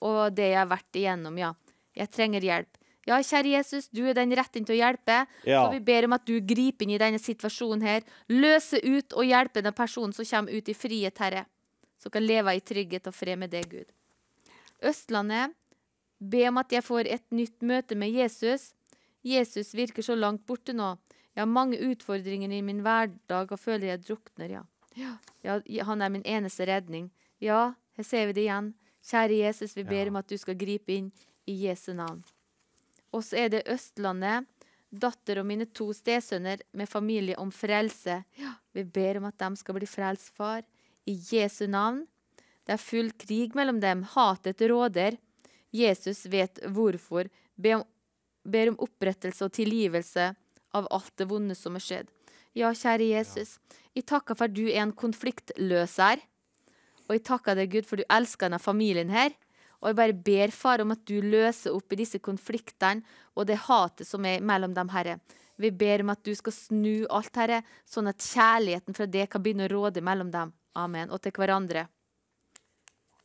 [0.05, 1.53] og det jeg har vært igjennom, ja.
[1.95, 2.81] Jeg trenger hjelp.
[3.05, 5.19] Ja, kjære Jesus, du er den rette til å hjelpe.
[5.45, 5.61] Ja.
[5.61, 8.05] Så vi ber om at du griper inn i denne situasjonen her.
[8.33, 11.45] Løser ut og hjelper den personen som kommer ut i frihet, Herre.
[12.01, 13.93] Som kan leve i trygghet og fred med deg, Gud.
[14.85, 15.53] Østlandet,
[16.17, 18.71] be om at jeg får et nytt møte med Jesus.
[19.25, 20.95] Jesus virker så langt borte nå.
[21.35, 24.63] Jeg har mange utfordringer i min hverdag og føler jeg drukner, ja.
[25.43, 25.83] ja.
[25.85, 27.11] Han er min eneste redning.
[27.43, 28.73] Ja, her ser vi det igjen.
[29.05, 31.11] Kjære Jesus, vi ber om at du skal gripe inn
[31.45, 32.23] i Jesu navn.
[33.13, 34.47] Og så er det Østlandet.
[34.95, 38.23] datter og mine to stesønner med familie om frelse.
[38.39, 40.63] Ja, vi ber om at de skal bli frelst, far.
[41.05, 42.05] I Jesu navn.
[42.65, 44.03] Det er full krig mellom dem.
[44.03, 45.17] Hatet råder.
[45.73, 47.27] Jesus vet hvorfor.
[47.55, 47.83] Be om,
[48.47, 50.31] ber om opprettelse og tilgivelse
[50.75, 52.07] av alt det vonde som er skjedd.
[52.55, 53.57] Ja, kjære Jesus,
[53.91, 56.23] jeg takker for at du er en konfliktløser.
[57.07, 59.33] Og jeg takker deg, Gud, for du elsker denne familien her.
[59.81, 63.05] Og jeg bare ber, far, om at du løser opp i disse konfliktene
[63.35, 65.19] og det hatet som er mellom dem, Herre.
[65.61, 69.43] Vi ber om at du skal snu alt, Herre, sånn at kjærligheten fra det kan
[69.43, 70.55] begynne å råde mellom dem.
[70.75, 71.11] Amen.
[71.13, 71.85] Og til hverandre.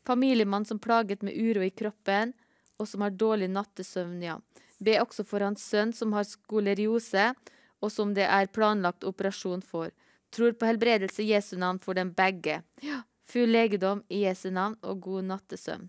[0.07, 2.35] Familiemann som plaget med uro i kroppen,
[2.81, 4.39] og som har dårlig nattesøvn, ja.
[4.81, 7.33] Be også for hans sønn som har skoleriose,
[7.81, 9.93] og som det er planlagt operasjon for.
[10.33, 12.61] Tror på helbredelse i Jesu navn for dem begge.
[12.85, 15.89] Ja, full legedom i Jesu navn og god nattesøvn.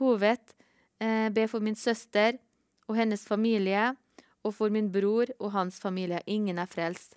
[0.00, 0.54] Hoved,
[1.00, 2.38] eh, be for min søster
[2.88, 3.92] og hennes familie,
[4.42, 6.20] og for min bror og hans familie.
[6.26, 7.14] Ingen er frelst.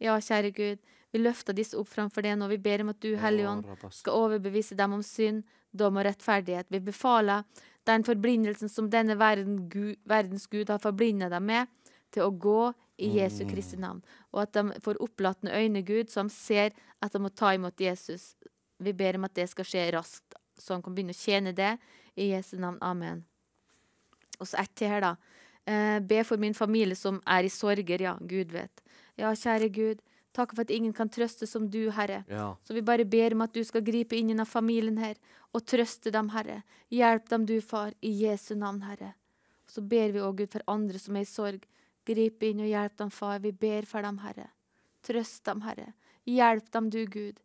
[0.00, 0.78] Ja, kjære Gud,
[1.10, 2.48] vi løfter disse opp framfor deg nå.
[2.48, 5.42] Vi ber om at du, Hellige Ånd, skal overbevise dem om synd,
[5.72, 6.70] dom og rettferdighet.
[6.70, 7.44] Vi befaler
[7.88, 11.66] den forblindelsen som denne verden, Gud, verdens Gud har forblindet dem med,
[12.14, 14.02] til å gå i Jesu Kristi navn.
[14.34, 18.34] Og at de får opplatne øyne, Gud, som ser at de må ta imot Jesus.
[18.80, 21.74] Vi ber om at det skal skje raskt, så han kan begynne å tjene det.
[22.18, 22.78] I Jesu navn.
[22.82, 23.22] Amen.
[24.40, 25.16] Og så ett til her, da.
[25.68, 28.02] Eh, be for min familie som er i sorger.
[28.02, 28.82] Ja, Gud vet.
[29.20, 30.00] Ja, kjære Gud.
[30.36, 32.22] Takk for at ingen kan trøste som du, Herre.
[32.30, 32.54] Ja.
[32.62, 35.18] Så vi bare ber om at du skal gripe inn i familien her
[35.52, 36.62] og trøste dem, Herre.
[36.94, 39.14] Hjelp dem, du, Far, i Jesu navn, Herre.
[39.66, 41.66] Og så ber vi òg, Gud, for andre som er i sorg.
[42.06, 43.42] Grip inn og hjelp dem, Far.
[43.42, 44.48] Vi ber for dem, Herre.
[45.06, 45.92] Trøst dem, Herre.
[46.30, 47.42] Hjelp dem, du, Gud.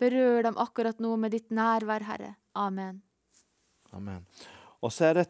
[0.00, 2.34] Berør dem akkurat nå med ditt nærvær, Herre.
[2.56, 3.02] Amen.
[3.92, 4.24] Amen.
[4.80, 5.26] Og så er det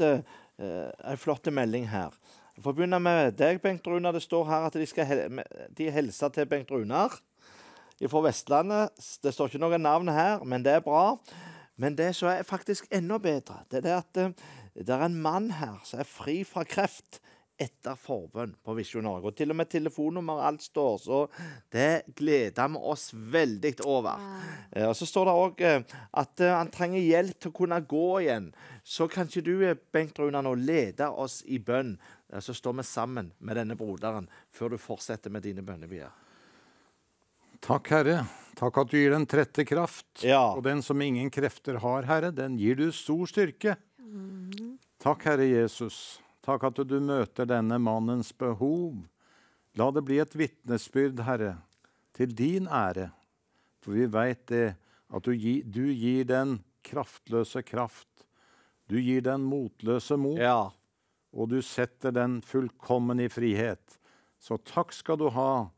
[0.00, 0.22] eh,
[0.58, 2.14] en flott melding her.
[2.54, 4.14] Jeg får begynne med deg, Bengt Runar.
[4.14, 5.40] Det står her at de, skal
[5.76, 7.18] de hilser til Bengt Runar
[8.08, 8.94] fra Vestlandet.
[9.22, 11.18] Det står ikke noe navn her, men det er bra.
[11.76, 14.34] Men det som er faktisk enda bedre, det er at eh,
[14.74, 17.20] det er en mann her som er fri fra kreft
[17.60, 19.30] etter forbønn på Visjon Norge.
[19.30, 21.20] Og til og med telefonnummer alt står, så
[21.72, 24.24] det gleder vi oss veldig over.
[24.74, 24.88] Ja.
[24.88, 28.08] og Så står det òg eh, at eh, han trenger hjelp til å kunne gå
[28.24, 28.50] igjen.
[28.82, 31.94] Så kan ikke du, eh, Bengt Runa, nå lede oss i bønn?
[32.32, 36.10] Eh, Så står vi sammen med denne broderen før du fortsetter med dine bønnebier.
[37.64, 38.26] Takk, Herre.
[38.58, 40.20] Takk at du gir den trette kraft.
[40.26, 40.50] Ja.
[40.52, 43.78] Og den som ingen krefter har, Herre, den gir du stor styrke.
[45.00, 46.18] Takk, Herre Jesus.
[46.44, 48.98] Takk at du møter denne mannens behov.
[49.80, 51.54] La det bli et vitnesbyrd, Herre,
[52.14, 53.08] til din ære.
[53.82, 54.74] For vi veit det,
[55.14, 58.08] at du, gi, du gir den kraftløse kraft.
[58.88, 60.68] Du gir den motløse mot, Ja.
[61.32, 63.96] og du setter den fullkommen i frihet.
[64.38, 65.70] Så takk skal du ha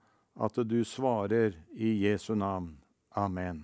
[0.43, 2.74] at du svarer i Jesu navn.
[3.16, 3.62] Amen.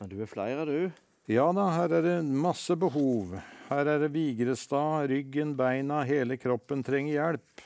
[0.00, 0.90] Men du er flere, du.
[1.30, 3.38] Ja da, her er det masse behov.
[3.70, 7.60] Her er det Vigrestad, ryggen, beina, hele kroppen trenger hjelp.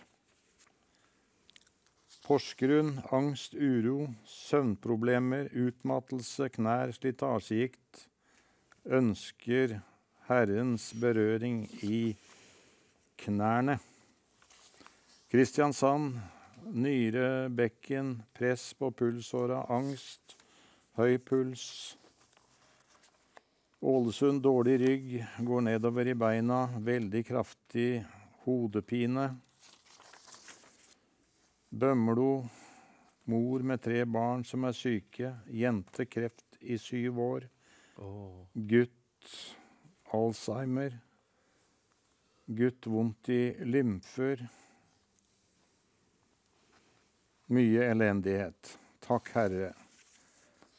[2.26, 8.04] Porsgrunn, angst, uro, søvnproblemer, utmattelse, knær, slitasjegikt.
[8.84, 9.78] Ønsker
[10.28, 12.12] Herrens berøring i
[13.24, 13.80] knærne.
[15.32, 16.20] Kristiansand,
[16.68, 20.36] nyre, bekken, press på pulsåra, angst,
[21.00, 21.94] høy puls.
[23.84, 28.04] Ålesund, dårlig rygg, går nedover i beina, veldig kraftig
[28.46, 29.26] hodepine.
[31.68, 32.46] Bømlo,
[33.28, 37.46] mor med tre barn som er syke, jente kreft i syv år.
[38.72, 39.28] Gutt
[40.16, 40.96] Alzheimer.
[42.46, 44.48] Gutt vondt i lymfer.
[47.52, 48.78] Mye elendighet.
[49.04, 49.74] Takk, Herre.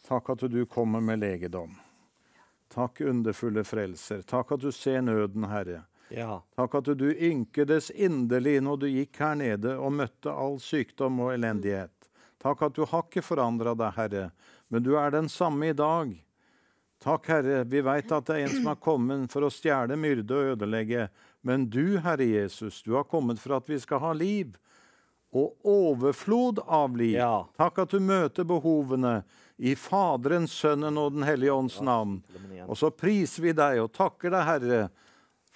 [0.10, 1.85] Takk at du kommer med legedom.
[2.76, 4.22] Takk, underfulle frelser.
[4.28, 5.86] Takk at du ser nøden, Herre.
[6.12, 6.42] Ja.
[6.56, 11.34] Takk at du ynkedes inderlig når du gikk her nede og møtte all sykdom og
[11.38, 11.94] elendighet.
[12.44, 14.26] Takk at du har ikke forandra deg, Herre,
[14.68, 16.12] men du er den samme i dag.
[17.02, 20.36] Takk, Herre, vi veit at det er en som har kommet for å stjele, myrde
[20.36, 21.08] og ødelegge.
[21.46, 24.56] Men du, Herre Jesus, du har kommet for at vi skal ha liv.
[25.36, 27.18] Og overflod av liv.
[27.20, 27.46] Ja.
[27.60, 29.20] Takk at du møter behovene
[29.58, 32.20] i Faderens, Sønnen og Den hellige ånds navn.
[32.68, 34.82] Og så priser vi deg og takker deg, Herre,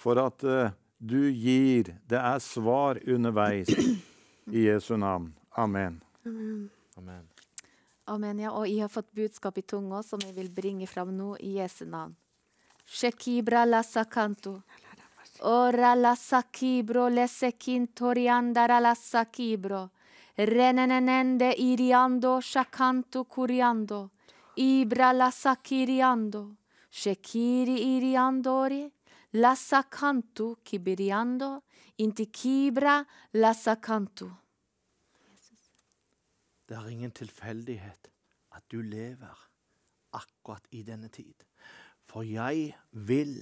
[0.00, 1.94] for at uh, du gir.
[2.08, 3.68] Det er svar underveis.
[4.50, 5.34] I Jesu navn.
[5.56, 6.00] Amen.
[6.26, 7.28] Amen.
[8.10, 8.50] Amen, ja.
[8.50, 11.84] Og jeg har fått budskap i tunga som jeg vil bringe fram nå, i Jesu
[11.86, 12.16] navn.
[12.90, 14.56] Shekibra la sakanto.
[15.46, 19.88] Ora la sakibro lesekintoriandara la sakibro.
[20.36, 24.10] Renenende iriando shakanto curiando.
[24.56, 26.56] Ibra la sakiriando.
[26.90, 28.90] Shekiri iriandori.
[29.32, 31.62] La sakantu kibiriando.
[31.98, 34.30] Inti kibra la sakantu.
[36.66, 38.10] Det er ingen tilfeldighet
[38.54, 39.38] at du lever
[40.14, 41.34] akkurat i denne tid.
[42.06, 43.34] For jeg vil,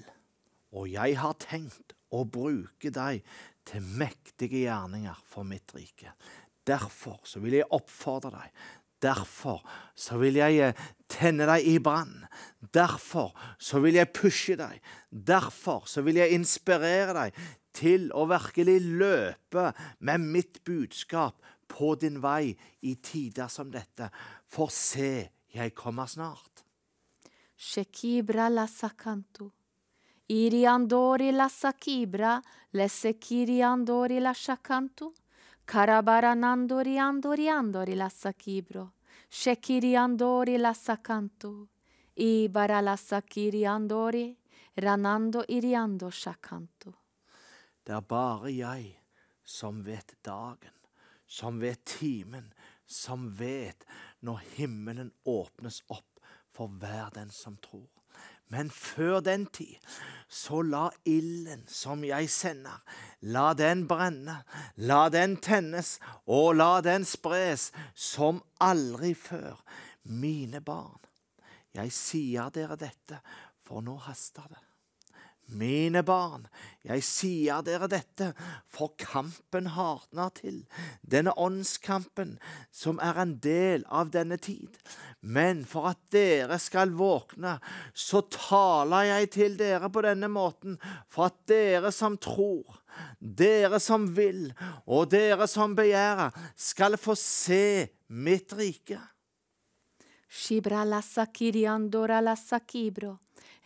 [0.73, 3.25] og jeg har tenkt, å bruke deg
[3.69, 6.15] til mektige gjerninger for mitt rike.
[6.69, 8.53] Derfor så vil jeg oppfordre deg.
[9.03, 9.63] Derfor
[9.95, 12.27] så vil jeg eh, tenne deg i brann.
[12.75, 13.31] Derfor
[13.63, 14.81] så vil jeg pushe deg.
[15.11, 17.39] Derfor så vil jeg inspirere deg
[17.79, 19.71] til å virkelig løpe
[20.03, 21.39] med mitt budskap
[21.71, 24.11] på din vei i tider som dette.
[24.51, 26.65] For se, jeg kommer snart.
[27.59, 29.53] Shekibra la sakanto.
[30.29, 32.37] Iriandori la sakibra,
[32.77, 35.13] lesekiriandori la shakanto.
[35.69, 38.93] Karabaranandori andori andori lassa kibro.
[39.29, 41.69] Shekiri andori lassa sakanto.
[42.15, 44.37] Ibara lassa kiri andori.
[44.79, 46.95] ranando iriando shakanto.
[47.83, 49.01] Det er bare jeg
[49.45, 50.75] som vet dagen,
[51.27, 52.53] som vet timen,
[52.87, 53.85] som vet
[54.21, 56.21] når himmelen åpnes opp
[56.53, 57.89] for hver den som tror.
[58.49, 59.77] Men før den tid,
[60.29, 62.81] så la ilden som jeg sender,
[63.21, 64.43] la den brenne,
[64.77, 65.97] la den tennes,
[66.27, 69.61] og la den spres som aldri før.
[70.09, 71.01] Mine barn,
[71.77, 73.21] jeg sier dere dette,
[73.65, 74.68] for nå haster det.
[75.49, 76.43] Mine barn,
[76.85, 78.35] jeg sier dere dette,
[78.69, 80.59] for kampen hardner til,
[81.01, 82.35] denne åndskampen
[82.69, 84.77] som er en del av denne tid.
[85.25, 87.55] Men for at dere skal våkne,
[87.97, 90.77] så taler jeg til dere på denne måten,
[91.09, 92.83] for at dere som tror,
[93.19, 94.51] dere som vil,
[94.85, 99.01] og dere som begjærer, skal få se mitt rike.
[100.29, 103.15] Shibra la sakiriandora la sakibro.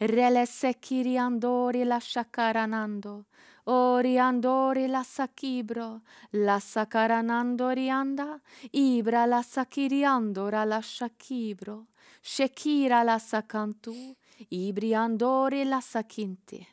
[0.06, 0.46] Rele
[0.80, 3.24] kiriandori la shakaranando.
[3.64, 6.02] Oriandori la sakibro.
[6.30, 8.40] La sakaranando rianda.
[8.72, 11.86] Ibra la sakiriandora la shakibro.
[12.20, 14.16] Shekira la sakantu.
[14.50, 16.66] Ibriandori la sakinti.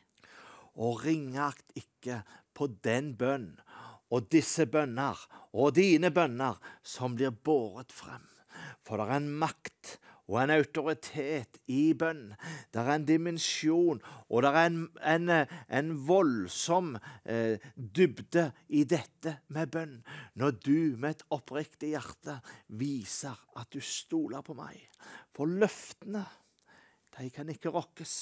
[0.80, 2.22] og ringakt ikke
[2.54, 3.52] på den bønn
[4.10, 5.18] og disse bønner
[5.52, 8.24] og dine bønner som blir båret frem.
[8.82, 9.98] For det er en makt
[10.30, 12.28] og en autoritet i bønn.
[12.70, 13.98] Det er en dimensjon,
[14.30, 15.32] og det er en, en,
[15.66, 16.92] en voldsom
[17.24, 18.46] eh, dybde
[18.78, 19.96] i dette med bønn.
[20.38, 22.38] Når du med et oppriktig hjerte
[22.78, 24.78] viser at du stoler på meg.
[25.34, 26.22] For løftene,
[27.18, 28.14] de kan ikke rokkes.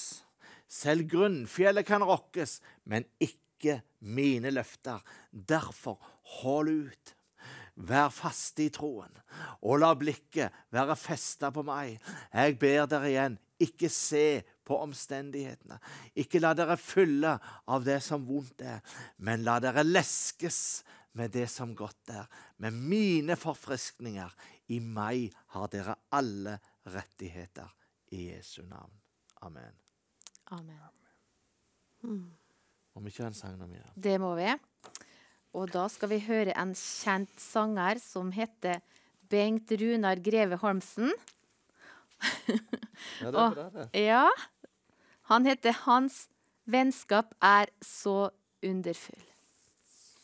[0.69, 2.57] Selv grunnfjellet kan rokkes,
[2.89, 5.05] men ikke mine løfter.
[5.29, 6.01] Derfor
[6.41, 7.15] hold ut.
[7.79, 9.13] Vær faste i troen,
[9.63, 11.95] og la blikket være festa på meg.
[12.33, 15.79] Jeg ber dere igjen, ikke se på omstendighetene.
[16.19, 17.37] Ikke la dere fylle
[17.71, 18.83] av det som vondt er,
[19.23, 20.83] men la dere leskes
[21.19, 22.27] med det som godt er.
[22.57, 24.35] Med mine forfriskninger.
[24.69, 27.71] I meg har dere alle rettigheter.
[28.13, 28.93] I Jesu navn.
[29.41, 29.73] Amen.
[30.51, 30.99] Amen.
[32.93, 33.91] Om ikke en sang nå mer.
[33.95, 34.49] Det må vi.
[35.57, 38.81] Og da skal vi høre en kjent sanger som heter
[39.29, 41.11] Bengt Runar Greve Holmsen.
[43.21, 43.87] Ja, det er bra, det.
[43.97, 44.27] Ja.
[45.29, 46.27] Han heter Hans
[46.69, 48.29] vennskap er så
[48.65, 49.25] underfull.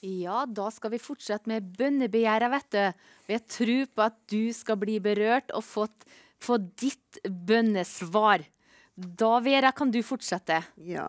[0.06, 2.82] Ja, da skal vi fortsette med bønnebegjæret, vet du.
[3.26, 6.06] Og jeg tror på at du skal bli berørt og fått,
[6.42, 8.44] få ditt bønnesvar.
[8.96, 10.62] Da, Vera, kan du fortsette.
[10.86, 11.08] Ja.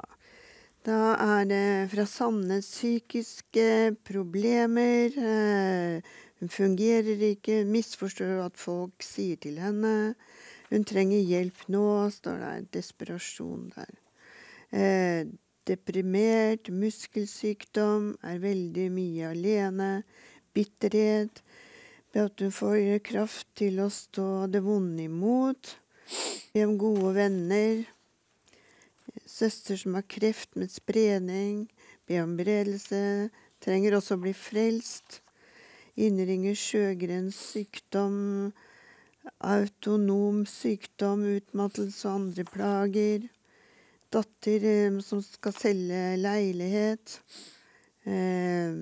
[0.87, 5.11] Da er det fra Sandnes psykiske problemer.
[5.19, 10.15] Eh, hun fungerer ikke, misforstår at folk sier til henne.
[10.71, 12.53] Hun trenger hjelp nå, står det.
[12.77, 13.99] Desperasjon der.
[14.71, 15.27] Eh,
[15.67, 19.91] deprimert, muskelsykdom, er veldig mye alene.
[20.55, 21.43] Bitterhet.
[22.15, 25.75] Be at hun får kraft til å stå det vonde imot.
[26.55, 27.87] Be om gode venner
[29.37, 31.67] søster som har kreft med spredning,
[32.09, 33.29] be om beredelse,
[33.63, 35.21] trenger også å bli frelst.
[35.97, 38.53] Innringer Sjøgrens sykdom,
[39.41, 43.29] autonom sykdom, utmattelse og andre plager.
[44.13, 47.19] Datter eh, som skal selge leilighet.
[48.07, 48.77] Eh,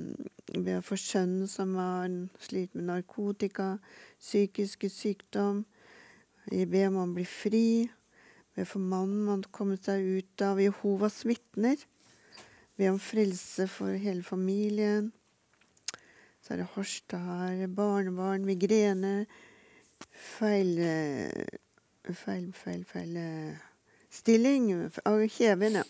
[0.84, 2.10] for sønn som har
[2.44, 3.78] slitt med narkotika,
[4.20, 5.64] psykiske sykdom.
[6.50, 7.66] Be om å bli fri.
[8.54, 11.80] Be for mannen man kommet seg ut av Jehovas vitner.
[12.78, 15.12] Be om frelse for hele familien.
[16.44, 17.66] Så er det Horstad her.
[17.66, 19.26] Barnebarn, migrene.
[20.38, 20.78] Feil
[22.04, 23.60] Feil, feil, feil eh,
[24.12, 24.66] stilling
[25.32, 25.84] kjeven, ja.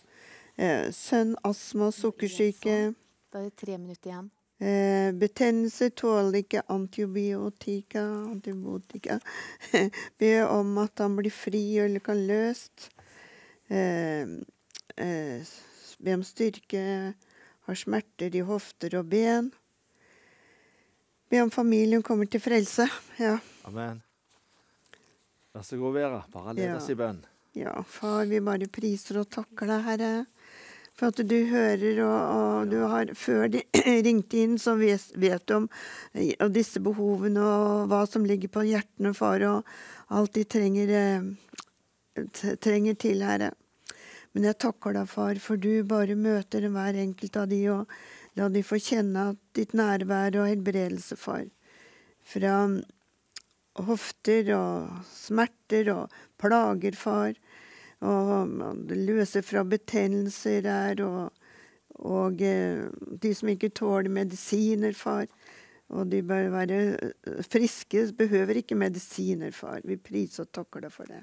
[0.54, 2.94] Eh, Sønn, astma, sukkersyke.
[3.32, 4.30] Da er det tre minutter igjen.
[4.62, 8.02] Eh, betennelse tåler ikke antibiotika.
[8.30, 9.18] antibiotika.
[10.18, 12.90] Be om at han blir fri eller kan løst.
[13.68, 14.22] Eh,
[14.96, 15.42] eh,
[15.98, 17.14] be om styrke.
[17.66, 19.50] Har smerter i hofter og ben.
[21.32, 22.86] Be om familien kommer til frelse.
[23.18, 24.02] Ja, Amen.
[25.54, 26.22] Vær så god, Vera.
[26.32, 26.78] Bare led Ja.
[26.78, 27.20] i bønn.
[27.54, 30.26] ja, far, vi bare priser og takker deg, Herre.
[30.94, 33.64] For at du hører, og, og du har Før de
[34.06, 35.68] ringte inn, så vet, du om
[36.54, 42.98] disse behovene og hva som ligger på hjertene, far, og alt de trenger, eh, trenger
[43.00, 43.50] til, Herre.
[44.34, 48.48] Men jeg takker deg, far, for du bare møter hver enkelt av de, og la
[48.50, 51.46] de få kjenne ditt nærvær og helbredelse, far.
[52.24, 52.54] Fra
[53.82, 57.34] hofter og smerter og plager, far.
[58.04, 58.54] Og
[58.88, 61.32] det løser fra betennelser her, og,
[62.04, 62.84] og eh,
[63.22, 65.26] de som ikke tåler medisiner, far.
[65.94, 69.80] Og de bør være eh, friske, behøver ikke medisiner, far.
[69.84, 71.22] Vi priser og takker deg for det.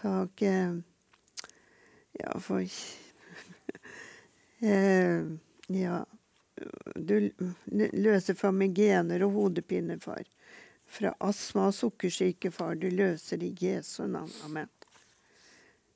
[0.00, 0.80] Takk eh,
[2.20, 2.60] Ja, for
[5.72, 6.04] Ja.
[6.94, 7.30] Du
[7.72, 10.22] løser fra migener og hodepiner, far.
[10.92, 12.76] Fra astma og sukkersyke, far.
[12.76, 14.30] Du løser i Jesu navn.
[14.44, 14.68] Amen.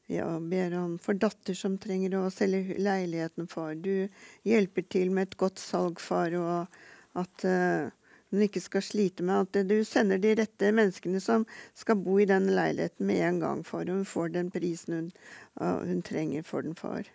[0.07, 3.74] Ja, ber om for datter som trenger å selge leiligheten, far.
[3.74, 4.07] Du
[4.47, 7.91] hjelper til med et godt salg, far, og at uh,
[8.31, 12.28] hun ikke skal slite med at du sender de rette menneskene som skal bo i
[12.31, 15.11] den leiligheten med en gang, far, og hun får den prisen hun,
[15.59, 17.11] uh, hun trenger for den, far.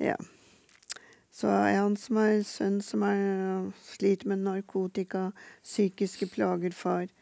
[0.00, 0.16] Ja.
[1.34, 5.28] Så er han som er sønn som er, sliter med narkotika,
[5.60, 7.12] psykiske plager, far.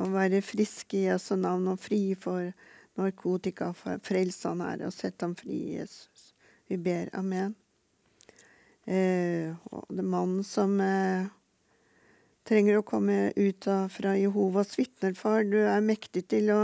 [0.00, 2.50] Å være frisk i Jesu navn og fri for
[2.98, 3.72] narkotika.
[3.76, 6.32] Frels han her og sett ham fri, Jesus.
[6.70, 7.10] Vi ber.
[7.18, 7.54] Amen.
[8.90, 11.28] Eh, og det er mannen som eh,
[12.48, 15.44] trenger å komme ut av, fra Jehovas vitner, far.
[15.46, 16.62] Du er mektig til å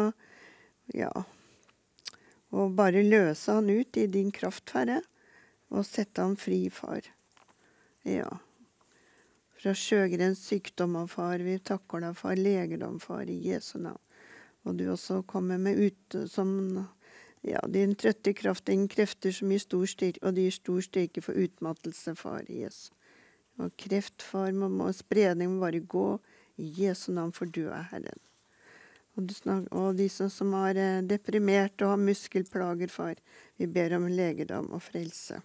[0.94, 1.10] ja,
[2.50, 5.00] å bare løse han ut i din kraft, Herre,
[5.74, 7.06] og sette han fri, far.
[8.06, 8.30] Ja.
[9.56, 11.42] Fra sjøgrens sykdommer, far.
[11.42, 14.02] Vi takker deg for legedom, far, i Jesu navn.
[14.66, 16.50] Og du også kommer med ut som
[17.46, 21.22] ja, din trøtte kraft, din krefter som gir stor styrke, og det gir stor styrke
[21.22, 22.90] for utmattelse, far, Jesu.
[23.62, 26.08] Og kreft, far, må, spredning må bare gå
[26.60, 28.24] i Jesu navn, for du er Herren.
[29.16, 33.22] Og, du snak, og de som, som er eh, deprimert og har muskelplager, far,
[33.56, 35.40] vi ber om legedom og frelse.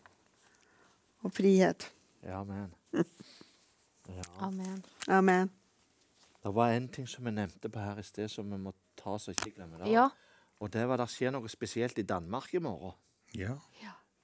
[1.21, 1.87] Og frihet.
[2.25, 2.73] Ja, amen.
[4.11, 4.23] Ja.
[4.43, 4.81] Amen.
[5.07, 5.49] Amen.
[6.43, 9.17] Det var en ting som vi nevnte på her i sted, som vi må ta
[9.19, 9.91] så ikke glemme det.
[9.93, 10.09] Ja.
[10.61, 12.93] Og det var det skjer noe spesielt i Danmark i morgen.
[13.33, 13.55] Ja.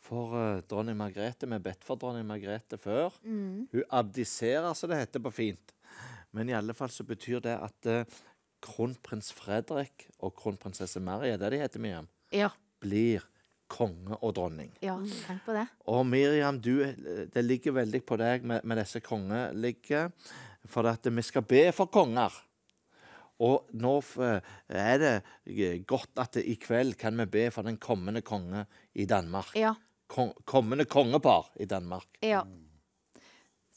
[0.07, 3.15] For uh, dronning Margrethe, vi har bedt for dronning Margrethe før.
[3.23, 3.67] Mm.
[3.73, 5.73] Hun abdiserer, som det heter på fint.
[6.31, 8.19] Men i alle fall så betyr det at uh,
[8.63, 12.49] kronprins Fredrik og kronprinsesse Mary, er det de heter, Miriam, Ja.
[12.81, 13.25] blir
[13.67, 14.71] konge og dronning.
[14.81, 14.95] ja.
[15.27, 15.65] Tenk på det.
[15.91, 20.05] Og Miriam, du, eh, det ligger veldig på deg med, med disse kongeligge,
[20.65, 22.31] for at vi skal be for konger.
[23.43, 25.15] Og nå er det
[25.45, 28.65] eh, godt at det, i kveld kan vi be for den kommende konge
[28.97, 29.53] i Danmark.
[29.55, 29.75] Ja.
[30.07, 32.07] Kom, kommende kongepar i Danmark.
[32.23, 32.41] ja.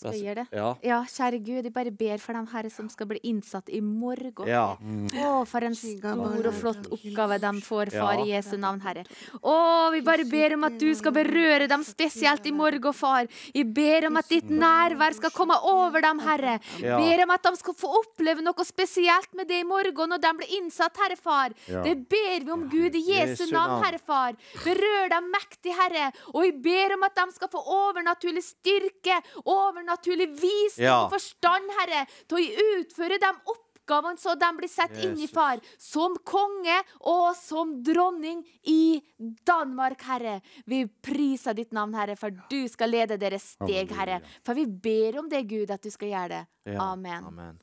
[0.00, 0.56] Skal vi gjøre det?
[0.56, 0.68] Ja.
[0.82, 4.48] Ja, kjære Gud, jeg bare ber for dem herre som skal bli innsatt i morgen.
[4.48, 4.78] Ja.
[4.80, 8.24] Å, for en stor og flott oppgave de får, far, Ja.
[8.24, 9.04] i Jesu navn, Herre.
[9.44, 9.56] Å,
[9.92, 13.28] vi bare ber om at du skal berøre dem spesielt i morgen, far.
[13.52, 16.56] Vi ber om at ditt nærvær skal komme over dem, Herre.
[16.80, 16.96] Ja.
[16.96, 20.32] Ber om at de skal få oppleve noe spesielt med det i morgen når de
[20.40, 21.52] blir innsatt, Herre Far.
[21.68, 21.82] Ja.
[21.84, 23.84] Det ber vi om, Gud, i Jesu navn.
[23.84, 24.32] Herre Far.
[24.64, 26.08] Berør dem mektig, Herre.
[26.32, 31.04] Og vi ber om at de skal få overnaturlig styrke, overnaturlig visdom Ja.
[31.04, 35.58] og forstand, Herre, til å utføre de oppgavene så de blir satt inn i, far.
[35.78, 39.02] Som konge og som dronning i
[39.44, 40.40] Danmark, Herre.
[40.64, 44.20] Vi priser ditt navn, Herre, for du skal lede deres steg, Herre.
[44.44, 46.46] For vi ber om det, Gud, at du skal gjøre det.
[46.78, 47.24] Amen.
[47.24, 47.58] Amen.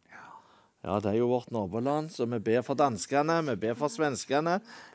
[0.87, 4.53] Ja, det er jo vårt naboland, så vi ber for danskene, vi ber for svenskene.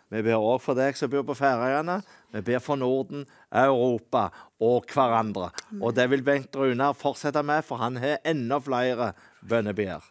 [0.08, 1.98] Vi ber òg for deg som bor på Færøyene.
[2.32, 4.30] Vi ber for Norden, Europa
[4.64, 5.50] og hverandre.
[5.80, 9.10] Og det vil Bengt Runar fortsette med, for han har enda flere
[9.44, 10.08] bønnebegjær.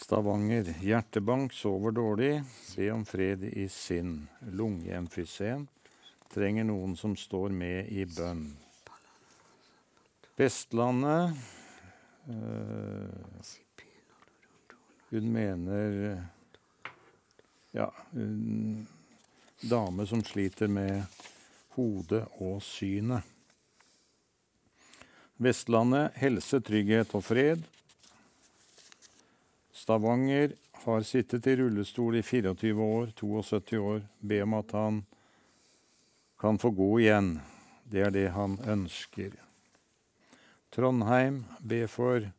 [0.00, 0.68] Stavanger.
[0.84, 2.34] Hjertebank sover dårlig.
[2.76, 4.28] Be om fred i sinn.
[4.52, 5.64] Lungeemfysem.
[6.32, 8.50] Trenger noen som står med i bønn.
[10.40, 11.40] Vestlandet
[12.28, 13.56] eh,
[15.10, 16.22] Hun mener
[17.70, 18.86] Ja, Hun,
[19.60, 21.02] dame som sliter med
[21.74, 23.26] hodet og synet.
[25.40, 27.62] Vestlandet helse, trygghet og fred.
[29.74, 30.54] Stavanger
[30.84, 34.02] har sittet i rullestol i 24 år, 72 år.
[34.20, 35.04] Be om at han
[36.40, 37.38] kan få gå igjen.
[37.84, 39.34] Det er det han ønsker.
[40.70, 42.30] Trondheim, be for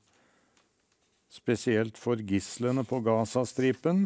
[1.31, 4.03] spesielt for gislene på Gazastripen.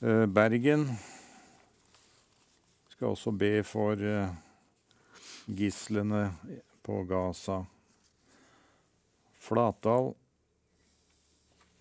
[0.00, 0.88] Eh, Bergen
[2.90, 4.34] skal også be for eh,
[5.46, 6.30] gislene
[6.82, 7.62] på Gaza.
[9.46, 10.14] Flatdal.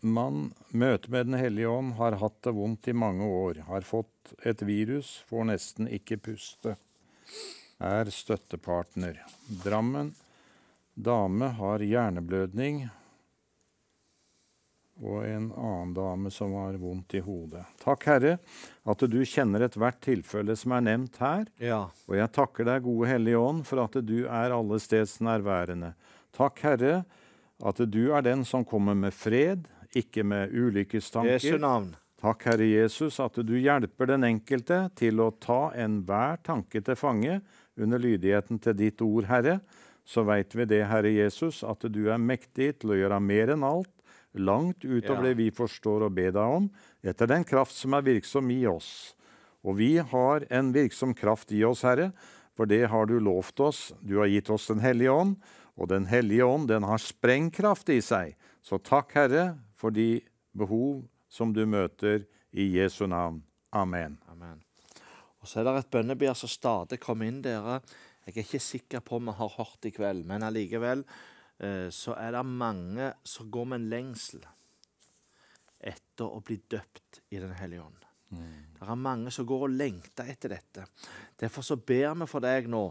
[0.05, 3.63] Mann, møte med Den hellige ånd, har hatt det vondt i mange år.
[3.65, 6.75] Har fått et virus, får nesten ikke puste.
[7.81, 9.17] Er støttepartner.
[9.63, 10.13] Drammen.
[10.95, 12.85] Dame har hjerneblødning.
[15.03, 17.65] Og en annen dame som har vondt i hodet.
[17.83, 18.37] Takk, Herre,
[18.87, 21.49] at du kjenner ethvert tilfelle som er nevnt her.
[21.59, 21.81] Ja.
[22.07, 25.91] Og jeg takker deg, gode Hellige Ånd, for at du er allesteds nærværende.
[26.35, 27.03] Takk, Herre,
[27.59, 31.59] at du er den som kommer med fred, ikke med Jesu ulykkestanker.
[31.59, 31.91] navn.
[32.23, 37.41] Takk, Herre Jesus, at du hjelper den enkelte til å ta enhver tanke til fange
[37.75, 39.59] under lydigheten til ditt ord, Herre.
[40.05, 43.65] Så veit vi det, Herre Jesus, at du er mektig til å gjøre mer enn
[43.65, 43.91] alt,
[44.35, 45.29] langt utover Ja.
[45.29, 46.69] det vi forstår og ber deg om,
[47.03, 49.15] etter den kraft som er virksom i oss.
[49.63, 52.11] Og vi har en virksom kraft i oss, Herre,
[52.53, 53.93] for det har du lovt oss.
[54.03, 55.37] Du har gitt oss Den hellige ånd,
[55.77, 58.35] og Den hellige ånd den har sprengkraft i seg.
[58.61, 60.21] Så takk, Herre, for de
[60.55, 63.43] behov som du møter i Jesu navn.
[63.73, 64.19] Amen.
[64.29, 64.61] Amen.
[65.41, 67.81] Og så er det et bønnebær som stadig kommer inn dere.
[68.25, 71.03] Jeg er ikke sikker på om vi har hørt i kveld, men allikevel
[71.61, 74.47] eh, så er det mange som går med en lengsel
[75.85, 78.05] etter å bli døpt i Den hellige ånd.
[78.35, 80.85] Det er mange som går og lengter etter dette.
[81.39, 82.81] Derfor så ber vi for deg nå,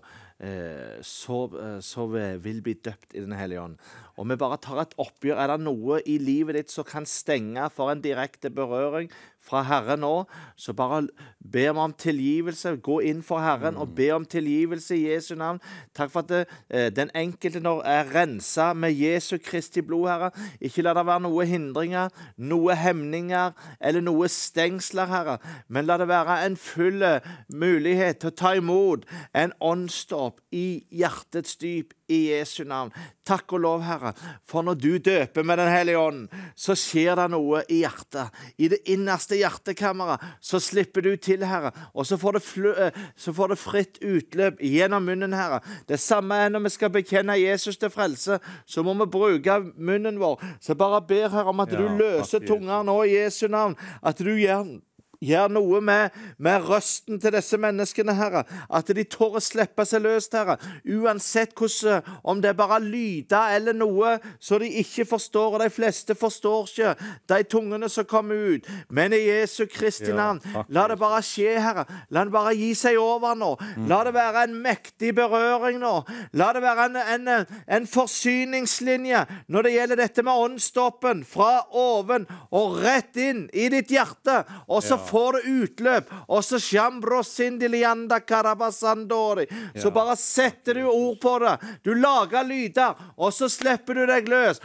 [0.45, 1.79] eh, så, eh,
[2.13, 3.79] vi vil bli døpt i Den hellige ånd.
[4.17, 5.41] Og vi bare tar et oppgjør.
[5.41, 9.11] Er det noe i livet ditt som kan stenge for en direkte berøring
[9.45, 10.13] fra Herren nå,
[10.57, 11.03] så bare
[11.53, 12.77] be om tilgivelse.
[12.85, 15.61] Gå inn for Herren og be om tilgivelse i Jesu navn.
[15.97, 16.41] Takk for at det,
[16.71, 20.31] eh, den enkelte nå er rensa med Jesu Kristi blod, Herre.
[20.61, 22.09] Ikke la det være noe hindringer,
[22.39, 25.39] noe hemninger eller noe stengsler, Herre.
[25.69, 27.05] Men la det være en full
[27.53, 29.05] mulighet til å ta imot
[29.35, 32.93] en åndsdåp i hjertets dyp i Jesu navn.
[33.27, 34.13] Takk og lov, Herre,
[34.45, 38.35] for når du døper med Den hellige ånd, så skjer det noe i hjertet.
[38.59, 42.45] I det innerste hjertekammeret så slipper du til, Herre, og så får det,
[42.77, 45.61] eh, så får det fritt utløp gjennom munnen, Herre.
[45.89, 50.21] Det samme er når vi skal bekjenne Jesus til frelse, så må vi bruke munnen
[50.21, 50.43] vår.
[50.61, 53.77] Så jeg bare ber Herre om at Ja, du løser tunga nå i Jesu navn.
[54.03, 54.79] At du gjør
[55.25, 58.45] Gjør noe med, med røsten til disse menneskene, Herre.
[58.69, 60.59] At de tør å slippe seg løs, Herre.
[60.85, 65.71] Uansett hvordan, om det er bare lyder eller noe så de ikke forstår, og de
[65.73, 66.95] fleste forstår ikke
[67.31, 68.69] de tungene som kommer ut.
[68.89, 71.87] Men i Jesu Kristi navn, ja, la det bare skje, Herre.
[72.13, 73.55] La det bare gi seg over nå.
[73.89, 75.95] La det være en mektig berøring nå.
[76.37, 82.27] La det være en, en, en forsyningslinje når det gjelder dette med åndsstoppen, Fra oven
[82.55, 84.43] og rett inn i ditt hjerte.
[84.69, 85.05] Og så Ja.
[85.15, 86.13] Får det utløp.
[86.29, 86.59] Og så.
[89.83, 91.55] Så bare setter du ord på det.
[91.87, 94.61] Du lager lyder, og så slipper du deg løs.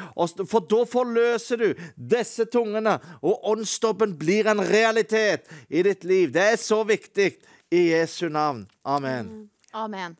[0.50, 6.34] For da forløser du disse tungene, og åndsdåpen blir en realitet i ditt liv.
[6.34, 7.34] Det er så viktig.
[7.70, 8.64] I Jesu navn.
[8.82, 9.50] Amen.
[9.78, 10.16] Amen.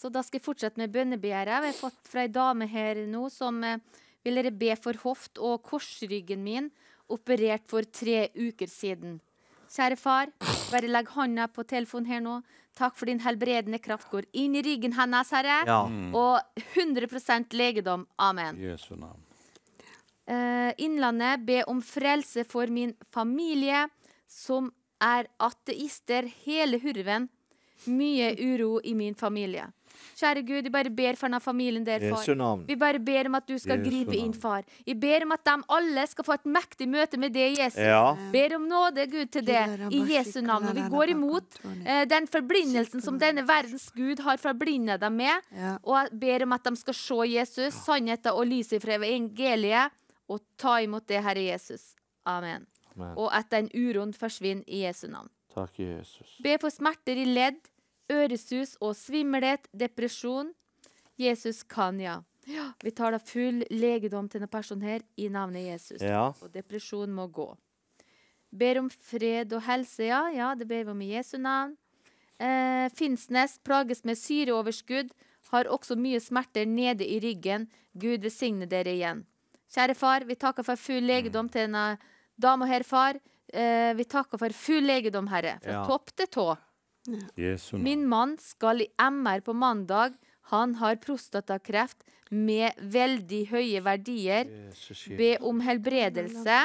[0.00, 1.60] Så da skal jeg fortsette med bønnebegjæret.
[1.60, 3.82] Vi har fått fra ei dame her nå som eh,
[4.24, 6.70] vil dere be for hoft og korsryggen min,
[7.12, 9.18] operert for tre uker siden.
[9.74, 10.30] Kjære far,
[10.70, 12.38] bare legg hånda på telefonen her nå.
[12.78, 15.60] Takk for din helbredende kraft går inn i ryggen hennes, Herre.
[15.66, 15.80] Ja.
[16.14, 18.06] Og 100% legedom.
[18.18, 18.58] Amen.
[18.58, 19.18] I Jesu navn.
[20.30, 23.84] Uh, Innlandet be om frelse for min familie,
[24.30, 24.70] som
[25.02, 27.28] er ateister hele hurven.
[27.90, 29.66] Mye uro i min familie.
[30.18, 32.62] Kjære Gud, jeg bare ber for denne familien der, far.
[32.68, 34.62] Vi bare ber om at du skal Jesu gripe inn, far.
[34.86, 37.80] Jeg ber om at de alle skal få et mektig møte med det, Jesus.
[37.80, 38.14] Ja.
[38.32, 40.68] Ber om nåde, Gud, til det i Jesu navn.
[40.70, 45.50] Og vi går imot eh, den forblindelsen som denne verdens Gud har forblindet dem med.
[45.82, 49.92] Og ber om at de skal se Jesus, sannheten og lyset fra evangeliet,
[50.28, 51.92] og ta imot det, Herre Jesus.
[52.24, 52.64] Amen.
[52.94, 53.16] Amen.
[53.18, 55.28] Og at den uroen forsvinner i Jesu navn.
[55.54, 56.38] Takk, Jesus.
[56.42, 57.60] Be for smerter i ledd,
[58.12, 60.52] øresus og svimmelhet, depresjon.
[61.18, 62.18] Jesus kan, ja.
[62.50, 62.72] ja.
[62.82, 66.02] Vi tar da full legedom til denne personen her i navnet Jesus.
[66.02, 66.32] Ja.
[66.42, 67.52] Og depresjon må gå.
[68.54, 70.24] Ber om fred og helse, ja.
[70.34, 71.76] Ja, det ber vi om i Jesu navn.
[72.38, 75.12] Eh, Finnsnes plages med syreoverskudd,
[75.52, 77.68] har også mye smerter nede i ryggen.
[77.94, 79.20] Gud velsigne dere igjen.
[79.70, 81.98] Kjære far, vi takker for full legedom til denne
[82.40, 83.18] dama her, far.
[83.52, 85.84] Eh, vi takker for full legedom, Herre, fra Ja.
[85.86, 86.46] topp til tå.
[87.36, 87.82] Jesu navn.
[87.84, 90.14] Min mann skal i MR på mandag.
[90.52, 94.48] Han har prostatakreft med veldig høye verdier.
[95.16, 96.56] Be om helbredelse,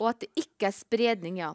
[0.00, 1.52] og at det ikke er spredning, ja.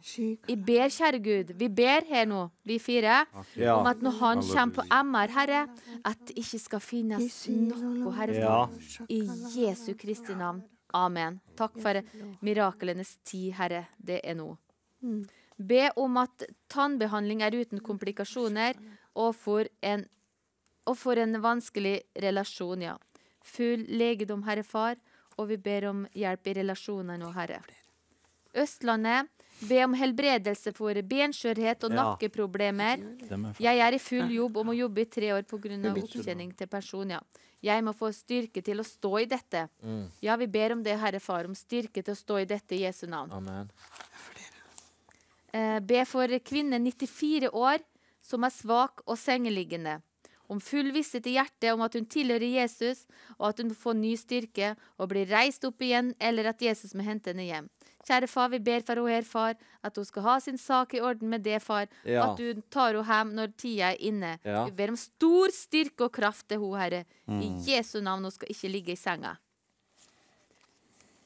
[0.48, 3.26] Jeg ber, kjære Gud, vi ber her nå, vi fire,
[3.56, 3.76] Ja.
[3.78, 5.68] om at når han kommer på MR, Herre,
[6.04, 8.66] at det ikke skal finnes noe, Herre Ja.
[9.08, 9.20] I
[9.54, 10.62] Jesu Kristi navn.
[10.94, 11.40] Amen.
[11.56, 12.02] Takk for
[12.42, 13.86] miraklenes tid, Herre.
[14.04, 14.56] Det er nå.
[15.68, 18.78] Be om at tannbehandling er uten komplikasjoner,
[19.14, 20.06] og for en,
[20.88, 22.96] og for en vanskelig relasjon, ja.
[23.44, 24.96] Full legedom, Herre Far,
[25.38, 27.60] og vi ber om hjelp i relasjoner nå, Herre.
[28.54, 29.28] Østlandet,
[29.68, 31.96] be om helbredelse for benskjørhet og Ja.
[32.02, 32.98] nakkeproblemer.
[33.58, 35.94] Jeg er i full jobb og må jobbe i tre år pga.
[35.94, 37.20] opptjening til person, ja.
[37.62, 39.68] Jeg må få styrke til å stå i dette.
[40.20, 42.80] Ja, vi ber om det, Herre Far, om styrke til å stå i dette i
[42.80, 43.30] Jesu navn.
[43.32, 43.70] Amen.
[45.52, 47.84] Eh, be for kvinne 94 år
[48.24, 50.00] som er svak og sengeliggende.
[50.52, 53.04] Om full visshet i hjertet om at hun tilhører Jesus,
[53.38, 57.06] og at hun får ny styrke og blir reist opp igjen, eller at Jesus må
[57.06, 57.70] hente henne hjem.
[58.02, 59.54] Kjære far, vi ber for henne her, far,
[59.86, 61.86] at hun skal ha sin sak i orden med det, far.
[62.04, 62.26] Ja.
[62.26, 64.34] At du tar henne hjem når tida er inne.
[64.44, 64.66] Ja.
[64.66, 67.04] Vi ber om stor styrke og kraft til henne, Herre.
[67.38, 69.36] I Jesu navn, hun skal ikke ligge i senga.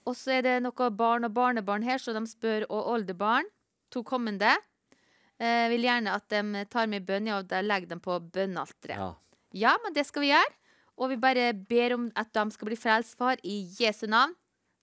[0.07, 3.49] Og så er det noe barn og barnebarn her, så de spør, og oldebarn,
[3.97, 4.53] to kommende,
[5.41, 8.97] eh, vil gjerne at de tar med bønn, og legger dem på bønnealteret.
[9.01, 9.13] Ja.
[9.57, 10.53] Ja, men det skal vi gjøre.
[10.97, 14.33] Og vi bare ber om at de skal bli frelst, far, i Jesu navn.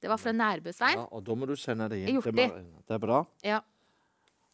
[0.01, 0.97] Det var fra Nærbø, Svein.
[0.99, 1.05] ja.
[1.15, 2.49] Og da må du sende det inn det.
[2.87, 3.21] Det er bra.
[3.43, 3.59] Ja.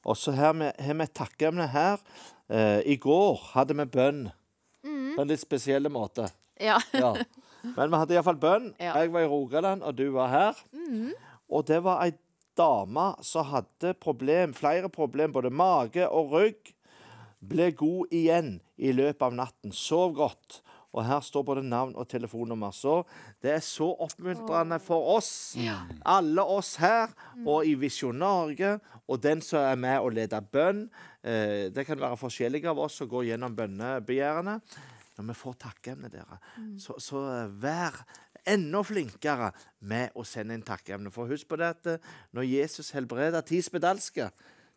[0.05, 0.69] Og så har vi
[1.03, 1.97] et takkeemne her.
[2.49, 4.31] Eh, I går hadde vi bønn
[4.83, 5.15] Mm.
[5.17, 6.29] på en litt spesiell måte.
[6.59, 6.77] ja.
[6.93, 7.13] Ja.
[7.75, 8.69] Men vi hadde iallfall bønn.
[8.79, 8.93] Ja.
[9.01, 10.53] Jeg var i Rogaland, og du var her.
[11.49, 12.13] Og det var ei
[12.59, 16.73] dame som hadde problem, flere problem, både mage og rygg.
[17.39, 19.71] Ble god igjen i løpet av natten.
[19.75, 20.59] Sov godt.
[20.89, 22.73] Og her står både navn og telefonnummer.
[22.73, 23.03] Så
[23.43, 25.31] det er så oppmuntrende for oss,
[26.01, 27.13] alle oss her,
[27.45, 30.87] og i Visjon Norge, og den som er med og leder bønn.
[31.21, 34.57] Eh, det kan være forskjellige av oss som går gjennom bønnebegjærene.
[35.19, 36.39] Når vi får takkeemnet, dere,
[36.79, 38.01] så, så eh, vær
[38.45, 39.51] enda flinkere
[39.81, 41.11] med å sende inn takkeemne.
[41.11, 41.97] For husk på det at eh,
[42.35, 44.29] når Jesus helbreda ti spedalske,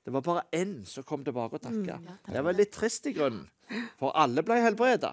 [0.03, 2.01] det var bare én som kom tilbake og takka.
[2.27, 3.45] det var litt trist i grunnen.
[3.97, 5.13] For alle ble helbreda.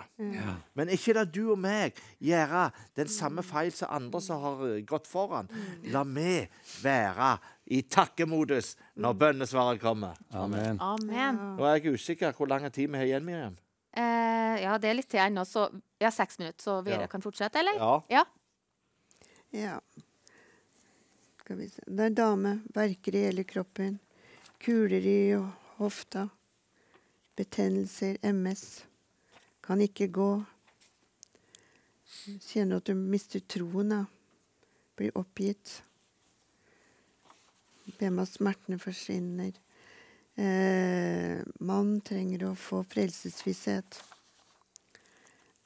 [0.76, 2.64] Men ikke la du og meg gjøre
[2.98, 5.48] den samme feil som andre som har eh, gått foran.
[5.94, 6.42] La vi
[6.82, 7.36] være
[7.72, 10.18] i takkemodus når bønnesvaret kommer.
[10.34, 10.82] Amen.
[10.82, 11.38] Amen.
[11.56, 13.56] Nå er jeg usikker hvor lang tid vi har igjen, Miriam.
[13.96, 15.70] Eh, ja, det er litt til ennå, så
[16.02, 17.08] har seks minutter, så vi Ja.
[17.08, 18.02] kan fortsette, eller?
[18.10, 18.26] Ja.
[19.52, 19.82] Ja.
[21.40, 21.84] Skal vi se.
[21.88, 22.60] Det er dame.
[22.76, 24.00] Verker i hele kroppen.
[24.62, 25.20] Kuler i
[25.78, 26.28] hofta.
[27.36, 28.18] Betennelser.
[28.22, 28.84] MS.
[29.62, 30.30] Kan ikke gå.
[32.50, 33.90] Kjenner at du mister troen.
[33.90, 34.04] da.
[34.98, 35.80] Blir oppgitt.
[37.98, 39.56] Ber meg at smertene forsvinner.
[40.40, 43.98] Eh, mann trenger å få frelsesvisshet.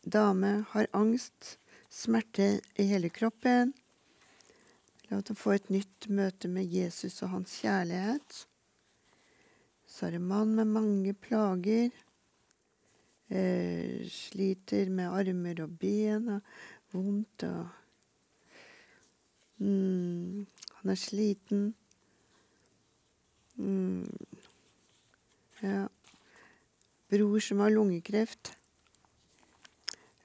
[0.03, 1.57] Dame har angst,
[1.93, 3.73] smerte i hele kroppen.
[5.09, 8.39] La oss få et nytt møte med Jesus og hans kjærlighet.
[9.85, 11.91] Så er det mann med mange plager.
[13.29, 16.41] Eh, sliter med armer og ben og
[16.93, 17.69] vondt og
[19.57, 20.45] mm,
[20.79, 21.73] Han er sliten.
[23.55, 24.09] Mm,
[25.61, 25.87] ja.
[27.09, 28.55] Bror som har lungekreft.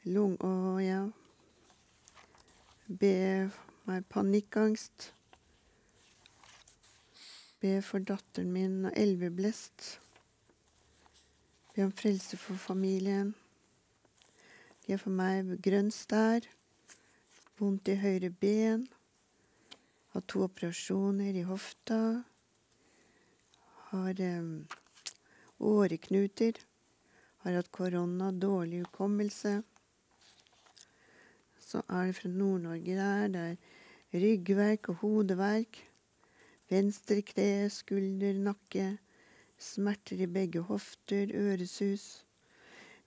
[0.09, 0.37] Lung...
[0.41, 1.03] Å, ja.
[2.89, 3.51] Be
[3.85, 5.11] meg panikkangst.
[7.61, 9.99] Be for datteren min og elveblest.
[11.75, 13.35] Be om frelse for familien.
[14.87, 16.49] Be for meg grønn stær.
[17.61, 18.89] Vondt i høyre ben.
[20.17, 22.03] Har to operasjoner i hofta.
[23.93, 24.53] Har eh,
[25.61, 26.57] åreknuter.
[27.45, 29.59] Har hatt korona, dårlig hukommelse.
[31.69, 33.29] Så er det fra Nord-Norge der.
[33.29, 33.41] Det
[34.13, 35.83] er ryggverk og hodeverk.
[36.71, 38.87] Venstre kne, skulder, nakke.
[39.61, 42.25] Smerter i begge hofter, øresus.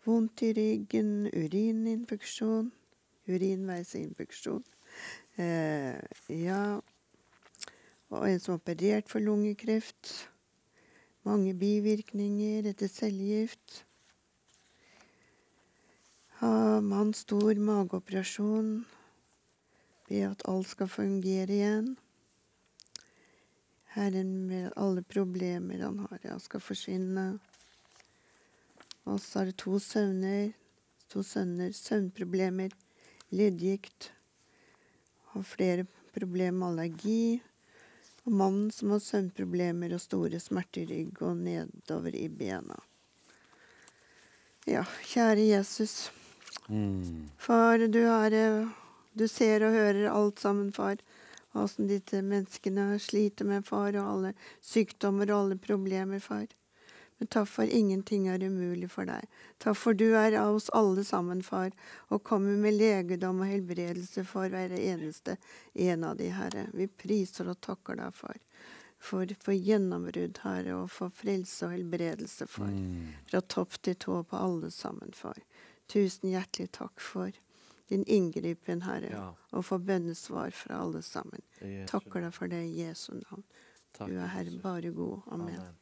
[0.06, 2.72] Vondt i ryggen, urininfeksjon,
[3.30, 4.64] urinveisinfeksjon.
[5.38, 5.98] Eh,
[6.30, 6.80] ja
[8.10, 10.30] Og en som er operert for lungekreft.
[11.24, 13.86] Mange bivirkninger etter cellegift.
[16.42, 18.86] Ha mann stor mageoperasjon.
[20.08, 21.90] Be at alt skal fungere igjen.
[23.94, 27.26] Herren med alle problemer han har, ja, skal forsvinne.
[29.06, 30.56] Og så er det to søvner.
[31.12, 32.74] to sønner, søvnproblemer,
[33.30, 34.10] leddgikt.
[35.34, 35.86] Har flere
[36.16, 37.42] problemer med allergi.
[38.26, 42.80] Og mannen som har søvnproblemer og store smerter i rygg og nedover i bena.
[44.66, 46.10] Ja, kjære Jesus.
[47.38, 48.68] Far, du, er, eh,
[49.14, 51.02] du ser og hører alt sammen, far.
[51.52, 54.34] Åssen disse menneskene sliter med, far, og alle
[54.64, 56.48] sykdommer og alle problemer, far.
[57.20, 59.28] Men takk for ingenting er umulig for deg.
[59.62, 61.70] Takk for du er av oss alle sammen, far,
[62.10, 65.36] og kommer med legedom og helbredelse for hver eneste
[65.76, 66.70] en av de, Herre.
[66.74, 68.40] Vi priser og takker deg, far.
[69.02, 72.72] For, for gjennombrudd, Herre, og for frelse og helbredelse, far.
[73.30, 75.38] Fra topp til tå på alle sammen, far.
[75.92, 77.32] Tusen hjertelig takk for
[77.92, 79.34] din inngripen, Herre, Ja.
[79.52, 81.42] og for bønnesvar fra alle sammen.
[81.62, 83.44] I Takker deg for det i Jesu navn.
[83.98, 85.22] Takk, Du er Herre bare god.
[85.32, 85.56] Amen.
[85.60, 85.78] Amen.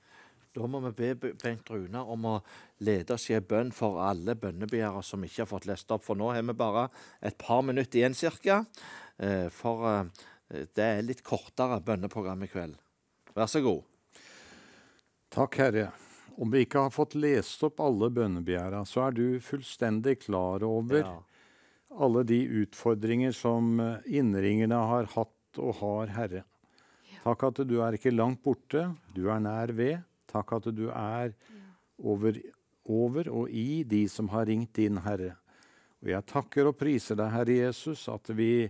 [0.56, 2.42] Da må vi be Bengt Runa om å
[2.82, 6.04] lede oss i en bønn for alle bønnebegjærere som ikke har fått lest opp.
[6.04, 6.88] For nå har vi bare
[7.22, 8.66] et par minutter igjen cirka.
[9.20, 12.76] Eh, For eh, det er litt kortere bønneprogram i kveld.
[13.36, 13.84] Vær så god.
[15.30, 15.92] Takk, Herre.
[16.40, 21.02] Om vi ikke har fått lest opp alle bønnebegjæra, så er du fullstendig klar over
[21.04, 21.18] Ja.
[22.00, 26.44] alle de utfordringer som eh, innringerne har hatt og har, Herre.
[27.24, 30.00] Takk at du er ikke langt borte, du er nær ved.
[30.32, 31.34] Takk at du er
[32.00, 32.38] over,
[32.88, 35.34] over og i de som har ringt inn, Herre.
[36.00, 38.70] Og jeg takker og priser deg, Herre Jesus, at vi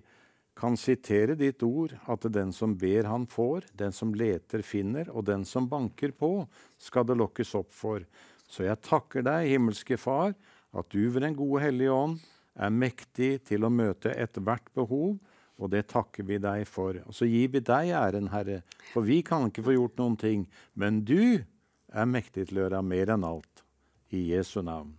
[0.59, 5.25] kan sitere ditt ord, at den som ber, han får, den som leter, finner, og
[5.29, 6.43] den som banker på,
[6.77, 8.03] skal det lokkes opp for.
[8.49, 10.35] Så jeg takker deg, himmelske Far,
[10.69, 12.19] at du ved Den gode hellige ånd
[12.59, 15.17] er mektig til å møte ethvert behov,
[15.59, 17.01] og det takker vi deg for.
[17.05, 18.61] Og så gir vi deg æren, Herre,
[18.93, 21.41] for vi kan ikke få gjort noen ting, men du
[21.89, 23.63] er mektig til å gjøre mer enn alt.
[24.09, 24.95] I Jesu navn.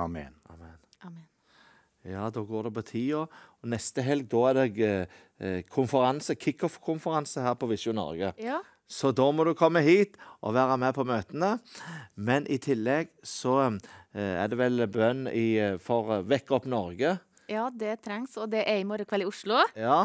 [0.00, 0.32] Amen.
[0.48, 0.78] Amen.
[1.04, 1.26] Amen.
[2.04, 3.26] Ja, da går det på tida.
[3.64, 8.34] Og neste helg da er det eh, eh, konferanse, kickoff-konferanse her på Visjon Norge.
[8.44, 8.60] Ja.
[8.84, 11.54] Så da må du komme hit og være med på møtene.
[12.20, 17.16] Men i tillegg så eh, er det vel bønn i, eh, for Vekk opp Norge.
[17.48, 19.58] ja, det trengs, og det er i morgen kveld i Oslo.
[19.76, 20.02] Ja.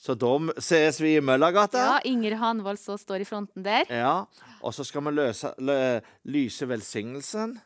[0.00, 1.80] Så da ses vi i Møllergata.
[1.80, 3.88] Ja, Inger Hanvold som står i fronten der.
[3.88, 4.26] Ja,
[4.60, 5.80] og så skal vi løse, lø,
[6.28, 7.56] lyse velsignelsen.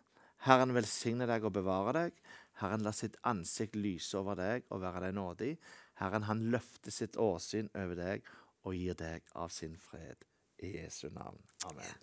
[0.46, 2.16] Herren velsigne deg og bevare deg.
[2.60, 5.52] Herren lar sitt ansikt lyse over deg og være deg nådig.
[6.00, 8.22] Herren han løfter sitt åsyn over deg
[8.64, 10.22] og gir deg av sin fred.
[10.62, 11.40] I Jesu navn.
[11.68, 11.96] Amen.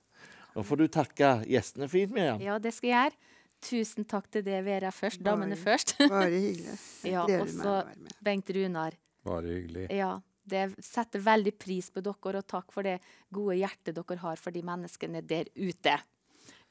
[0.56, 2.42] Nå får du takke gjestene fint, Miriam.
[2.44, 3.22] Ja, det skal jeg gjøre.
[3.62, 5.22] Tusen takk til det Vera først.
[5.24, 5.96] Damene Bare- først.
[6.10, 6.76] Bare hyggelig.
[7.06, 8.16] Jeg Ja, gleder og meg så å være med.
[8.28, 8.96] Bengt Runar.
[9.24, 9.84] Bare hyggelig.
[9.94, 10.12] Ja,
[10.52, 12.98] det setter veldig pris på dere, og takk for det
[13.32, 15.94] gode hjertet dere har for de menneskene der ute.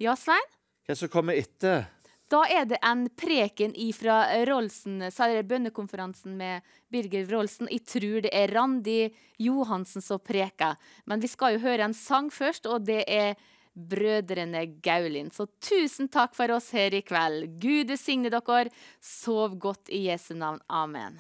[0.02, 0.50] Ja, Svein?
[0.88, 1.86] Hva som kommer etter?
[2.30, 7.66] Da er det en preken ifra Rolsen, er bønnekonferansen med Birger Rolsen.
[7.70, 9.00] Jeg tror det er Randi
[9.42, 10.78] Johansen som preker.
[11.10, 13.34] Men vi skal jo høre en sang først, og det er
[13.74, 15.30] Brødrene Gaulin.
[15.34, 17.48] Så tusen takk for oss her i kveld.
[17.62, 18.70] Gud signe dere.
[19.00, 20.62] Sov godt i Jesu navn.
[20.68, 21.18] Amen.